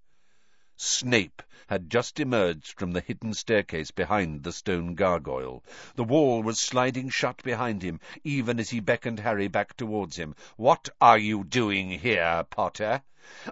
Snape 0.84 1.44
had 1.68 1.88
just 1.88 2.18
emerged 2.18 2.76
from 2.76 2.90
the 2.90 3.00
hidden 3.00 3.32
staircase 3.34 3.92
behind 3.92 4.42
the 4.42 4.50
stone 4.50 4.96
gargoyle. 4.96 5.62
The 5.94 6.02
wall 6.02 6.42
was 6.42 6.58
sliding 6.58 7.08
shut 7.08 7.40
behind 7.44 7.84
him, 7.84 8.00
even 8.24 8.58
as 8.58 8.70
he 8.70 8.80
beckoned 8.80 9.20
Harry 9.20 9.46
back 9.46 9.76
towards 9.76 10.16
him. 10.16 10.34
What 10.56 10.88
are 11.00 11.18
you 11.18 11.44
doing 11.44 11.90
here, 11.90 12.44
Potter? 12.50 13.02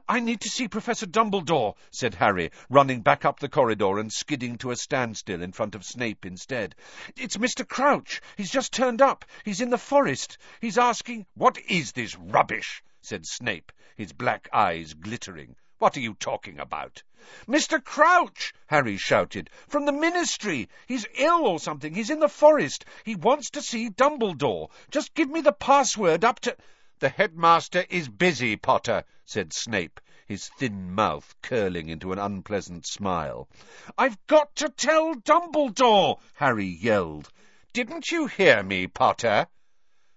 I 0.08 0.18
need 0.18 0.40
to 0.40 0.48
see 0.48 0.66
Professor 0.66 1.06
Dumbledore, 1.06 1.76
said 1.92 2.16
Harry, 2.16 2.50
running 2.68 3.00
back 3.02 3.24
up 3.24 3.38
the 3.38 3.48
corridor 3.48 4.00
and 4.00 4.12
skidding 4.12 4.58
to 4.58 4.72
a 4.72 4.76
standstill 4.76 5.40
in 5.40 5.52
front 5.52 5.76
of 5.76 5.84
Snape 5.84 6.26
instead. 6.26 6.74
It's 7.16 7.36
Mr. 7.36 7.64
Crouch. 7.64 8.20
He's 8.36 8.50
just 8.50 8.72
turned 8.72 9.00
up. 9.00 9.24
He's 9.44 9.60
in 9.60 9.70
the 9.70 9.78
forest. 9.78 10.36
He's 10.60 10.78
asking... 10.78 11.26
What 11.34 11.58
is 11.68 11.92
this 11.92 12.18
rubbish? 12.18 12.82
said 13.00 13.24
Snape, 13.24 13.70
his 13.96 14.12
black 14.12 14.48
eyes 14.52 14.94
glittering. 14.94 15.54
What 15.80 15.96
are 15.96 16.00
you 16.00 16.12
talking 16.12 16.58
about? 16.58 17.02
Mr. 17.48 17.82
Crouch, 17.82 18.52
Harry 18.66 18.98
shouted, 18.98 19.48
from 19.66 19.86
the 19.86 19.92
Ministry. 19.92 20.68
He's 20.86 21.06
ill 21.14 21.46
or 21.46 21.58
something. 21.58 21.94
He's 21.94 22.10
in 22.10 22.20
the 22.20 22.28
forest. 22.28 22.84
He 23.02 23.14
wants 23.14 23.48
to 23.52 23.62
see 23.62 23.88
Dumbledore. 23.88 24.68
Just 24.90 25.14
give 25.14 25.30
me 25.30 25.40
the 25.40 25.54
password 25.54 26.22
up 26.22 26.40
to... 26.40 26.54
The 26.98 27.08
headmaster 27.08 27.86
is 27.88 28.10
busy, 28.10 28.56
Potter, 28.56 29.04
said 29.24 29.54
Snape, 29.54 30.02
his 30.26 30.50
thin 30.58 30.94
mouth 30.94 31.34
curling 31.40 31.88
into 31.88 32.12
an 32.12 32.18
unpleasant 32.18 32.84
smile. 32.86 33.48
I've 33.96 34.18
got 34.26 34.54
to 34.56 34.68
tell 34.68 35.14
Dumbledore, 35.14 36.20
Harry 36.34 36.66
yelled. 36.66 37.32
Didn't 37.72 38.10
you 38.10 38.26
hear 38.26 38.62
me, 38.62 38.86
Potter? 38.86 39.46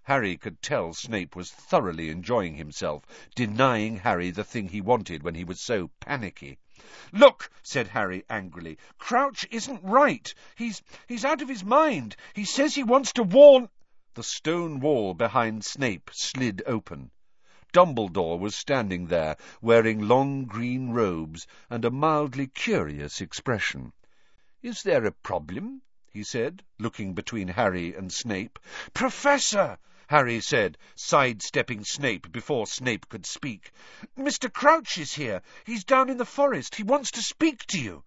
Harry 0.05 0.35
could 0.35 0.61
tell 0.61 0.93
Snape 0.93 1.33
was 1.33 1.49
thoroughly 1.49 2.09
enjoying 2.09 2.55
himself, 2.55 3.05
denying 3.35 3.95
Harry 3.95 4.31
the 4.31 4.43
thing 4.43 4.67
he 4.67 4.81
wanted 4.81 5.23
when 5.23 5.33
he 5.33 5.45
was 5.45 5.61
so 5.61 5.89
panicky. 6.01 6.59
Look, 7.13 7.49
said 7.63 7.87
Harry 7.87 8.25
angrily, 8.29 8.77
Crouch 8.97 9.47
isn't 9.49 9.81
right. 9.81 10.31
He's 10.55 10.81
he's 11.07 11.23
out 11.23 11.41
of 11.41 11.47
his 11.47 11.63
mind. 11.63 12.17
He 12.33 12.43
says 12.43 12.75
he 12.75 12.83
wants 12.83 13.13
to 13.13 13.23
warn... 13.23 13.69
The 14.13 14.23
stone 14.23 14.81
wall 14.81 15.13
behind 15.13 15.63
Snape 15.63 16.11
slid 16.13 16.61
open. 16.65 17.09
Dumbledore 17.71 18.37
was 18.37 18.55
standing 18.55 19.07
there, 19.07 19.37
wearing 19.61 20.05
long 20.05 20.43
green 20.43 20.89
robes 20.89 21.47
and 21.69 21.85
a 21.85 21.89
mildly 21.89 22.47
curious 22.47 23.21
expression. 23.21 23.93
Is 24.61 24.83
there 24.83 25.05
a 25.05 25.13
problem? 25.13 25.81
he 26.11 26.23
said, 26.23 26.61
looking 26.77 27.13
between 27.13 27.47
Harry 27.47 27.95
and 27.95 28.11
Snape. 28.11 28.59
Professor! 28.93 29.79
Harry 30.13 30.39
said, 30.39 30.77
sidestepping 30.93 31.83
Snape 31.83 32.31
before 32.31 32.67
Snape 32.67 33.09
could 33.09 33.25
speak. 33.25 33.71
Mr. 34.15 34.53
Crouch 34.53 34.99
is 34.99 35.15
here. 35.15 35.41
He's 35.65 35.83
down 35.83 36.07
in 36.07 36.17
the 36.17 36.23
forest. 36.23 36.75
He 36.75 36.83
wants 36.83 37.09
to 37.09 37.23
speak 37.23 37.65
to 37.65 37.81
you. 37.81 38.03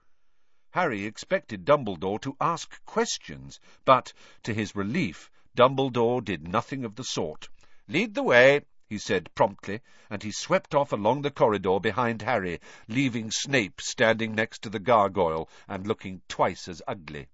Harry 0.70 1.04
expected 1.04 1.64
Dumbledore 1.64 2.20
to 2.20 2.36
ask 2.40 2.80
questions, 2.84 3.58
but, 3.84 4.12
to 4.44 4.54
his 4.54 4.76
relief, 4.76 5.32
Dumbledore 5.56 6.24
did 6.24 6.46
nothing 6.46 6.84
of 6.84 6.94
the 6.94 7.02
sort. 7.02 7.48
Lead 7.88 8.14
the 8.14 8.22
way, 8.22 8.60
he 8.88 8.98
said 8.98 9.34
promptly, 9.34 9.80
and 10.08 10.22
he 10.22 10.30
swept 10.30 10.76
off 10.76 10.92
along 10.92 11.22
the 11.22 11.32
corridor 11.32 11.80
behind 11.80 12.22
Harry, 12.22 12.60
leaving 12.86 13.32
Snape 13.32 13.80
standing 13.80 14.32
next 14.32 14.62
to 14.62 14.70
the 14.70 14.78
gargoyle 14.78 15.48
and 15.66 15.88
looking 15.88 16.22
twice 16.28 16.68
as 16.68 16.80
ugly. 16.86 17.26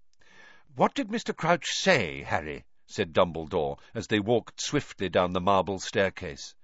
What 0.77 0.95
did 0.95 1.09
Mr. 1.09 1.37
Crouch 1.37 1.75
say, 1.75 2.23
Harry? 2.23 2.64
Said 2.93 3.14
Dumbledore, 3.14 3.78
as 3.95 4.07
they 4.07 4.20
walked 4.20 4.61
swiftly 4.61 5.09
down 5.09 5.32
the 5.32 5.40
marble 5.40 5.78
staircase. 5.78 6.55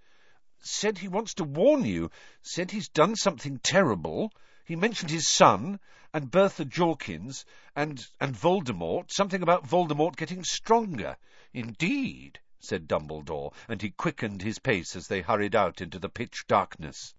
Said 0.61 0.99
he 0.99 1.09
wants 1.09 1.35
to 1.35 1.45
warn 1.45 1.85
you. 1.85 2.11
Said 2.43 2.70
he's 2.70 2.89
done 2.89 3.16
something 3.16 3.59
terrible. 3.61 4.33
He 4.64 4.76
mentioned 4.76 5.11
his 5.11 5.26
son, 5.26 5.81
and 6.12 6.31
Bertha 6.31 6.66
Jorkins, 6.66 7.45
and, 7.74 8.07
and 8.20 8.37
Voldemort, 8.37 9.11
something 9.11 9.43
about 9.43 9.66
Voldemort 9.66 10.16
getting 10.16 10.45
stronger. 10.45 11.16
Indeed, 11.55 12.41
said 12.61 12.89
Dumbledore, 12.89 13.55
and 13.68 13.81
he 13.81 13.91
quickened 13.91 14.43
his 14.43 14.59
pace 14.59 14.97
as 14.97 15.07
they 15.07 15.22
hurried 15.22 15.55
out 15.55 15.81
into 15.81 15.99
the 15.99 16.11
pitch 16.11 16.45
darkness. 16.47 17.14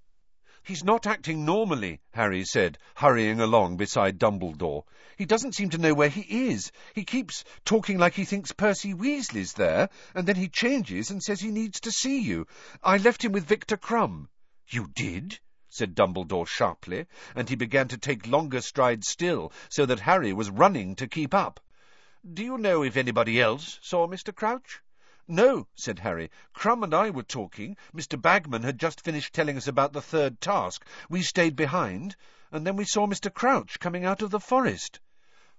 He's 0.69 0.83
not 0.83 1.07
acting 1.07 1.45
normally, 1.45 1.99
Harry 2.11 2.45
said, 2.45 2.77
hurrying 2.93 3.39
along 3.39 3.77
beside 3.77 4.19
Dumbledore. 4.19 4.83
He 5.17 5.25
doesn't 5.25 5.55
seem 5.55 5.71
to 5.71 5.79
know 5.79 5.95
where 5.95 6.09
he 6.09 6.49
is. 6.49 6.71
He 6.93 7.05
keeps 7.05 7.43
talking 7.65 7.97
like 7.97 8.13
he 8.13 8.23
thinks 8.23 8.51
Percy 8.51 8.93
Weasley's 8.93 9.53
there, 9.53 9.89
and 10.13 10.27
then 10.27 10.35
he 10.35 10.47
changes 10.47 11.09
and 11.09 11.23
says 11.23 11.41
he 11.41 11.49
needs 11.49 11.79
to 11.79 11.91
see 11.91 12.19
you. 12.19 12.45
I 12.83 12.97
left 12.97 13.25
him 13.25 13.31
with 13.31 13.47
Victor 13.47 13.77
Krum. 13.77 14.29
You 14.67 14.91
did? 14.93 15.39
said 15.69 15.95
Dumbledore 15.95 16.45
sharply, 16.45 17.07
and 17.33 17.49
he 17.49 17.55
began 17.55 17.87
to 17.87 17.97
take 17.97 18.27
longer 18.27 18.61
strides 18.61 19.07
still, 19.07 19.51
so 19.69 19.87
that 19.87 20.01
Harry 20.01 20.33
was 20.33 20.51
running 20.51 20.95
to 20.97 21.07
keep 21.07 21.33
up. 21.33 21.59
Do 22.31 22.43
you 22.43 22.59
know 22.59 22.83
if 22.83 22.95
anybody 22.95 23.41
else 23.41 23.79
saw 23.81 24.07
Mr. 24.07 24.35
Crouch? 24.35 24.83
No, 25.31 25.67
said 25.75 25.99
Harry. 25.99 26.31
Krum 26.55 26.83
and 26.83 26.91
I 26.91 27.11
were 27.11 27.21
talking. 27.21 27.77
Mr. 27.95 28.19
Bagman 28.19 28.63
had 28.63 28.79
just 28.79 29.01
finished 29.01 29.31
telling 29.31 29.57
us 29.57 29.67
about 29.67 29.93
the 29.93 30.01
third 30.01 30.41
task. 30.41 30.83
We 31.07 31.21
stayed 31.21 31.55
behind, 31.55 32.15
and 32.51 32.65
then 32.65 32.75
we 32.75 32.83
saw 32.83 33.05
Mr. 33.05 33.31
Crouch 33.31 33.79
coming 33.79 34.05
out 34.05 34.23
of 34.23 34.31
the 34.31 34.39
forest. 34.39 34.99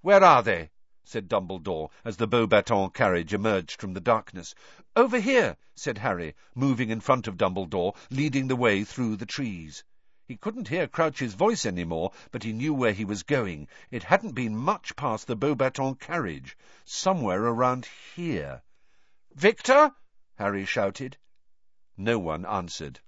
Where 0.00 0.24
are 0.24 0.42
they? 0.42 0.70
said 1.04 1.28
Dumbledore, 1.28 1.90
as 2.04 2.16
the 2.16 2.26
Beauxbatons 2.26 2.92
carriage 2.94 3.32
emerged 3.32 3.80
from 3.80 3.94
the 3.94 4.00
darkness. 4.00 4.56
Over 4.96 5.20
here, 5.20 5.56
said 5.76 5.98
Harry, 5.98 6.34
moving 6.56 6.90
in 6.90 7.00
front 7.00 7.28
of 7.28 7.36
Dumbledore, 7.36 7.94
leading 8.10 8.48
the 8.48 8.56
way 8.56 8.82
through 8.82 9.14
the 9.14 9.24
trees. 9.24 9.84
He 10.26 10.36
couldn't 10.36 10.66
hear 10.66 10.88
Crouch's 10.88 11.34
voice 11.34 11.64
any 11.64 11.84
more, 11.84 12.10
but 12.32 12.42
he 12.42 12.52
knew 12.52 12.74
where 12.74 12.92
he 12.92 13.04
was 13.04 13.22
going. 13.22 13.68
It 13.92 14.02
hadn't 14.02 14.34
been 14.34 14.56
much 14.56 14.96
past 14.96 15.28
the 15.28 15.36
Beauxbatons 15.36 16.00
carriage. 16.00 16.56
Somewhere 16.84 17.44
around 17.44 17.86
here. 18.16 18.62
Victor? 19.34 19.94
Harry 20.38 20.64
shouted. 20.64 21.16
No 21.96 22.18
one 22.18 22.44
answered. 22.44 22.98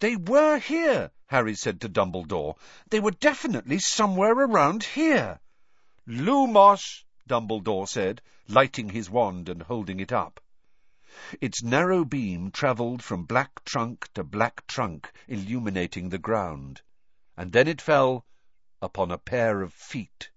They 0.00 0.16
were 0.16 0.58
here, 0.58 1.12
Harry 1.26 1.54
said 1.54 1.80
to 1.82 1.88
Dumbledore. 1.88 2.56
They 2.90 2.98
were 2.98 3.12
definitely 3.12 3.78
somewhere 3.78 4.32
around 4.32 4.82
here. 4.82 5.40
Lumos, 6.06 7.04
Dumbledore 7.28 7.88
said, 7.88 8.22
lighting 8.48 8.88
his 8.88 9.08
wand 9.08 9.48
and 9.48 9.62
holding 9.62 10.00
it 10.00 10.12
up. 10.12 10.40
Its 11.40 11.62
narrow 11.62 12.04
beam 12.04 12.50
travelled 12.50 13.02
from 13.02 13.24
black 13.24 13.64
trunk 13.64 14.12
to 14.14 14.24
black 14.24 14.66
trunk, 14.66 15.12
illuminating 15.28 16.08
the 16.08 16.18
ground. 16.18 16.82
And 17.36 17.52
then 17.52 17.68
it 17.68 17.80
fell 17.80 18.26
upon 18.82 19.12
a 19.12 19.18
pair 19.18 19.62
of 19.62 19.72
feet. 19.72 20.30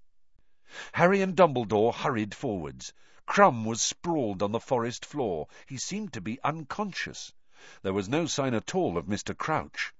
Harry 0.93 1.21
and 1.21 1.35
Dumbledore 1.35 1.95
hurried 1.95 2.35
forwards. 2.35 2.93
Krum 3.29 3.65
was 3.65 3.81
sprawled 3.81 4.41
on 4.41 4.53
the 4.53 4.59
forest 4.61 5.05
floor. 5.05 5.49
He 5.67 5.75
seemed 5.77 6.13
to 6.13 6.21
be 6.21 6.39
unconscious. 6.45 7.33
There 7.81 7.91
was 7.91 8.07
no 8.07 8.25
sign 8.25 8.53
at 8.53 8.73
all 8.73 8.97
of 8.97 9.07
Mr. 9.07 9.37
Crouch. 9.37 9.93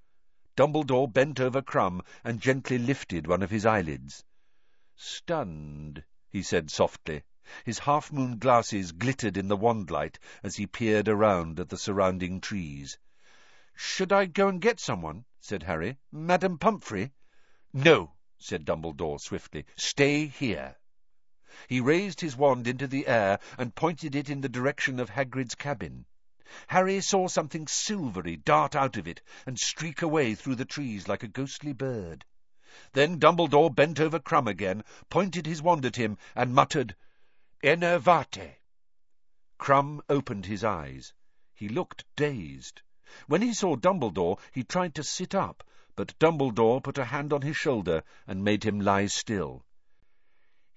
Dumbledore 0.55 1.11
bent 1.11 1.41
over 1.41 1.61
Krum 1.61 2.01
and 2.23 2.39
gently 2.39 2.77
lifted 2.77 3.27
one 3.27 3.43
of 3.43 3.49
his 3.49 3.65
eyelids. 3.65 4.23
Stunned, 4.95 6.05
he 6.29 6.41
said 6.41 6.71
softly. 6.71 7.23
His 7.65 7.79
half-moon 7.79 8.37
glasses 8.39 8.93
glittered 8.93 9.35
in 9.35 9.49
the 9.49 9.57
wand-light 9.57 10.17
as 10.41 10.55
he 10.55 10.65
peered 10.65 11.09
around 11.09 11.59
at 11.59 11.67
the 11.67 11.77
surrounding 11.77 12.39
trees. 12.39 12.97
"Should 13.75 14.13
I 14.13 14.27
go 14.27 14.47
and 14.47 14.61
get 14.61 14.79
someone?" 14.79 15.25
said 15.41 15.63
Harry. 15.63 15.97
"Madam 16.13 16.57
Pomfrey?" 16.57 17.11
"No," 17.73 18.13
said 18.37 18.63
Dumbledore 18.63 19.19
swiftly. 19.19 19.65
"Stay 19.75 20.27
here." 20.27 20.77
He 21.67 21.79
raised 21.81 22.21
his 22.21 22.35
wand 22.35 22.67
into 22.67 22.85
the 22.85 23.07
air 23.07 23.39
and 23.57 23.73
pointed 23.73 24.13
it 24.13 24.29
in 24.29 24.41
the 24.41 24.47
direction 24.47 24.99
of 24.99 25.09
Hagrid's 25.09 25.55
cabin. 25.55 26.05
Harry 26.67 27.01
saw 27.01 27.27
something 27.27 27.65
silvery 27.65 28.35
dart 28.35 28.75
out 28.75 28.95
of 28.95 29.07
it 29.07 29.23
and 29.43 29.59
streak 29.59 30.03
away 30.03 30.35
through 30.35 30.53
the 30.53 30.65
trees 30.65 31.07
like 31.07 31.23
a 31.23 31.27
ghostly 31.27 31.73
bird. 31.73 32.23
Then 32.93 33.17
Dumbledore 33.19 33.73
bent 33.73 33.99
over 33.99 34.19
Krum 34.19 34.47
again, 34.47 34.83
pointed 35.09 35.47
his 35.47 35.63
wand 35.63 35.83
at 35.83 35.95
him, 35.95 36.19
and 36.35 36.53
muttered, 36.53 36.95
Enervate! 37.63 38.59
Krum 39.57 40.03
opened 40.09 40.45
his 40.45 40.63
eyes. 40.63 41.11
He 41.55 41.69
looked 41.69 42.05
dazed. 42.15 42.83
When 43.25 43.41
he 43.41 43.51
saw 43.51 43.75
Dumbledore, 43.75 44.37
he 44.51 44.63
tried 44.63 44.93
to 44.93 45.03
sit 45.03 45.33
up, 45.33 45.63
but 45.95 46.13
Dumbledore 46.19 46.83
put 46.83 46.99
a 46.99 47.05
hand 47.05 47.33
on 47.33 47.41
his 47.41 47.57
shoulder 47.57 48.03
and 48.27 48.43
made 48.43 48.63
him 48.63 48.79
lie 48.79 49.07
still. 49.07 49.65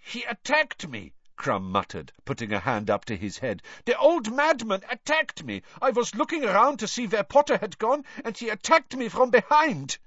He 0.03 0.23
attacked 0.25 0.89
me, 0.89 1.13
Krum 1.37 1.71
muttered, 1.71 2.11
putting 2.25 2.55
a 2.55 2.59
hand 2.61 2.89
up 2.89 3.05
to 3.05 3.17
his 3.19 3.37
head. 3.37 3.63
The 3.85 3.99
old 3.99 4.33
madman 4.33 4.81
attacked 4.89 5.45
me. 5.45 5.61
I 5.83 5.91
was 5.91 6.15
looking 6.15 6.43
around 6.43 6.79
to 6.79 6.89
see 6.89 7.07
where 7.07 7.23
Potter 7.23 7.59
had 7.59 7.77
gone, 7.77 8.07
and 8.25 8.35
he 8.35 8.49
attacked 8.49 8.97
me 8.97 9.11
from 9.11 9.29
behind. 9.29 9.99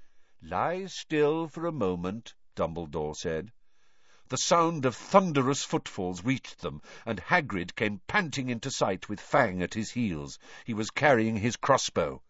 Lie 0.42 0.86
still 0.86 1.46
for 1.46 1.64
a 1.64 1.70
moment, 1.70 2.34
Dumbledore 2.56 3.14
said. 3.14 3.52
The 4.30 4.36
sound 4.36 4.84
of 4.84 4.96
thunderous 4.96 5.62
footfalls 5.62 6.24
reached 6.24 6.58
them, 6.58 6.82
and 7.06 7.20
Hagrid 7.20 7.76
came 7.76 8.00
panting 8.08 8.48
into 8.48 8.72
sight 8.72 9.08
with 9.08 9.20
Fang 9.20 9.62
at 9.62 9.74
his 9.74 9.92
heels. 9.92 10.40
He 10.64 10.74
was 10.74 10.90
carrying 10.90 11.36
his 11.36 11.54
crossbow. 11.54 12.20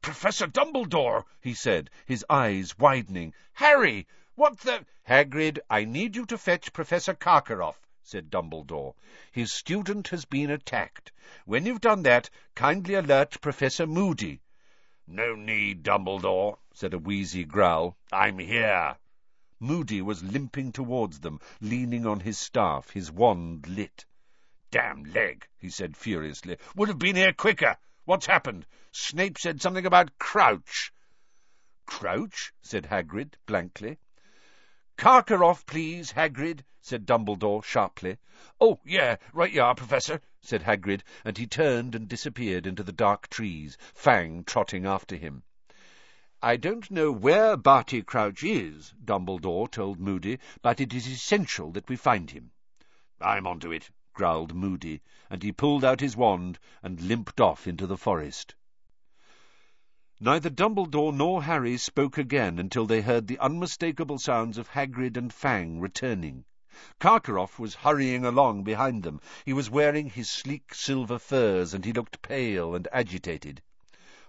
"Professor 0.00 0.46
Dumbledore!" 0.46 1.26
he 1.42 1.52
said, 1.52 1.90
his 2.06 2.24
eyes 2.30 2.78
widening. 2.78 3.34
"Harry! 3.52 4.06
What 4.34 4.60
the—" 4.60 4.86
"Hagrid, 5.06 5.58
I 5.68 5.84
need 5.84 6.16
you 6.16 6.24
to 6.26 6.38
fetch 6.38 6.72
Professor 6.72 7.12
Karkaroff," 7.14 7.86
said 8.02 8.30
Dumbledore. 8.30 8.94
"His 9.30 9.52
student 9.52 10.08
has 10.08 10.24
been 10.24 10.50
attacked. 10.50 11.12
When 11.44 11.66
you've 11.66 11.82
done 11.82 12.02
that, 12.04 12.30
kindly 12.54 12.94
alert 12.94 13.42
Professor 13.42 13.86
Moody." 13.86 14.40
"No 15.06 15.34
need, 15.34 15.82
Dumbledore," 15.82 16.58
said 16.72 16.94
a 16.94 16.98
wheezy 16.98 17.44
growl. 17.44 17.98
"I'm 18.10 18.38
here." 18.38 18.96
Moody 19.60 20.00
was 20.00 20.24
limping 20.24 20.72
towards 20.72 21.20
them, 21.20 21.38
leaning 21.60 22.06
on 22.06 22.20
his 22.20 22.38
staff, 22.38 22.90
his 22.90 23.12
wand 23.12 23.68
lit. 23.68 24.06
"Damn 24.70 25.04
leg!" 25.04 25.46
he 25.58 25.68
said 25.68 25.94
furiously. 25.94 26.56
"Would 26.74 26.88
have 26.88 26.98
been 26.98 27.16
here 27.16 27.34
quicker. 27.34 27.76
What's 28.06 28.26
happened? 28.26 28.66
Snape 28.92 29.38
said 29.38 29.60
something 29.60 29.86
about 29.86 30.18
Crouch." 30.18 30.90
"Crouch?" 31.84 32.54
said 32.62 32.86
Hagrid, 32.86 33.34
blankly. 33.46 33.98
"Karkaroff, 34.98 35.64
please, 35.64 36.12
Hagrid," 36.12 36.64
said 36.82 37.06
Dumbledore 37.06 37.64
sharply. 37.64 38.18
"Oh, 38.60 38.78
yeah, 38.84 39.16
right 39.32 39.50
you 39.50 39.62
are, 39.62 39.74
Professor," 39.74 40.20
said 40.42 40.64
Hagrid, 40.64 41.02
and 41.24 41.38
he 41.38 41.46
turned 41.46 41.94
and 41.94 42.06
disappeared 42.06 42.66
into 42.66 42.82
the 42.82 42.92
dark 42.92 43.30
trees, 43.30 43.78
Fang 43.94 44.44
trotting 44.44 44.84
after 44.84 45.16
him. 45.16 45.44
I 46.42 46.58
don't 46.58 46.90
know 46.90 47.10
where 47.10 47.56
Barty 47.56 48.02
Crouch 48.02 48.42
is, 48.44 48.92
Dumbledore 49.02 49.66
told 49.70 49.98
Moody, 49.98 50.38
but 50.60 50.78
it 50.78 50.92
is 50.92 51.06
essential 51.06 51.70
that 51.72 51.88
we 51.88 51.96
find 51.96 52.30
him. 52.32 52.50
I'm 53.18 53.46
on 53.46 53.60
to 53.60 53.72
it, 53.72 53.88
growled 54.12 54.54
Moody, 54.54 55.00
and 55.30 55.42
he 55.42 55.52
pulled 55.52 55.86
out 55.86 56.00
his 56.00 56.18
wand 56.18 56.58
and 56.82 57.00
limped 57.00 57.40
off 57.40 57.66
into 57.66 57.86
the 57.86 57.96
forest. 57.96 58.54
Neither 60.24 60.50
Dumbledore 60.50 61.12
nor 61.12 61.42
Harry 61.42 61.76
spoke 61.76 62.16
again 62.16 62.60
until 62.60 62.86
they 62.86 63.00
heard 63.00 63.26
the 63.26 63.40
unmistakable 63.40 64.20
sounds 64.20 64.56
of 64.56 64.68
Hagrid 64.68 65.16
and 65.16 65.32
Fang 65.34 65.80
returning. 65.80 66.44
Karkaroff 67.00 67.58
was 67.58 67.74
hurrying 67.74 68.24
along 68.24 68.62
behind 68.62 69.02
them. 69.02 69.20
He 69.44 69.52
was 69.52 69.68
wearing 69.68 70.10
his 70.10 70.30
sleek 70.30 70.76
silver 70.76 71.18
furs, 71.18 71.74
and 71.74 71.84
he 71.84 71.92
looked 71.92 72.22
pale 72.22 72.72
and 72.76 72.86
agitated. 72.92 73.62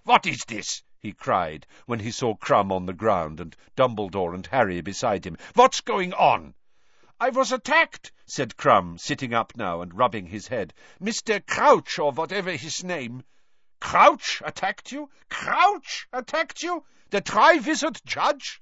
"What 0.04 0.26
is 0.26 0.44
this?" 0.48 0.82
he 1.00 1.12
cried, 1.12 1.68
when 1.86 2.00
he 2.00 2.10
saw 2.10 2.34
Krum 2.34 2.72
on 2.72 2.88
the 2.88 2.94
ground 2.94 3.40
and 3.40 3.56
Dumbledore 3.76 4.34
and 4.34 4.48
Harry 4.48 4.82
beside 4.82 5.28
him. 5.28 5.38
"What's 5.54 5.82
going 5.82 6.12
on?" 6.14 6.56
"I 7.20 7.30
was 7.30 7.52
attacked," 7.52 8.12
said 8.26 8.58
Krum, 8.58 8.98
sitting 8.98 9.36
up 9.36 9.56
now 9.56 9.82
and 9.82 9.96
rubbing 9.96 10.26
his 10.26 10.48
head. 10.48 10.74
"Mr. 11.00 11.46
Crouch, 11.46 12.00
or 12.00 12.12
whatever 12.12 12.50
his 12.54 12.84
name." 12.84 13.22
"Crouch 13.86 14.42
attacked 14.46 14.94
you? 14.94 15.10
Crouch 15.30 16.08
attacked 16.14 16.64
you? 16.64 16.86
The 17.10 17.20
Triwizard 17.20 18.00
Judge?" 18.06 18.62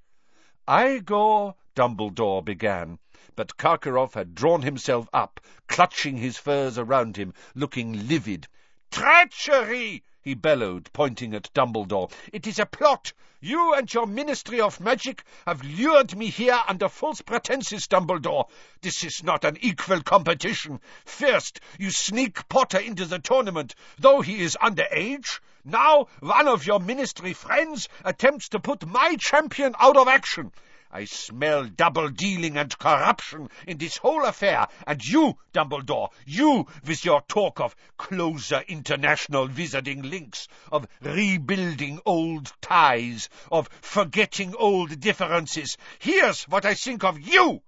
"Igor," 0.68 1.58
Dumbledore 1.76 2.44
began, 2.44 2.98
but 3.36 3.56
Karkaroff 3.56 4.16
had 4.16 4.34
drawn 4.34 4.64
himself 4.64 5.08
up, 5.14 5.40
clutching 5.68 6.18
his 6.18 6.40
furs 6.40 6.80
around 6.80 7.18
him, 7.18 7.36
looking 7.54 8.08
livid. 8.08 8.48
"Treachery!" 8.90 10.04
He 10.24 10.36
bellowed, 10.36 10.88
pointing 10.94 11.34
at 11.34 11.52
Dumbledore. 11.54 12.12
"It 12.32 12.46
is 12.46 12.60
a 12.60 12.66
plot! 12.66 13.12
You 13.40 13.74
and 13.74 13.92
your 13.92 14.06
Ministry 14.06 14.62
of 14.62 14.80
Magic 14.80 15.24
have 15.48 15.64
lured 15.64 16.16
me 16.16 16.30
here 16.30 16.62
under 16.68 16.88
false 16.88 17.22
pretenses, 17.22 17.88
Dumbledore. 17.88 18.48
This 18.82 19.04
is 19.04 19.24
not 19.24 19.44
an 19.44 19.58
equal 19.62 20.04
competition. 20.04 20.80
First, 21.06 21.60
you 21.80 21.90
sneak 21.90 22.48
Potter 22.50 22.78
into 22.78 23.06
the 23.06 23.18
tournament, 23.18 23.74
though 23.98 24.22
he 24.22 24.44
is 24.44 24.56
underage. 24.62 25.40
Now, 25.66 26.08
one 26.20 26.48
of 26.48 26.68
your 26.68 26.80
Ministry 26.80 27.34
friends 27.34 27.90
attempts 28.06 28.50
to 28.50 28.60
put 28.60 28.86
my 28.86 29.16
champion 29.20 29.74
out 29.80 29.98
of 29.98 30.08
action. 30.08 30.52
I 30.94 31.06
smell 31.06 31.68
double-dealing 31.68 32.58
and 32.58 32.78
corruption 32.78 33.50
in 33.66 33.78
this 33.78 33.96
whole 33.96 34.26
affair, 34.26 34.68
and 34.86 35.02
you, 35.02 35.38
Dumbledore, 35.54 36.10
you, 36.26 36.68
with 36.84 37.06
your 37.06 37.22
talk 37.30 37.62
of 37.62 37.78
closer 37.96 38.62
international 38.68 39.48
wizarding 39.48 40.04
links, 40.10 40.50
of 40.70 40.88
rebuilding 41.00 42.02
old 42.06 42.52
ties, 42.60 43.30
of 43.50 43.70
forgetting 43.82 44.54
old 44.56 45.00
differences, 45.00 45.78
here's 46.00 46.44
what 46.44 46.66
I 46.66 46.74
think 46.74 47.06
of 47.06 47.22
you!" 47.22 47.64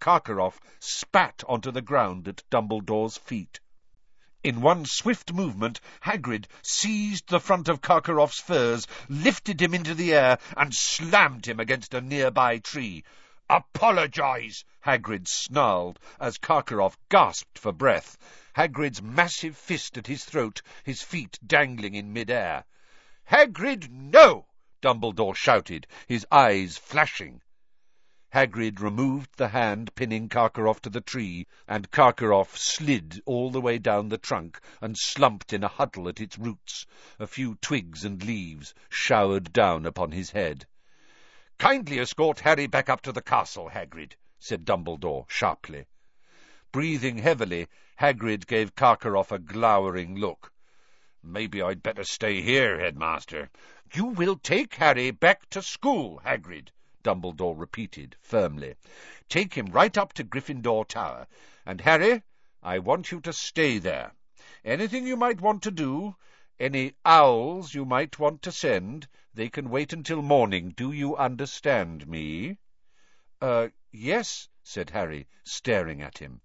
Karkaroff 0.00 0.58
spat 0.78 1.44
onto 1.46 1.70
the 1.70 1.82
ground 1.82 2.26
at 2.26 2.42
Dumbledore's 2.50 3.18
feet. 3.18 3.60
In 4.46 4.60
one 4.60 4.84
swift 4.84 5.32
movement, 5.32 5.80
Hagrid 6.02 6.46
seized 6.62 7.26
the 7.26 7.40
front 7.40 7.68
of 7.68 7.80
Karkaroff's 7.80 8.38
furs, 8.38 8.86
lifted 9.08 9.60
him 9.60 9.74
into 9.74 9.92
the 9.92 10.14
air, 10.14 10.38
and 10.56 10.72
slammed 10.72 11.48
him 11.48 11.58
against 11.58 11.92
a 11.94 12.00
nearby 12.00 12.58
tree. 12.58 13.02
"Apologize!" 13.50 14.64
Hagrid 14.84 15.26
snarled, 15.26 15.98
as 16.20 16.38
Karkaroff 16.38 16.96
gasped 17.08 17.58
for 17.58 17.72
breath, 17.72 18.16
Hagrid's 18.54 19.02
massive 19.02 19.56
fist 19.56 19.98
at 19.98 20.06
his 20.06 20.24
throat, 20.24 20.62
his 20.84 21.02
feet 21.02 21.40
dangling 21.44 21.96
in 21.96 22.12
mid-air. 22.12 22.66
"Hagrid, 23.24 23.90
no!" 23.90 24.46
Dumbledore 24.80 25.34
shouted, 25.34 25.88
his 26.06 26.24
eyes 26.30 26.78
flashing. 26.78 27.42
Hagrid 28.36 28.80
removed 28.80 29.30
the 29.38 29.48
hand 29.48 29.94
pinning 29.94 30.28
Karkaroff 30.28 30.82
to 30.82 30.90
the 30.90 31.00
tree, 31.00 31.46
and 31.66 31.90
Karkaroff 31.90 32.54
slid 32.54 33.22
all 33.24 33.50
the 33.50 33.62
way 33.62 33.78
down 33.78 34.10
the 34.10 34.18
trunk 34.18 34.60
and 34.82 34.98
slumped 34.98 35.54
in 35.54 35.64
a 35.64 35.68
huddle 35.68 36.06
at 36.06 36.20
its 36.20 36.38
roots. 36.38 36.84
A 37.18 37.26
few 37.26 37.54
twigs 37.62 38.04
and 38.04 38.22
leaves 38.22 38.74
showered 38.90 39.54
down 39.54 39.86
upon 39.86 40.12
his 40.12 40.32
head. 40.32 40.66
"Kindly 41.56 41.98
escort 41.98 42.40
Harry 42.40 42.66
back 42.66 42.90
up 42.90 43.00
to 43.04 43.10
the 43.12 43.22
castle, 43.22 43.70
Hagrid," 43.70 44.16
said 44.38 44.66
Dumbledore 44.66 45.24
sharply. 45.30 45.86
Breathing 46.72 47.16
heavily, 47.16 47.68
Hagrid 47.98 48.46
gave 48.46 48.76
Karkaroff 48.76 49.32
a 49.32 49.38
glowering 49.38 50.14
look. 50.14 50.52
"Maybe 51.22 51.62
I'd 51.62 51.82
better 51.82 52.04
stay 52.04 52.42
here, 52.42 52.78
Headmaster." 52.78 53.48
"You 53.94 54.04
will 54.04 54.36
take 54.36 54.74
Harry 54.74 55.10
back 55.10 55.48
to 55.48 55.62
school, 55.62 56.20
Hagrid." 56.22 56.70
Dumbledore 57.06 57.56
repeated 57.56 58.16
firmly. 58.20 58.74
Take 59.28 59.54
him 59.54 59.66
right 59.66 59.96
up 59.96 60.12
to 60.14 60.24
Gryffindor 60.24 60.88
Tower. 60.88 61.28
And, 61.64 61.80
Harry, 61.82 62.24
I 62.64 62.80
want 62.80 63.12
you 63.12 63.20
to 63.20 63.32
stay 63.32 63.78
there. 63.78 64.12
Anything 64.64 65.06
you 65.06 65.16
might 65.16 65.40
want 65.40 65.62
to 65.62 65.70
do, 65.70 66.16
any 66.58 66.94
owls 67.04 67.74
you 67.74 67.84
might 67.84 68.18
want 68.18 68.42
to 68.42 68.50
send, 68.50 69.06
they 69.32 69.48
can 69.48 69.70
wait 69.70 69.92
until 69.92 70.20
morning. 70.20 70.70
Do 70.70 70.90
you 70.90 71.14
understand 71.16 72.08
me? 72.08 72.58
Uh, 73.40 73.68
yes, 73.92 74.48
said 74.64 74.90
Harry, 74.90 75.28
staring 75.44 76.02
at 76.02 76.18
him. 76.18 76.40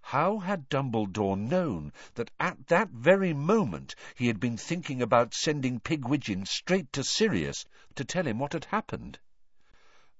How 0.00 0.38
had 0.38 0.68
Dumbledore 0.68 1.36
known 1.36 1.92
that 2.14 2.32
at 2.40 2.66
that 2.66 2.90
very 2.90 3.32
moment 3.32 3.94
he 4.16 4.26
had 4.26 4.40
been 4.40 4.56
thinking 4.56 5.00
about 5.00 5.32
sending 5.32 5.78
Pigwidgeon 5.78 6.46
straight 6.46 6.92
to 6.94 7.04
Sirius 7.04 7.64
to 7.94 8.04
tell 8.04 8.26
him 8.26 8.40
what 8.40 8.52
had 8.52 8.64
happened? 8.64 9.20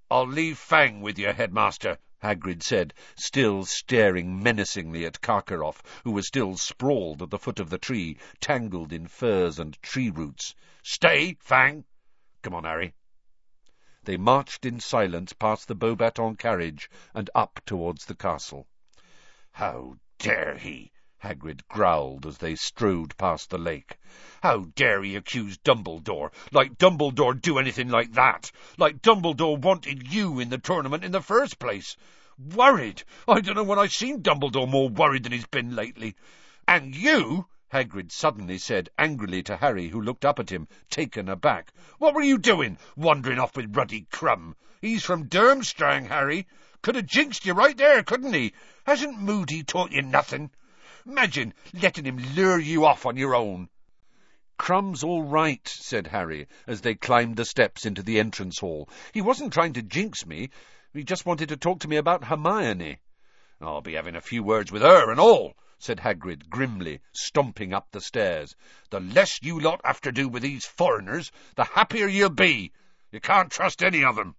I'll 0.09 0.29
leave 0.29 0.57
Fang 0.57 1.01
with 1.01 1.19
you, 1.19 1.33
headmaster, 1.33 1.99
Hagrid 2.23 2.63
said, 2.63 2.95
still 3.17 3.65
staring 3.65 4.41
menacingly 4.41 5.05
at 5.05 5.21
Karkaroff, 5.21 5.83
who 6.05 6.13
was 6.13 6.29
still 6.29 6.57
sprawled 6.57 7.23
at 7.23 7.31
the 7.31 7.41
foot 7.41 7.59
of 7.59 7.71
the 7.71 7.79
tree, 7.79 8.17
tangled 8.41 8.93
in 8.93 9.09
furs 9.09 9.59
and 9.59 9.77
tree 9.83 10.11
roots. 10.11 10.55
Stay, 10.85 11.37
Fang! 11.41 11.85
Come 12.43 12.55
on, 12.55 12.63
Harry. 12.63 12.95
They 14.05 14.17
marched 14.17 14.65
in 14.65 14.79
silence 14.79 15.33
past 15.33 15.67
the 15.67 15.75
Beauxbatons 15.75 16.39
carriage 16.39 16.89
and 17.13 17.29
up 17.35 17.61
towards 17.67 18.05
the 18.05 18.15
castle. 18.15 18.69
How 19.51 19.97
dare 20.19 20.57
he! 20.57 20.93
Hagrid 21.27 21.67
growled 21.67 22.25
as 22.25 22.39
they 22.39 22.55
strode 22.55 23.17
past 23.17 23.51
the 23.51 23.59
lake. 23.59 23.99
How 24.45 24.67
dare 24.77 25.03
he 25.03 25.17
accuse 25.17 25.59
Dumbledore? 25.59 26.31
Like 26.53 26.79
Dumbledore 26.79 27.41
do 27.41 27.59
anything 27.59 27.89
like 27.89 28.13
that? 28.13 28.53
Like 28.79 29.03
Dumbledore 29.03 29.61
wanted 29.61 30.07
you 30.13 30.39
in 30.39 30.51
the 30.51 30.59
tournament 30.59 31.03
in 31.03 31.11
the 31.11 31.21
first 31.21 31.59
place? 31.59 31.97
Worried? 32.39 33.03
I 33.27 33.41
don't 33.41 33.57
know 33.57 33.65
when 33.65 33.79
I've 33.79 33.93
seen 33.93 34.23
Dumbledore 34.23 34.69
more 34.69 34.89
worried 34.89 35.25
than 35.25 35.33
he's 35.33 35.47
been 35.47 35.75
lately. 35.75 36.15
And 36.69 36.95
you, 36.95 37.49
Hagrid 37.73 38.13
suddenly 38.13 38.59
said 38.59 38.89
angrily 38.97 39.43
to 39.43 39.57
Harry, 39.57 39.89
who 39.89 40.01
looked 40.01 40.25
up 40.25 40.39
at 40.39 40.51
him, 40.51 40.69
taken 40.91 41.29
aback. 41.29 41.73
What 41.99 42.15
were 42.15 42.23
you 42.23 42.39
doing, 42.39 42.79
wandering 42.95 43.41
off 43.41 43.57
with 43.57 43.77
Ruddy 43.77 44.07
Krum? 44.13 44.55
He's 44.81 45.03
from 45.03 45.29
Durmstrang, 45.29 46.07
Harry. 46.07 46.47
Could 46.83 46.95
have 46.95 47.07
jinxed 47.07 47.45
you 47.45 47.55
right 47.55 47.77
there, 47.77 48.05
couldn't 48.05 48.33
he? 48.33 48.53
Hasn't 48.85 49.21
Moody 49.21 49.65
taught 49.65 49.91
you 49.91 50.03
nothing? 50.03 50.53
Imagine 51.09 51.55
letting 51.73 52.05
him 52.05 52.19
lure 52.35 52.59
you 52.59 52.85
off 52.85 53.07
on 53.07 53.17
your 53.17 53.37
own. 53.37 53.69
Krum's 54.59 55.05
all 55.05 55.23
right, 55.23 55.67
said 55.69 56.09
Harry, 56.09 56.49
as 56.67 56.81
they 56.81 56.97
climbed 56.97 57.37
the 57.37 57.45
steps 57.45 57.87
into 57.87 58.03
the 58.03 58.19
entrance 58.19 58.59
hall. 58.59 58.89
He 59.13 59.21
wasn't 59.21 59.53
trying 59.53 59.75
to 59.75 59.83
jinx 59.83 60.27
me. 60.27 60.51
He 60.93 61.05
just 61.05 61.25
wanted 61.25 61.51
to 61.51 61.57
talk 61.57 61.81
to 61.81 61.89
me 61.89 61.97
about 61.97 62.25
Hermione. 62.25 62.99
I'll 63.61 63.83
be 63.83 63.95
having 63.95 64.17
a 64.17 64.21
few 64.21 64.43
words 64.43 64.73
with 64.73 64.83
her 64.83 65.11
and 65.11 65.21
all, 65.21 65.55
said 65.79 66.01
Hagrid 66.01 66.51
grimly, 66.51 67.01
stomping 67.13 67.73
up 67.73 67.87
the 67.93 68.01
stairs. 68.01 68.57
The 68.91 68.99
less 68.99 69.41
you 69.43 69.61
lot 69.61 69.83
have 69.85 70.01
to 70.01 70.13
do 70.13 70.29
with 70.29 70.43
these 70.43 70.67
foreigners, 70.67 71.31
the 71.55 71.65
happier 71.65 72.09
you'll 72.09 72.31
be. 72.31 72.73
You 73.13 73.21
can't 73.21 73.53
trust 73.53 73.83
any 73.85 74.03
of 74.05 74.17
them. 74.17 74.35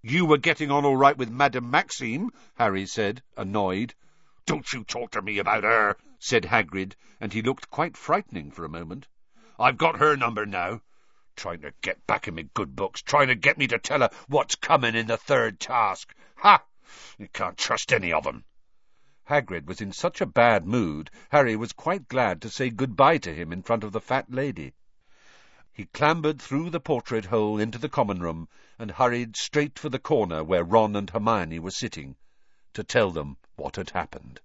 You 0.00 0.24
were 0.24 0.38
getting 0.38 0.70
on 0.70 0.86
all 0.86 0.96
right 0.96 1.16
with 1.16 1.28
Madame 1.28 1.70
Maxime, 1.70 2.30
Harry 2.54 2.86
said, 2.86 3.22
annoyed. 3.36 3.94
Don't 4.46 4.74
you 4.74 4.84
talk 4.84 5.10
to 5.12 5.22
me 5.22 5.38
about 5.38 5.64
her, 5.64 5.96
said 6.18 6.44
Hagrid, 6.44 6.96
and 7.18 7.32
he 7.32 7.40
looked 7.40 7.70
quite 7.70 7.96
frightening 7.96 8.50
for 8.50 8.66
a 8.66 8.68
moment. 8.68 9.08
I've 9.58 9.78
got 9.78 9.96
her 9.96 10.18
number 10.18 10.44
now. 10.44 10.82
Trying 11.34 11.62
to 11.62 11.72
get 11.80 12.06
back 12.06 12.28
in 12.28 12.34
me 12.34 12.50
good 12.52 12.76
books, 12.76 13.00
trying 13.00 13.28
to 13.28 13.34
get 13.36 13.56
me 13.56 13.66
to 13.68 13.78
tell 13.78 14.00
her 14.00 14.10
what's 14.28 14.54
coming 14.54 14.94
in 14.94 15.06
the 15.06 15.16
third 15.16 15.60
task. 15.60 16.14
Ha! 16.36 16.62
You 17.16 17.28
can't 17.28 17.56
trust 17.56 17.90
any 17.90 18.12
of 18.12 18.26
'em. 18.26 18.44
Hagrid 19.30 19.66
was 19.66 19.80
in 19.80 19.92
such 19.92 20.20
a 20.20 20.26
bad 20.26 20.66
mood, 20.66 21.10
Harry 21.30 21.56
was 21.56 21.72
quite 21.72 22.06
glad 22.08 22.42
to 22.42 22.50
say 22.50 22.68
good-bye 22.68 23.16
to 23.16 23.34
him 23.34 23.50
in 23.50 23.62
front 23.62 23.82
of 23.82 23.92
the 23.92 24.00
fat 24.02 24.30
lady. 24.30 24.74
He 25.72 25.86
clambered 25.86 26.42
through 26.42 26.68
the 26.68 26.80
portrait 26.80 27.24
hole 27.24 27.58
into 27.58 27.78
the 27.78 27.88
common 27.88 28.20
room 28.20 28.50
and 28.78 28.90
hurried 28.90 29.36
straight 29.36 29.78
for 29.78 29.88
the 29.88 29.98
corner 29.98 30.44
where 30.44 30.64
Ron 30.64 30.96
and 30.96 31.08
Hermione 31.08 31.60
were 31.60 31.70
sitting, 31.70 32.16
to 32.74 32.84
tell 32.84 33.10
them 33.10 33.38
what 33.56 33.76
had 33.76 33.90
happened. 33.90 34.40